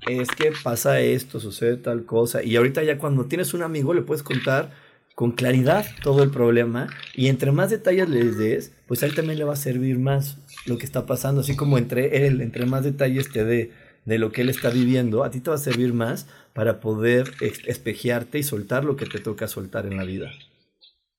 es 0.07 0.29
que 0.31 0.53
pasa 0.63 1.01
esto, 1.01 1.41
sucede 1.41 1.77
tal 1.77 2.05
cosa. 2.05 2.43
Y 2.43 2.57
ahorita 2.57 2.83
ya 2.83 2.99
cuando 2.99 3.27
tienes 3.27 3.53
un 3.53 3.63
amigo 3.63 3.95
le 3.95 4.03
puedes 4.03 4.23
contar 4.23 4.71
con 5.15 5.33
claridad 5.33 5.87
todo 6.03 6.23
el 6.23 6.31
problema 6.31 6.89
y 7.15 7.29
entre 7.29 7.53
más 7.53 7.71
detalles 7.71 8.09
les 8.09 8.39
des, 8.39 8.73
pues 8.87 9.03
a 9.03 9.07
él 9.07 9.15
también 9.15 9.39
le 9.39 9.45
va 9.45 9.53
a 9.53 9.57
servir 9.57 9.99
más 9.99 10.39
lo 10.67 10.79
que 10.79 10.87
está 10.87 11.05
pasando, 11.05 11.43
así 11.43 11.55
como 11.55 11.77
entre 11.79 12.27
él, 12.27 12.41
entre 12.41 12.65
más 12.67 12.83
detalles 12.83 13.31
te 13.31 13.45
dé 13.45 13.73
de 14.05 14.19
lo 14.19 14.33
que 14.33 14.43
él 14.43 14.49
está 14.49 14.71
viviendo, 14.71 15.25
a 15.25 15.31
ti 15.31 15.41
te 15.41 15.51
va 15.51 15.57
a 15.57 15.59
servir 15.59 15.93
más 15.93 16.29
para 16.53 16.81
poder 16.81 17.33
espejearte 17.41 18.39
y 18.39 18.43
soltar 18.43 18.85
lo 18.85 18.97
que 18.97 19.07
te 19.07 19.21
toca 19.21 19.47
soltar 19.49 19.87
en 19.87 19.97
la 19.97 20.05
vida. 20.05 20.31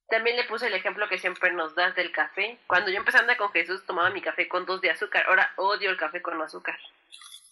También 0.10 0.36
le 0.36 0.44
puse 0.44 0.68
el 0.68 0.74
ejemplo 0.74 1.10
que 1.10 1.18
siempre 1.18 1.52
nos 1.54 1.74
das 1.74 1.96
del 1.96 2.12
café. 2.12 2.60
Cuando 2.68 2.92
yo 2.92 2.98
empecé 2.98 3.18
a 3.18 3.22
andar 3.22 3.38
con 3.38 3.50
Jesús, 3.52 3.84
tomaba 3.86 4.12
mi 4.12 4.22
café 4.22 4.48
con 4.48 4.66
dos 4.66 4.80
de 4.82 4.92
azúcar. 4.92 5.26
Ahora 5.28 5.52
odio 5.58 5.90
el 5.90 5.98
café 5.98 6.22
con 6.22 6.40
azúcar. 6.40 6.78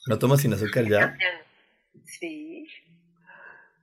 ¿Lo 0.05 0.19
tomas 0.19 0.41
sin 0.41 0.53
azúcar 0.53 0.86
ya? 0.86 1.17
Sí. 2.05 2.67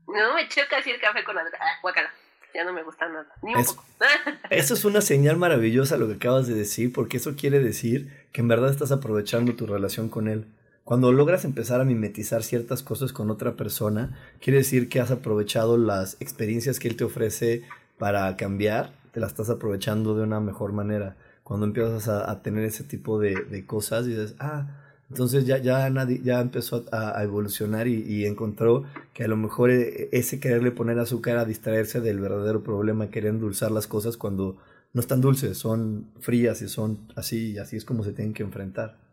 No, 0.07 0.35
me 0.35 0.49
choca 0.49 0.79
el 0.79 1.01
café 1.01 1.25
con 1.25 1.37
azúcar. 1.37 1.61
Ah, 1.61 1.79
guacala. 1.83 2.13
Ya 2.55 2.65
no 2.65 2.73
me 2.73 2.83
gusta 2.83 3.09
nada. 3.09 3.27
Ni 3.43 3.55
un 3.55 3.61
es, 3.61 3.73
poco. 3.73 3.85
eso 4.51 4.75
es 4.75 4.85
una 4.85 5.01
señal 5.01 5.37
maravillosa 5.37 5.97
lo 5.97 6.07
que 6.07 6.15
acabas 6.15 6.47
de 6.47 6.55
decir, 6.55 6.93
porque 6.93 7.17
eso 7.17 7.35
quiere 7.37 7.59
decir 7.59 8.29
que 8.33 8.43
en 8.43 8.49
verdad 8.49 8.71
estás 8.71 8.93
aprovechando 8.93 9.57
tu 9.57 9.67
relación 9.67 10.09
con 10.09 10.29
él. 10.29 10.47
Cuando 10.89 11.13
logras 11.13 11.45
empezar 11.45 11.83
a 11.83 11.85
mimetizar 11.85 12.43
ciertas 12.43 12.83
cosas 12.83 13.13
con 13.13 13.29
otra 13.29 13.57
persona, 13.57 14.17
quiere 14.41 14.61
decir 14.61 14.89
que 14.89 15.01
has 15.01 15.11
aprovechado 15.11 15.77
las 15.77 16.17
experiencias 16.19 16.79
que 16.79 16.89
él 16.89 16.97
te 16.97 17.05
ofrece 17.05 17.61
para 17.99 18.35
cambiar, 18.39 18.95
te 19.13 19.21
las 19.21 19.33
estás 19.33 19.51
aprovechando 19.51 20.17
de 20.17 20.23
una 20.23 20.41
mejor 20.41 20.73
manera. 20.73 21.15
Cuando 21.45 21.67
empiezas 21.67 22.09
a, 22.09 22.41
tener 22.41 22.65
ese 22.65 22.85
tipo 22.85 23.21
de, 23.21 23.35
de, 23.35 23.67
cosas, 23.67 24.07
dices, 24.07 24.35
ah, 24.39 24.79
entonces 25.11 25.45
ya, 25.45 25.59
ya, 25.59 25.91
nadie, 25.91 26.23
ya 26.25 26.41
empezó 26.41 26.87
a, 26.91 27.19
a 27.19 27.23
evolucionar 27.23 27.87
y, 27.87 28.03
y, 28.05 28.25
encontró 28.25 28.85
que 29.13 29.25
a 29.25 29.29
lo 29.29 29.37
mejor 29.37 29.71
ese 29.71 30.41
quererle 30.41 30.71
poner 30.71 30.99
azúcar 30.99 31.37
a 31.37 31.45
distraerse 31.45 32.01
del 32.01 32.19
verdadero 32.19 32.63
problema, 32.63 33.11
querer 33.11 33.33
endulzar 33.35 33.73
las 33.73 33.87
cosas 33.87 34.17
cuando 34.17 34.57
no 34.95 35.03
están 35.03 35.21
dulces, 35.21 35.59
son 35.59 36.07
frías 36.19 36.63
y 36.63 36.69
son 36.71 37.13
así, 37.15 37.51
y 37.51 37.59
así 37.59 37.77
es 37.77 37.85
como 37.85 38.05
se 38.05 38.15
tienen 38.15 38.33
que 38.33 38.43
enfrentar. 38.43 39.08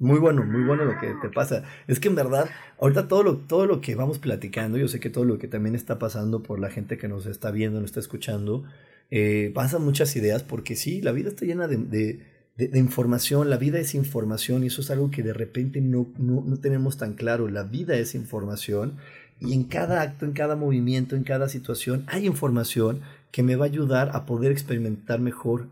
Muy 0.00 0.20
bueno, 0.20 0.44
muy 0.44 0.62
bueno 0.62 0.84
lo 0.84 0.98
que 1.00 1.12
te 1.20 1.28
pasa. 1.28 1.64
Es 1.88 1.98
que 1.98 2.06
en 2.06 2.14
verdad, 2.14 2.48
ahorita 2.80 3.08
todo 3.08 3.24
lo, 3.24 3.36
todo 3.36 3.66
lo 3.66 3.80
que 3.80 3.96
vamos 3.96 4.18
platicando, 4.18 4.78
yo 4.78 4.86
sé 4.86 5.00
que 5.00 5.10
todo 5.10 5.24
lo 5.24 5.38
que 5.38 5.48
también 5.48 5.74
está 5.74 5.98
pasando 5.98 6.42
por 6.42 6.60
la 6.60 6.70
gente 6.70 6.98
que 6.98 7.08
nos 7.08 7.26
está 7.26 7.50
viendo, 7.50 7.80
nos 7.80 7.90
está 7.90 8.00
escuchando, 8.00 8.62
eh, 9.10 9.50
pasan 9.54 9.84
muchas 9.84 10.14
ideas 10.14 10.44
porque 10.44 10.76
sí, 10.76 11.02
la 11.02 11.10
vida 11.10 11.30
está 11.30 11.46
llena 11.46 11.66
de, 11.66 11.78
de, 11.78 12.78
información, 12.78 13.50
la 13.50 13.56
vida 13.56 13.80
es 13.80 13.94
información 13.96 14.62
y 14.62 14.68
eso 14.68 14.82
es 14.82 14.90
algo 14.92 15.10
que 15.10 15.24
de 15.24 15.32
repente 15.32 15.80
no, 15.80 16.06
no, 16.16 16.44
no 16.46 16.58
tenemos 16.58 16.96
tan 16.96 17.14
claro. 17.14 17.48
La 17.48 17.64
vida 17.64 17.96
es 17.96 18.14
información 18.14 18.98
y 19.40 19.52
en 19.52 19.64
cada 19.64 20.02
acto, 20.02 20.26
en 20.26 20.32
cada 20.32 20.54
movimiento, 20.54 21.16
en 21.16 21.24
cada 21.24 21.48
situación 21.48 22.04
hay 22.06 22.26
información 22.26 23.00
que 23.32 23.42
me 23.42 23.56
va 23.56 23.64
a 23.64 23.68
ayudar 23.68 24.10
a 24.14 24.26
poder 24.26 24.52
experimentar 24.52 25.18
mejor 25.20 25.66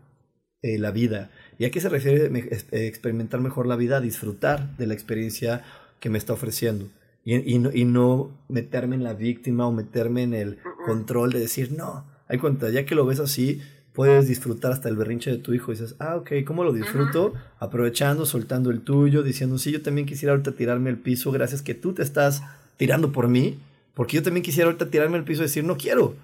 eh, 0.63 0.77
la 0.79 0.91
vida. 0.91 1.29
¿Y 1.59 1.65
a 1.65 1.71
qué 1.71 1.81
se 1.81 1.89
refiere 1.89 2.25
eh, 2.25 2.87
experimentar 2.87 3.39
mejor 3.39 3.67
la 3.67 3.75
vida? 3.75 4.01
Disfrutar 4.01 4.75
de 4.77 4.87
la 4.87 4.93
experiencia 4.93 5.63
que 5.99 6.09
me 6.09 6.17
está 6.17 6.33
ofreciendo. 6.33 6.87
Y, 7.25 7.35
y, 7.35 7.59
no, 7.59 7.71
y 7.73 7.85
no 7.85 8.31
meterme 8.47 8.95
en 8.95 9.03
la 9.03 9.13
víctima 9.13 9.67
o 9.67 9.71
meterme 9.71 10.23
en 10.23 10.33
el 10.33 10.59
control 10.85 11.31
de 11.31 11.39
decir, 11.39 11.73
no, 11.73 12.05
hay 12.27 12.37
cuenta, 12.37 12.69
ya 12.69 12.85
que 12.85 12.95
lo 12.95 13.05
ves 13.05 13.19
así, 13.19 13.61
puedes 13.97 14.27
disfrutar 14.27 14.71
hasta 14.71 14.89
el 14.89 14.95
berrinche 14.95 15.31
de 15.31 15.37
tu 15.39 15.55
hijo. 15.55 15.71
Y 15.71 15.75
dices, 15.75 15.95
ah, 15.97 16.17
ok, 16.17 16.31
¿cómo 16.45 16.63
lo 16.63 16.71
disfruto? 16.71 17.33
Aprovechando, 17.59 18.27
soltando 18.27 18.69
el 18.69 18.81
tuyo, 18.81 19.23
diciendo, 19.23 19.57
sí, 19.57 19.71
yo 19.71 19.81
también 19.81 20.05
quisiera 20.05 20.33
ahorita 20.33 20.51
tirarme 20.51 20.91
al 20.91 20.97
piso, 20.97 21.31
gracias 21.31 21.63
que 21.63 21.73
tú 21.73 21.93
te 21.93 22.03
estás 22.03 22.43
tirando 22.77 23.11
por 23.11 23.27
mí, 23.27 23.57
porque 23.95 24.17
yo 24.17 24.21
también 24.21 24.43
quisiera 24.43 24.67
ahorita 24.67 24.91
tirarme 24.91 25.17
al 25.17 25.23
piso 25.23 25.41
y 25.41 25.45
decir, 25.45 25.63
no 25.63 25.77
quiero. 25.77 26.15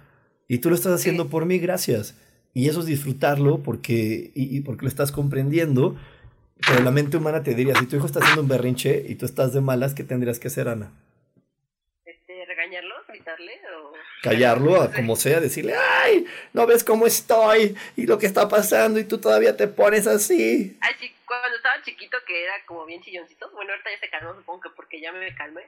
Y 0.48 0.60
tú 0.60 0.70
lo 0.70 0.76
estás 0.76 0.94
haciendo 0.94 1.30
por 1.30 1.48
mí, 1.48 1.58
gracias. 1.58 2.16
Y 2.54 2.70
eso 2.70 2.82
es 2.82 2.86
disfrutarlo 2.86 3.64
porque, 3.64 4.32
y, 4.36 4.58
y, 4.58 4.62
porque 4.62 4.84
lo 4.84 4.88
estás 4.88 5.12
comprendiendo. 5.12 5.98
Pero 6.66 6.82
la 6.82 6.92
mente 6.92 7.18
humana 7.18 7.44
te 7.44 7.56
diría, 7.56 7.76
si 7.76 7.88
tu 7.88 7.96
hijo 7.96 8.06
está 8.06 8.20
haciendo 8.20 8.42
un 8.42 8.48
berrinche 8.48 9.04
y 9.08 9.16
tú 9.16 9.26
estás 9.26 9.54
de 9.54 9.62
malas, 9.62 9.94
¿qué 9.94 10.04
tendrías 10.04 10.40
que 10.40 10.48
hacer, 10.48 10.68
Ana? 10.68 10.92
Este, 12.06 12.46
¿Regañarlo? 12.46 12.96
¿Gritarle? 13.08 13.54
O... 13.76 13.94
Callarlo, 14.22 14.82
a 14.82 14.92
como 14.94 15.16
sea, 15.18 15.42
decirle, 15.42 15.74
ay, 15.76 16.26
no 16.54 16.66
ves 16.66 16.86
cómo 16.86 17.06
estoy 17.06 17.76
y 17.98 18.06
lo 18.06 18.18
que 18.18 18.28
está 18.28 18.48
pasando 18.48 19.00
y 19.00 19.04
tú 19.04 19.18
todavía 19.18 19.58
te 19.58 19.68
pones 19.68 20.08
así. 20.08 20.78
Ay, 20.80 20.94
sí, 21.00 21.12
cuando 21.26 21.58
estaba 21.58 21.82
chiquito 21.84 22.18
que 22.26 22.44
era 22.44 22.54
como 22.66 22.86
bien 22.86 23.02
chilloncito, 23.02 23.50
bueno, 23.52 23.72
ahorita 23.72 23.90
ya 23.92 24.00
se 24.00 24.10
calmó, 24.10 24.34
supongo 24.36 24.62
que 24.62 24.70
porque 24.70 25.02
ya 25.02 25.12
me 25.12 25.36
calmé. 25.36 25.64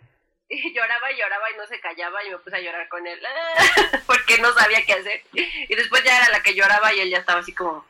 Y 0.50 0.74
lloraba 0.76 1.12
y 1.12 1.18
lloraba 1.18 1.52
y 1.54 1.58
no 1.58 1.66
se 1.68 1.80
callaba 1.80 2.24
y 2.24 2.30
me 2.30 2.38
puse 2.38 2.56
a 2.56 2.62
llorar 2.62 2.88
con 2.90 3.06
él 3.06 3.20
porque 4.08 4.38
no 4.40 4.54
sabía 4.54 4.86
qué 4.86 4.94
hacer. 4.94 5.22
Y 5.34 5.76
después 5.76 6.04
ya 6.04 6.18
era 6.18 6.30
la 6.30 6.44
que 6.44 6.54
lloraba 6.54 6.94
y 6.94 7.00
él 7.00 7.10
ya 7.10 7.18
estaba 7.18 7.40
así 7.40 7.54
como, 7.54 7.86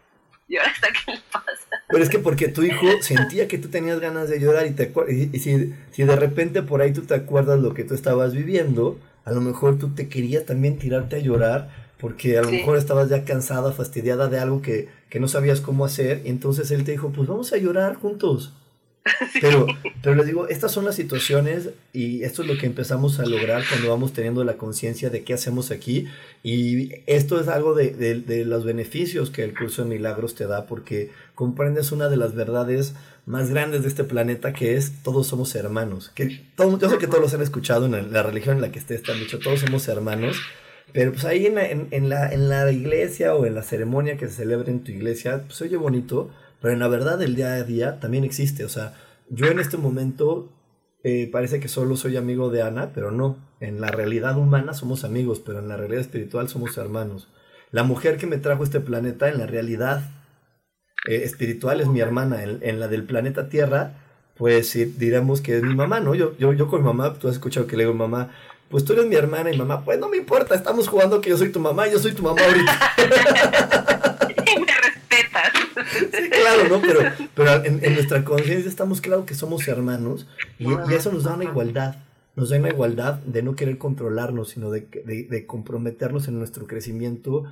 ¿y 0.47 0.58
ahora 0.58 0.72
hasta 0.72 0.88
qué 0.91 1.12
le 1.12 1.22
pasa? 1.32 1.84
Pero 1.88 2.03
es 2.03 2.10
que 2.10 2.20
porque 2.20 2.47
tu 2.47 2.64
hijo 2.64 3.01
sentía 3.01 3.47
que 3.47 3.58
tú 3.58 3.70
tenías 3.70 3.99
ganas 3.99 4.30
de 4.30 4.39
llorar 4.39 4.66
y, 4.68 4.72
te 4.72 4.93
y, 5.10 5.36
y 5.36 5.39
si, 5.39 5.76
si 5.91 6.03
de 6.03 6.16
repente 6.16 6.62
por 6.62 6.82
ahí 6.82 6.93
tú 6.93 7.06
te 7.06 7.16
acuerdas 7.16 7.60
lo 7.60 7.74
que 7.74 7.84
tú 7.84 7.93
estabas 7.93 8.34
viviendo, 8.34 8.99
a 9.26 9.32
lo 9.32 9.41
mejor 9.41 9.78
tú 9.78 9.93
te 9.93 10.08
querías 10.08 10.45
también 10.45 10.78
tirarte 10.80 11.18
a 11.18 11.20
llorar 11.20 11.70
porque 11.99 12.38
a 12.38 12.41
lo 12.41 12.49
sí. 12.49 12.58
mejor 12.58 12.78
estabas 12.78 13.10
ya 13.10 13.26
cansada, 13.26 13.72
fastidiada 13.72 14.28
de 14.28 14.39
algo 14.39 14.62
que, 14.62 14.89
que 15.10 15.20
no 15.20 15.28
sabías 15.28 15.62
cómo 15.62 15.86
hacer 15.86 16.22
y 16.26 16.30
entonces 16.30 16.72
él 16.72 16.84
te 16.84 16.91
dijo, 16.91 17.12
pues 17.12 17.28
vamos 17.28 17.51
a 17.53 17.58
llorar 17.58 17.95
juntos. 17.95 18.53
Pero, 19.39 19.68
pero 20.01 20.16
les 20.16 20.26
digo, 20.26 20.47
estas 20.47 20.72
son 20.72 20.84
las 20.84 20.95
situaciones 20.95 21.70
y 21.93 22.24
esto 22.24 22.41
es 22.41 22.47
lo 22.47 22.58
que 22.58 22.66
empezamos 22.66 23.20
a 23.20 23.26
lograr 23.26 23.64
cuando 23.70 23.89
vamos 23.89 24.14
teniendo 24.14 24.43
la 24.43 24.58
conciencia 24.58 25.12
de 25.12 25.24
qué 25.24 25.34
hacemos 25.34 25.70
aquí. 25.70 26.08
Y 26.41 26.91
esto 27.06 27.39
es 27.39 27.47
algo 27.47 27.76
de, 27.76 27.91
de, 27.91 28.45
los 28.45 28.66
beneficios 28.66 29.30
que 29.30 29.43
el 29.43 29.56
curso 29.56 29.84
de 29.84 29.89
milagros 29.89 30.34
te 30.34 30.47
da 30.47 30.66
porque 30.66 31.12
comprendes 31.36 31.91
una 31.91 32.10
de 32.10 32.18
las 32.18 32.34
verdades 32.34 32.95
más 33.28 33.51
grandes 33.51 33.84
de 33.84 33.89
este 33.89 34.06
planeta 34.06 34.53
que 34.53 34.76
es 34.76 34.91
todos 35.03 35.28
somos 35.28 35.53
hermanos. 35.53 36.12
Que 36.16 36.41
todo, 36.56 36.80
yo 36.80 36.89
sé 36.89 36.97
que 36.97 37.08
todos 37.08 37.22
los 37.22 37.34
han 37.36 37.43
escuchado 37.43 37.86
en 37.86 38.12
la 38.12 38.24
religión 38.24 38.56
en 38.56 38.62
la 38.62 38.72
que 38.72 38.80
estés, 38.80 39.03
te 39.03 39.14
dicho 39.14 39.38
todos 39.38 39.60
somos 39.60 39.88
hermanos. 39.88 40.38
Pero 40.93 41.12
pues 41.12 41.26
ahí 41.26 41.45
en 41.45 41.56
la, 41.56 41.70
en, 41.70 42.10
la, 42.10 42.32
en 42.32 42.49
la 42.49 42.72
iglesia 42.72 43.36
o 43.36 43.45
en 43.45 43.53
la 43.53 43.64
ceremonia 43.64 44.18
que 44.18 44.28
se 44.28 44.34
celebra 44.34 44.72
en 44.72 44.84
tu 44.84 44.91
iglesia, 44.91 45.43
pues 45.45 45.62
oye 45.62 45.78
bonito, 45.78 46.32
pero 46.66 46.74
en 46.74 46.80
la 46.80 46.88
verdad 46.88 47.22
el 47.22 47.36
día 47.36 47.53
a 47.53 47.63
día 47.63 47.99
también 47.99 48.24
existe. 48.24 48.66
O 48.66 48.70
sea, 48.70 48.95
yo 49.30 49.45
en 49.45 49.59
este 49.59 49.78
momento 49.78 50.51
eh, 51.03 51.30
parece 51.32 51.59
que 51.59 51.68
solo 51.68 51.95
soy 51.95 52.18
amigo 52.18 52.49
de 52.49 52.63
Ana, 52.63 52.89
pero 52.91 53.11
no. 53.11 53.38
En 53.59 53.82
la 53.82 53.89
realidad 53.89 54.36
humana 54.36 54.74
somos 54.74 55.03
amigos, 55.03 55.39
pero 55.45 55.59
en 55.59 55.68
la 55.68 55.78
realidad 55.78 56.01
espiritual 56.01 56.49
somos 56.49 56.76
hermanos. 56.80 57.28
La 57.70 57.84
mujer 57.84 58.18
que 58.18 58.26
me 58.26 58.38
trajo 58.38 58.63
este 58.63 58.80
planeta, 58.80 59.30
en 59.30 59.38
la 59.38 59.45
realidad 59.45 60.09
eh, 61.07 61.22
espiritual, 61.24 61.82
es 61.82 61.88
mi 61.88 61.99
hermana. 61.99 62.41
En, 62.41 62.80
la 62.80 62.88
del 62.88 63.03
planeta 63.03 63.47
Tierra, 63.47 63.99
pues 64.36 64.68
sí, 64.68 64.86
diremos 64.86 65.41
que 65.41 65.57
es 65.57 65.61
mi 65.61 65.76
mamá, 65.76 65.99
¿no? 65.99 66.16
Yo, 66.16 66.36
yo, 66.39 66.51
yo 66.51 66.68
con 66.68 66.82
mi 66.82 66.88
mamá, 66.88 67.13
tú 67.13 67.28
has 67.28 67.36
escuchado 67.36 67.68
que 67.68 67.78
le 67.78 67.84
digo, 67.84 67.93
mamá, 67.93 68.32
pues 68.70 68.84
tú 68.84 68.93
eres 68.93 69.05
mi 69.05 69.13
hermana 69.13 69.51
y 69.51 69.57
mamá, 69.59 69.86
pues 69.86 69.99
no 69.99 70.09
me 70.09 70.18
importa, 70.18 70.55
estamos 70.55 70.88
jugando 70.88 71.22
que 71.22 71.30
yo 71.30 71.38
soy 71.38 71.51
tu 71.51 71.59
mamá, 71.59 71.88
yo 71.88 71.99
soy 71.99 72.13
tu 72.13 72.24
mamá 72.24 72.41
ahorita. 72.43 73.91
Sí, 75.96 76.30
claro, 76.30 76.70
¿no? 76.70 76.82
Pero, 76.82 77.00
pero 77.36 77.66
en, 77.66 77.93
nuestra 77.93 78.24
conciencia 78.24 78.70
estamos 78.70 79.02
claro 79.02 79.26
que 79.26 79.36
somos 79.36 79.68
hermanos 79.68 80.28
y, 80.60 80.68
eso 80.93 81.12
nos 81.12 81.24
da 81.24 81.36
una 81.36 81.46
igualdad. 81.46 81.96
Nos 82.36 82.50
da 82.50 82.58
una 82.58 82.70
igualdad 82.70 83.16
de 83.20 83.43
no 83.43 83.56
querer 83.56 83.78
controlarnos, 83.78 84.50
sino 84.50 84.70
de, 84.70 84.82
de, 85.30 85.46
comprometernos 85.46 86.28
en 86.28 86.38
nuestro 86.38 86.68
crecimiento 86.68 87.46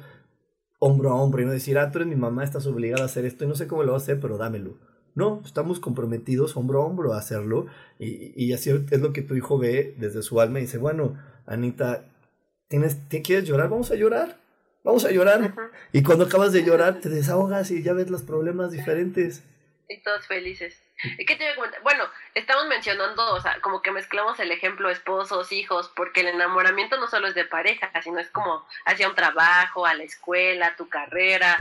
hombro 0.80 1.12
a 1.12 1.16
hombro 1.16 1.42
y 1.42 1.46
no 1.46 1.52
decir, 1.52 1.78
ah, 1.78 1.90
tú 1.90 2.00
eres 2.00 2.10
mi 2.10 2.18
mamá, 2.18 2.44
estás 2.44 2.68
obligada 2.68 3.04
a 3.04 3.06
hacer 3.06 3.24
esto 3.26 3.46
y 3.46 3.48
no 3.48 3.56
sé 3.56 3.68
cómo 3.68 3.84
lo 3.84 3.94
vas 3.94 4.02
a 4.02 4.06
hacer, 4.06 4.20
pero 4.20 4.38
dámelo. 4.38 4.78
No, 5.16 5.42
estamos 5.46 5.80
comprometidos 5.80 6.58
hombro 6.58 6.82
a 6.82 6.86
hombro 6.86 7.14
a 7.14 7.20
hacerlo 7.20 7.68
y, 8.00 8.34
y 8.36 8.52
así 8.52 8.72
es 8.72 9.00
lo 9.00 9.14
que 9.14 9.22
tu 9.22 9.36
hijo 9.36 9.58
ve 9.58 9.96
desde 9.98 10.22
su 10.22 10.42
alma 10.42 10.60
y 10.60 10.64
dice, 10.64 10.80
bueno, 10.80 11.16
Anita, 11.46 12.06
¿tienes, 12.68 12.98
¿quieres 13.24 13.48
llorar? 13.48 13.70
Vamos 13.70 13.92
a 13.92 13.96
llorar 13.96 14.43
vamos 14.84 15.06
a 15.06 15.12
llorar. 15.12 15.54
Y 15.92 16.04
cuando 16.04 16.26
acabas 16.26 16.54
de 16.54 16.64
llorar, 16.64 17.00
te 17.00 17.10
desahogas 17.10 17.72
y 17.72 17.84
ya 17.84 17.94
ves 17.94 18.10
los 18.10 18.24
problemas 18.24 18.72
diferentes. 18.72 19.44
Y 19.90 20.02
todos 20.02 20.26
felices. 20.28 20.82
¿Qué 21.28 21.36
te 21.36 21.56
voy 21.56 21.68
a 21.68 21.82
Bueno, 21.82 22.06
estamos 22.34 22.68
mencionando, 22.68 23.34
o 23.34 23.42
sea, 23.42 23.60
como 23.62 23.82
que 23.82 23.92
mezclamos 23.92 24.40
el 24.40 24.52
ejemplo 24.52 24.90
esposos, 24.90 25.52
hijos, 25.52 25.92
porque 25.96 26.22
el 26.22 26.28
enamoramiento 26.28 26.98
no 27.00 27.08
solo 27.08 27.28
es 27.28 27.36
de 27.36 27.46
pareja, 27.46 27.92
sino 28.02 28.20
es 28.20 28.30
como 28.30 28.66
hacia 28.86 29.10
un 29.10 29.16
trabajo, 29.16 29.86
a 29.86 29.94
la 29.94 30.04
escuela, 30.04 30.68
a 30.68 30.76
tu 30.76 30.88
carrera, 30.88 31.58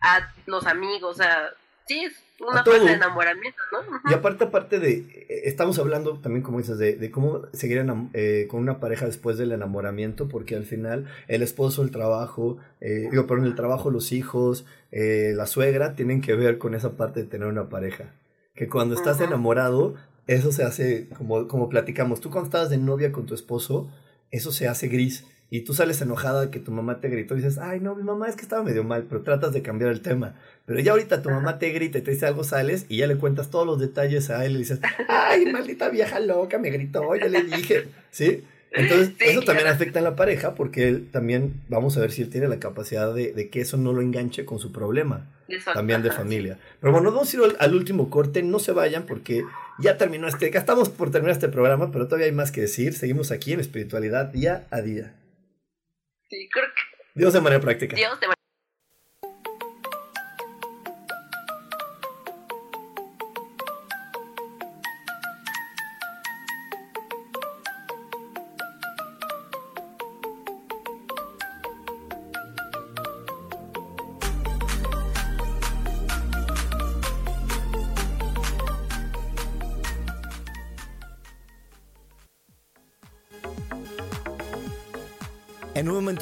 a 0.00 0.32
los 0.46 0.66
amigos, 0.66 1.16
o 1.16 1.22
sea, 1.22 1.50
sí, 1.86 2.04
es 2.04 2.22
una 2.40 2.64
fase 2.64 2.80
de 2.80 2.92
enamoramiento, 2.92 3.58
¿no? 3.72 4.10
Y 4.10 4.14
aparte, 4.14 4.44
aparte 4.44 4.78
de, 4.78 4.92
eh, 4.92 5.42
estamos 5.44 5.78
hablando 5.78 6.18
también, 6.18 6.42
como 6.42 6.58
dices, 6.58 6.78
de, 6.78 7.10
cómo 7.10 7.42
seguir 7.52 7.84
eh, 8.14 8.46
con 8.48 8.60
una 8.60 8.80
pareja 8.80 9.06
después 9.06 9.38
del 9.38 9.52
enamoramiento, 9.52 10.28
porque 10.28 10.56
al 10.56 10.64
final 10.64 11.06
el 11.28 11.42
esposo, 11.42 11.82
el 11.82 11.90
trabajo, 11.90 12.58
eh, 12.80 13.08
digo, 13.10 13.26
perdón, 13.26 13.46
el 13.46 13.54
trabajo, 13.54 13.90
los 13.90 14.12
hijos, 14.12 14.64
eh, 14.90 15.32
la 15.36 15.46
suegra, 15.46 15.94
tienen 15.94 16.20
que 16.20 16.34
ver 16.34 16.58
con 16.58 16.74
esa 16.74 16.96
parte 16.96 17.20
de 17.20 17.26
tener 17.26 17.48
una 17.48 17.68
pareja. 17.68 18.14
Que 18.54 18.68
cuando 18.68 18.94
estás 18.94 19.20
enamorado, 19.20 19.94
eso 20.26 20.52
se 20.52 20.64
hace, 20.64 21.08
como, 21.16 21.46
como 21.46 21.68
platicamos, 21.68 22.20
tú 22.20 22.30
cuando 22.30 22.46
estabas 22.46 22.70
de 22.70 22.78
novia 22.78 23.12
con 23.12 23.26
tu 23.26 23.34
esposo, 23.34 23.90
eso 24.30 24.52
se 24.52 24.68
hace 24.68 24.88
gris 24.88 25.26
y 25.50 25.62
tú 25.62 25.74
sales 25.74 26.00
enojada 26.00 26.42
de 26.42 26.50
que 26.50 26.60
tu 26.60 26.70
mamá 26.70 27.00
te 27.00 27.08
gritó 27.08 27.34
y 27.34 27.38
dices, 27.38 27.58
ay, 27.58 27.80
no, 27.80 27.96
mi 27.96 28.04
mamá 28.04 28.28
es 28.28 28.36
que 28.36 28.42
estaba 28.42 28.62
medio 28.62 28.84
mal, 28.84 29.06
pero 29.08 29.22
tratas 29.22 29.52
de 29.52 29.62
cambiar 29.62 29.90
el 29.90 30.00
tema. 30.00 30.36
Pero 30.64 30.78
ya 30.78 30.92
ahorita 30.92 31.22
tu 31.22 31.30
mamá 31.30 31.58
te 31.58 31.70
grita 31.70 31.98
y 31.98 32.02
te 32.02 32.12
dice 32.12 32.26
algo, 32.26 32.44
sales 32.44 32.86
y 32.88 32.98
ya 32.98 33.08
le 33.08 33.16
cuentas 33.16 33.50
todos 33.50 33.66
los 33.66 33.80
detalles 33.80 34.30
a 34.30 34.44
él 34.44 34.52
y 34.52 34.54
le 34.54 34.58
dices, 34.60 34.80
ay, 35.08 35.46
maldita 35.46 35.88
vieja 35.88 36.20
loca, 36.20 36.58
me 36.58 36.70
gritó, 36.70 37.16
ya 37.16 37.26
le 37.26 37.42
dije, 37.42 37.88
¿sí? 38.12 38.44
Entonces, 38.72 39.14
eso 39.18 39.42
también 39.42 39.66
afecta 39.66 39.98
a 39.98 40.02
la 40.02 40.14
pareja 40.14 40.54
porque 40.54 40.88
él 40.88 41.08
también, 41.10 41.60
vamos 41.68 41.96
a 41.96 42.00
ver 42.00 42.12
si 42.12 42.22
él 42.22 42.30
tiene 42.30 42.46
la 42.46 42.60
capacidad 42.60 43.12
de, 43.12 43.48
que 43.50 43.60
eso 43.60 43.76
no 43.76 43.92
lo 43.92 44.00
enganche 44.00 44.44
con 44.44 44.60
su 44.60 44.70
problema, 44.70 45.26
también 45.74 46.04
de 46.04 46.12
familia. 46.12 46.58
Pero 46.80 46.92
bueno, 46.92 47.10
vamos 47.10 47.34
a 47.34 47.36
ir 47.36 47.42
al, 47.58 47.74
último 47.74 48.08
corte, 48.08 48.44
no 48.44 48.60
se 48.60 48.70
vayan 48.70 49.06
porque 49.06 49.42
ya 49.80 49.98
terminó 49.98 50.28
este, 50.28 50.56
estamos 50.56 50.88
por 50.88 51.10
terminar 51.10 51.32
este 51.32 51.48
programa, 51.48 51.90
pero 51.90 52.06
todavía 52.06 52.26
hay 52.26 52.32
más 52.32 52.52
que 52.52 52.60
decir. 52.60 52.94
Seguimos 52.94 53.32
aquí 53.32 53.52
en 53.52 53.58
espiritualidad 53.58 54.26
día 54.26 54.68
a 54.70 54.80
día. 54.80 55.14
Sí, 56.30 56.48
creo 56.48 56.66
que... 56.66 57.02
Dios 57.14 57.32
de 57.32 57.40
manera 57.40 57.60
práctica. 57.60 57.96
Dios 57.96 58.18
de 58.20 58.28
manera 58.28 58.39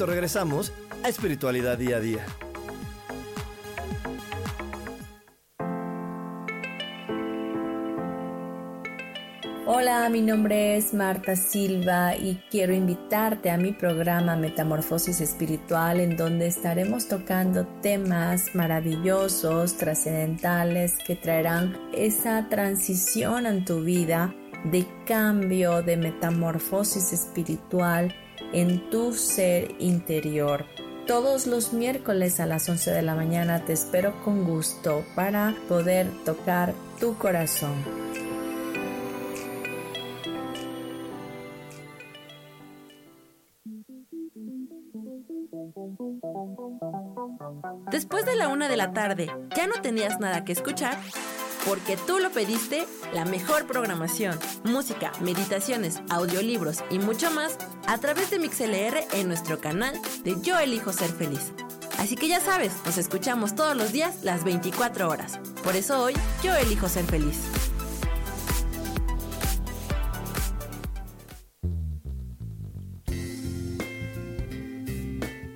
regresamos 0.05 0.71
a 1.03 1.09
Espiritualidad 1.09 1.77
Día 1.77 1.97
a 1.97 1.99
Día. 1.99 2.25
Hola, 9.71 10.09
mi 10.09 10.21
nombre 10.21 10.77
es 10.77 10.95
Marta 10.95 11.35
Silva 11.35 12.15
y 12.15 12.41
quiero 12.49 12.73
invitarte 12.73 13.51
a 13.51 13.57
mi 13.57 13.71
programa 13.71 14.35
Metamorfosis 14.35 15.21
Espiritual 15.21 15.99
en 15.99 16.17
donde 16.17 16.47
estaremos 16.47 17.07
tocando 17.07 17.67
temas 17.81 18.55
maravillosos, 18.55 19.77
trascendentales 19.77 20.95
que 21.05 21.15
traerán 21.15 21.77
esa 21.93 22.49
transición 22.49 23.45
en 23.45 23.63
tu 23.63 23.81
vida 23.81 24.33
de 24.65 24.85
cambio, 25.05 25.83
de 25.83 25.97
metamorfosis 25.97 27.13
espiritual 27.13 28.13
en 28.53 28.89
tu 28.89 29.13
ser 29.13 29.75
interior. 29.79 30.65
Todos 31.07 31.47
los 31.47 31.73
miércoles 31.73 32.39
a 32.39 32.45
las 32.45 32.69
11 32.69 32.91
de 32.91 33.01
la 33.01 33.15
mañana 33.15 33.65
te 33.65 33.73
espero 33.73 34.23
con 34.23 34.45
gusto 34.45 35.03
para 35.15 35.55
poder 35.67 36.07
tocar 36.23 36.73
tu 36.99 37.17
corazón. 37.17 37.73
Después 47.91 48.25
de 48.25 48.35
la 48.35 48.49
una 48.49 48.67
de 48.67 48.77
la 48.77 48.93
tarde, 48.93 49.31
¿ya 49.55 49.67
no 49.67 49.81
tenías 49.81 50.19
nada 50.19 50.45
que 50.45 50.51
escuchar? 50.51 50.97
Porque 51.65 51.97
tú 51.97 52.19
lo 52.19 52.31
pediste, 52.31 52.85
la 53.13 53.25
mejor 53.25 53.67
programación, 53.67 54.39
música, 54.63 55.11
meditaciones, 55.21 56.01
audiolibros 56.09 56.83
y 56.89 56.99
mucho 56.99 57.31
más 57.31 57.57
a 57.87 57.97
través 57.97 58.29
de 58.29 58.39
MixLR 58.39 59.05
en 59.13 59.27
nuestro 59.27 59.59
canal 59.59 59.99
de 60.23 60.39
Yo 60.41 60.57
elijo 60.59 60.93
ser 60.93 61.09
feliz. 61.09 61.51
Así 61.97 62.15
que 62.15 62.27
ya 62.27 62.39
sabes, 62.39 62.73
nos 62.85 62.97
escuchamos 62.97 63.55
todos 63.55 63.75
los 63.75 63.91
días 63.91 64.23
las 64.23 64.43
24 64.43 65.09
horas. 65.09 65.39
Por 65.63 65.75
eso 65.75 66.01
hoy 66.01 66.13
yo 66.41 66.55
elijo 66.55 66.87
ser 66.87 67.05
feliz. 67.05 67.37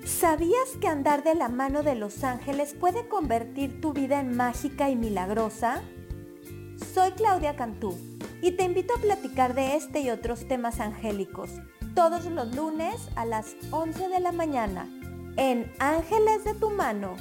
¿Sabías 0.04 0.76
que 0.80 0.88
andar 0.88 1.22
de 1.22 1.34
la 1.34 1.48
mano 1.48 1.82
de 1.82 1.94
los 1.94 2.24
ángeles 2.24 2.74
puede 2.74 3.08
convertir 3.08 3.80
tu 3.80 3.92
vida 3.92 4.20
en 4.20 4.36
mágica 4.36 4.88
y 4.88 4.96
milagrosa? 4.96 5.82
Soy 6.94 7.10
Claudia 7.10 7.56
Cantú 7.56 7.98
y 8.40 8.52
te 8.52 8.62
invito 8.62 8.94
a 8.94 9.00
platicar 9.00 9.54
de 9.54 9.74
este 9.74 9.98
y 9.98 10.10
otros 10.10 10.46
temas 10.46 10.78
angélicos 10.78 11.50
todos 11.96 12.26
los 12.26 12.54
lunes 12.54 13.08
a 13.16 13.24
las 13.24 13.56
11 13.72 14.08
de 14.10 14.20
la 14.20 14.30
mañana 14.30 14.88
en 15.36 15.72
Ángeles 15.80 16.44
de 16.44 16.54
tu 16.54 16.70
mano. 16.70 17.16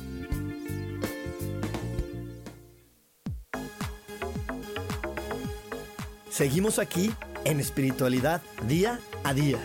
Seguimos 6.29 6.77
aquí 6.77 7.11
en 7.43 7.59
espiritualidad 7.59 8.43
día 8.67 8.99
a 9.23 9.33
día. 9.33 9.57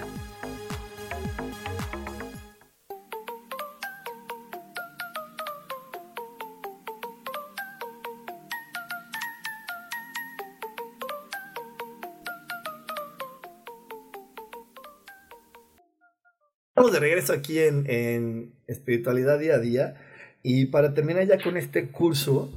Estamos 16.88 17.02
de 17.02 17.06
regreso 17.06 17.32
aquí 17.34 17.58
en, 17.58 17.84
en 17.86 18.54
Espiritualidad 18.66 19.38
Día 19.38 19.56
a 19.56 19.58
Día. 19.58 19.96
Y 20.42 20.66
para 20.66 20.94
terminar 20.94 21.26
ya 21.26 21.38
con 21.38 21.58
este 21.58 21.90
curso, 21.90 22.50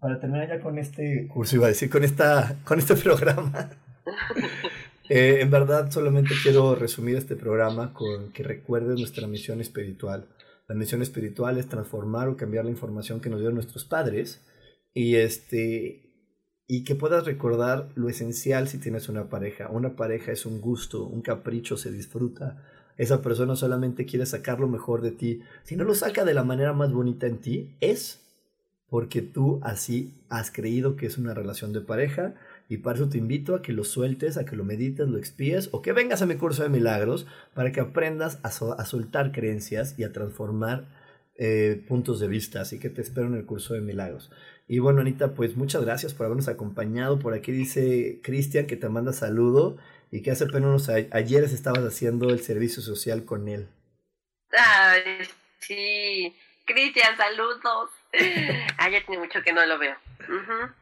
para 0.00 0.18
terminar 0.18 0.48
ya 0.48 0.60
con 0.60 0.78
este 0.78 1.28
curso, 1.28 1.56
iba 1.56 1.66
a 1.66 1.68
decir, 1.68 1.90
con, 1.90 2.04
esta, 2.04 2.56
con 2.64 2.78
este 2.78 2.94
programa, 3.04 3.68
eh, 5.10 5.40
en 5.42 5.50
verdad 5.50 5.90
solamente 5.90 6.32
quiero 6.42 6.74
resumir 6.74 7.16
este 7.16 7.36
programa 7.36 7.92
con 7.92 8.32
que 8.32 8.44
recuerdes 8.44 8.98
nuestra 8.98 9.26
misión 9.26 9.60
espiritual. 9.60 10.30
La 10.66 10.74
misión 10.74 11.02
espiritual 11.02 11.58
es 11.58 11.68
transformar 11.68 12.28
o 12.28 12.38
cambiar 12.38 12.64
la 12.64 12.70
información 12.70 13.20
que 13.20 13.28
nos 13.28 13.40
dieron 13.40 13.56
nuestros 13.56 13.84
padres 13.84 14.40
y 14.94 15.16
este 15.16 16.09
y 16.72 16.84
que 16.84 16.94
puedas 16.94 17.24
recordar 17.24 17.88
lo 17.96 18.08
esencial 18.08 18.68
si 18.68 18.78
tienes 18.78 19.08
una 19.08 19.24
pareja. 19.24 19.68
Una 19.70 19.96
pareja 19.96 20.30
es 20.30 20.46
un 20.46 20.60
gusto, 20.60 21.04
un 21.04 21.20
capricho, 21.20 21.76
se 21.76 21.90
disfruta. 21.90 22.62
Esa 22.96 23.22
persona 23.22 23.56
solamente 23.56 24.06
quiere 24.06 24.24
sacar 24.24 24.60
lo 24.60 24.68
mejor 24.68 25.02
de 25.02 25.10
ti. 25.10 25.42
Si 25.64 25.74
no 25.74 25.82
lo 25.82 25.96
saca 25.96 26.24
de 26.24 26.32
la 26.32 26.44
manera 26.44 26.72
más 26.72 26.92
bonita 26.92 27.26
en 27.26 27.38
ti, 27.38 27.74
es 27.80 28.20
porque 28.88 29.20
tú 29.20 29.58
así 29.64 30.14
has 30.28 30.52
creído 30.52 30.94
que 30.94 31.06
es 31.06 31.18
una 31.18 31.34
relación 31.34 31.72
de 31.72 31.80
pareja 31.80 32.34
y 32.68 32.76
para 32.76 33.00
eso 33.00 33.08
te 33.08 33.18
invito 33.18 33.56
a 33.56 33.62
que 33.62 33.72
lo 33.72 33.82
sueltes, 33.82 34.36
a 34.36 34.44
que 34.44 34.54
lo 34.54 34.62
medites, 34.62 35.08
lo 35.08 35.18
expíes 35.18 35.70
o 35.72 35.82
que 35.82 35.92
vengas 35.92 36.22
a 36.22 36.26
mi 36.26 36.36
curso 36.36 36.62
de 36.62 36.68
milagros 36.68 37.26
para 37.52 37.72
que 37.72 37.80
aprendas 37.80 38.38
a, 38.44 38.48
a 38.48 38.84
soltar 38.84 39.32
creencias 39.32 39.98
y 39.98 40.04
a 40.04 40.12
transformar 40.12 40.84
eh, 41.42 41.82
puntos 41.88 42.20
de 42.20 42.28
vista. 42.28 42.60
Así 42.60 42.78
que 42.78 42.90
te 42.90 43.00
espero 43.00 43.26
en 43.26 43.34
el 43.34 43.46
curso 43.46 43.72
de 43.72 43.80
milagros. 43.80 44.30
Y 44.68 44.78
bueno, 44.78 45.00
Anita, 45.00 45.32
pues 45.34 45.56
muchas 45.56 45.82
gracias 45.82 46.12
por 46.12 46.26
habernos 46.26 46.48
acompañado. 46.48 47.18
Por 47.18 47.32
aquí 47.32 47.50
dice 47.50 48.20
Cristian 48.22 48.66
que 48.66 48.76
te 48.76 48.90
manda 48.90 49.14
saludo 49.14 49.78
y 50.10 50.20
que 50.20 50.30
hace 50.30 50.44
apenas 50.44 50.68
unos 50.68 50.88
ayeres 50.88 51.52
estabas 51.52 51.82
haciendo 51.82 52.28
el 52.28 52.40
servicio 52.40 52.82
social 52.82 53.24
con 53.24 53.48
él. 53.48 53.68
Sí. 55.60 56.36
Cristian, 56.66 57.16
saludos. 57.16 57.90
Ay, 58.78 58.92
ya 58.92 59.04
tiene 59.06 59.22
mucho 59.22 59.40
que 59.42 59.52
no 59.52 59.64
lo 59.66 59.78
veo. 59.78 59.94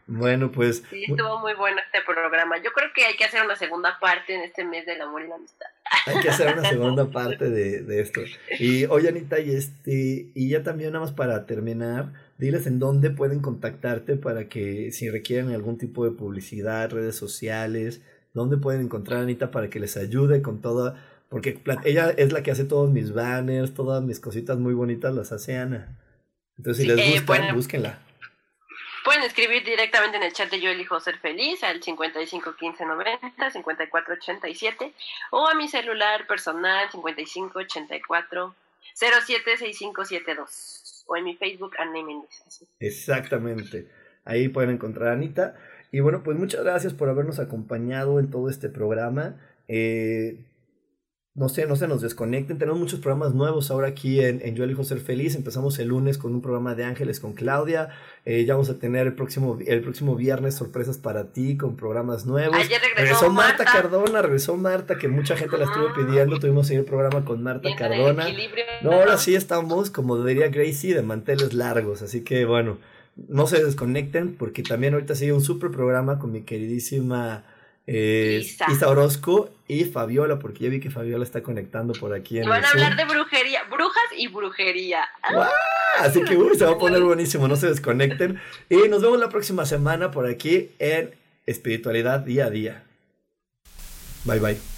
Bueno, 0.06 0.50
pues. 0.50 0.82
Sí, 0.90 1.04
estuvo 1.08 1.38
muy 1.40 1.54
bueno 1.54 1.78
este 1.84 2.00
programa. 2.06 2.56
Yo 2.62 2.70
creo 2.72 2.88
que 2.94 3.04
hay 3.04 3.16
que 3.16 3.24
hacer 3.24 3.42
una 3.42 3.56
segunda 3.56 3.98
parte 3.98 4.34
en 4.34 4.42
este 4.42 4.64
mes 4.64 4.84
del 4.86 5.00
amor 5.00 5.22
y 5.22 5.28
la 5.28 5.36
amistad. 5.36 5.66
Hay 6.06 6.20
que 6.20 6.28
hacer 6.30 6.58
una 6.58 6.68
segunda 6.68 7.06
parte 7.12 7.48
de, 7.48 7.82
de 7.82 8.00
esto. 8.00 8.20
Y 8.58 8.86
oye, 8.86 9.08
Anita, 9.08 9.38
y 9.38 9.52
este, 9.54 10.30
y 10.34 10.48
ya 10.48 10.62
también 10.62 10.92
nada 10.92 11.04
más 11.04 11.12
para 11.12 11.46
terminar, 11.46 12.12
diles 12.36 12.66
en 12.66 12.78
dónde 12.78 13.10
pueden 13.10 13.40
contactarte 13.40 14.16
para 14.16 14.48
que 14.48 14.92
si 14.92 15.08
requieren 15.10 15.52
algún 15.52 15.78
tipo 15.78 16.04
de 16.04 16.10
publicidad, 16.10 16.90
redes 16.90 17.16
sociales, 17.16 18.02
dónde 18.34 18.56
pueden 18.56 18.82
encontrar 18.82 19.20
a 19.20 19.22
Anita 19.22 19.50
para 19.50 19.70
que 19.70 19.80
les 19.80 19.96
ayude 19.96 20.42
con 20.42 20.60
toda, 20.60 21.02
porque 21.28 21.60
ella 21.84 22.10
es 22.10 22.32
la 22.32 22.42
que 22.42 22.50
hace 22.50 22.64
todos 22.64 22.90
mis 22.90 23.12
banners, 23.12 23.74
todas 23.74 24.02
mis 24.02 24.20
cositas 24.20 24.58
muy 24.58 24.74
bonitas 24.74 25.14
las 25.14 25.32
hace 25.32 25.56
Ana. 25.56 25.96
Entonces, 26.58 26.82
si 26.82 26.88
les 26.88 26.98
eh, 26.98 27.20
gustan, 27.20 27.54
búsquenla. 27.54 27.98
Pueden 29.04 29.22
escribir 29.22 29.64
directamente 29.64 30.18
en 30.18 30.24
el 30.24 30.32
chat 30.32 30.50
de 30.50 30.60
Yo 30.60 30.70
elijo 30.70 31.00
ser 31.00 31.18
feliz 31.18 31.62
al 31.64 31.82
55 31.82 32.56
15 32.56 32.84
90 32.84 33.50
54 33.50 34.14
87 34.14 34.92
o 35.30 35.48
a 35.48 35.54
mi 35.54 35.68
celular 35.68 36.26
personal 36.26 36.90
55 36.90 37.58
84 37.58 38.54
07 38.94 39.56
6572 39.56 41.04
o 41.06 41.16
en 41.16 41.24
mi 41.24 41.36
Facebook 41.36 41.72
Anne 41.78 42.02
Méndez. 42.02 42.42
Exactamente. 42.80 43.88
Ahí 44.24 44.48
pueden 44.48 44.70
encontrar 44.70 45.08
a 45.08 45.12
Anita. 45.12 45.56
Y 45.90 46.00
bueno, 46.00 46.22
pues 46.22 46.36
muchas 46.36 46.62
gracias 46.62 46.92
por 46.92 47.08
habernos 47.08 47.38
acompañado 47.38 48.20
en 48.20 48.30
todo 48.30 48.50
este 48.50 48.68
programa. 48.68 49.36
Eh, 49.68 50.36
no 51.38 51.48
sé, 51.48 51.66
no 51.66 51.76
se 51.76 51.86
nos 51.86 52.00
desconecten. 52.00 52.58
Tenemos 52.58 52.80
muchos 52.80 52.98
programas 52.98 53.32
nuevos 53.32 53.70
ahora 53.70 53.86
aquí 53.86 54.20
en, 54.20 54.40
en 54.44 54.56
Yo 54.56 54.64
elijo 54.64 54.82
ser 54.82 54.98
feliz. 54.98 55.36
Empezamos 55.36 55.78
el 55.78 55.88
lunes 55.88 56.18
con 56.18 56.34
un 56.34 56.42
programa 56.42 56.74
de 56.74 56.82
Ángeles 56.82 57.20
con 57.20 57.32
Claudia. 57.32 57.90
Eh, 58.24 58.44
ya 58.44 58.54
vamos 58.54 58.70
a 58.70 58.78
tener 58.80 59.06
el 59.06 59.14
próximo, 59.14 59.56
el 59.64 59.80
próximo 59.80 60.16
viernes 60.16 60.56
sorpresas 60.56 60.98
para 60.98 61.32
ti 61.32 61.56
con 61.56 61.76
programas 61.76 62.26
nuevos. 62.26 62.56
Ayer 62.56 62.80
regresó, 62.96 63.30
Marta. 63.30 63.64
Cardona, 63.64 64.20
regresó 64.20 64.56
Marta, 64.56 64.98
que 64.98 65.06
mucha 65.06 65.36
gente 65.36 65.56
la 65.56 65.66
estuvo 65.66 65.94
pidiendo. 65.94 66.40
Tuvimos 66.40 66.68
ahí 66.70 66.76
el 66.76 66.84
programa 66.84 67.24
con 67.24 67.40
Marta 67.40 67.68
Cardona. 67.78 68.26
No, 68.82 68.92
ahora 68.92 69.16
sí 69.16 69.36
estamos, 69.36 69.90
como 69.90 70.22
diría 70.24 70.48
Gracie, 70.48 70.92
de 70.92 71.02
manteles 71.02 71.54
largos. 71.54 72.02
Así 72.02 72.24
que 72.24 72.46
bueno, 72.46 72.78
no 73.28 73.46
se 73.46 73.64
desconecten 73.64 74.34
porque 74.34 74.64
también 74.64 74.94
ahorita 74.94 75.14
sigue 75.14 75.32
un 75.32 75.42
super 75.42 75.70
programa 75.70 76.18
con 76.18 76.32
mi 76.32 76.42
queridísima 76.42 77.44
Isa. 77.90 78.88
Orozco 78.88 79.50
y 79.66 79.84
Fabiola, 79.84 80.38
porque 80.38 80.64
ya 80.64 80.70
vi 80.70 80.78
que 80.78 80.90
Fabiola 80.90 81.24
está 81.24 81.42
conectando 81.42 81.94
por 81.94 82.14
aquí. 82.14 82.38
En 82.38 82.44
y 82.44 82.48
van 82.48 82.64
a 82.64 82.70
hablar 82.70 82.96
de 82.96 83.04
brujería, 83.06 83.62
brujas 83.70 84.04
y 84.16 84.28
brujería. 84.28 85.04
Así 85.98 86.22
que 86.22 86.36
se 86.54 86.64
va 86.66 86.72
a 86.72 86.78
poner 86.78 87.02
buenísimo, 87.02 87.48
no 87.48 87.56
se 87.56 87.68
desconecten. 87.68 88.40
Y 88.68 88.88
nos 88.88 89.00
vemos 89.00 89.18
la 89.18 89.30
próxima 89.30 89.64
semana 89.64 90.10
por 90.10 90.26
aquí 90.26 90.70
en 90.78 91.14
Espiritualidad 91.46 92.20
Día 92.20 92.46
a 92.46 92.50
Día. 92.50 92.84
Bye 94.24 94.40
bye. 94.40 94.77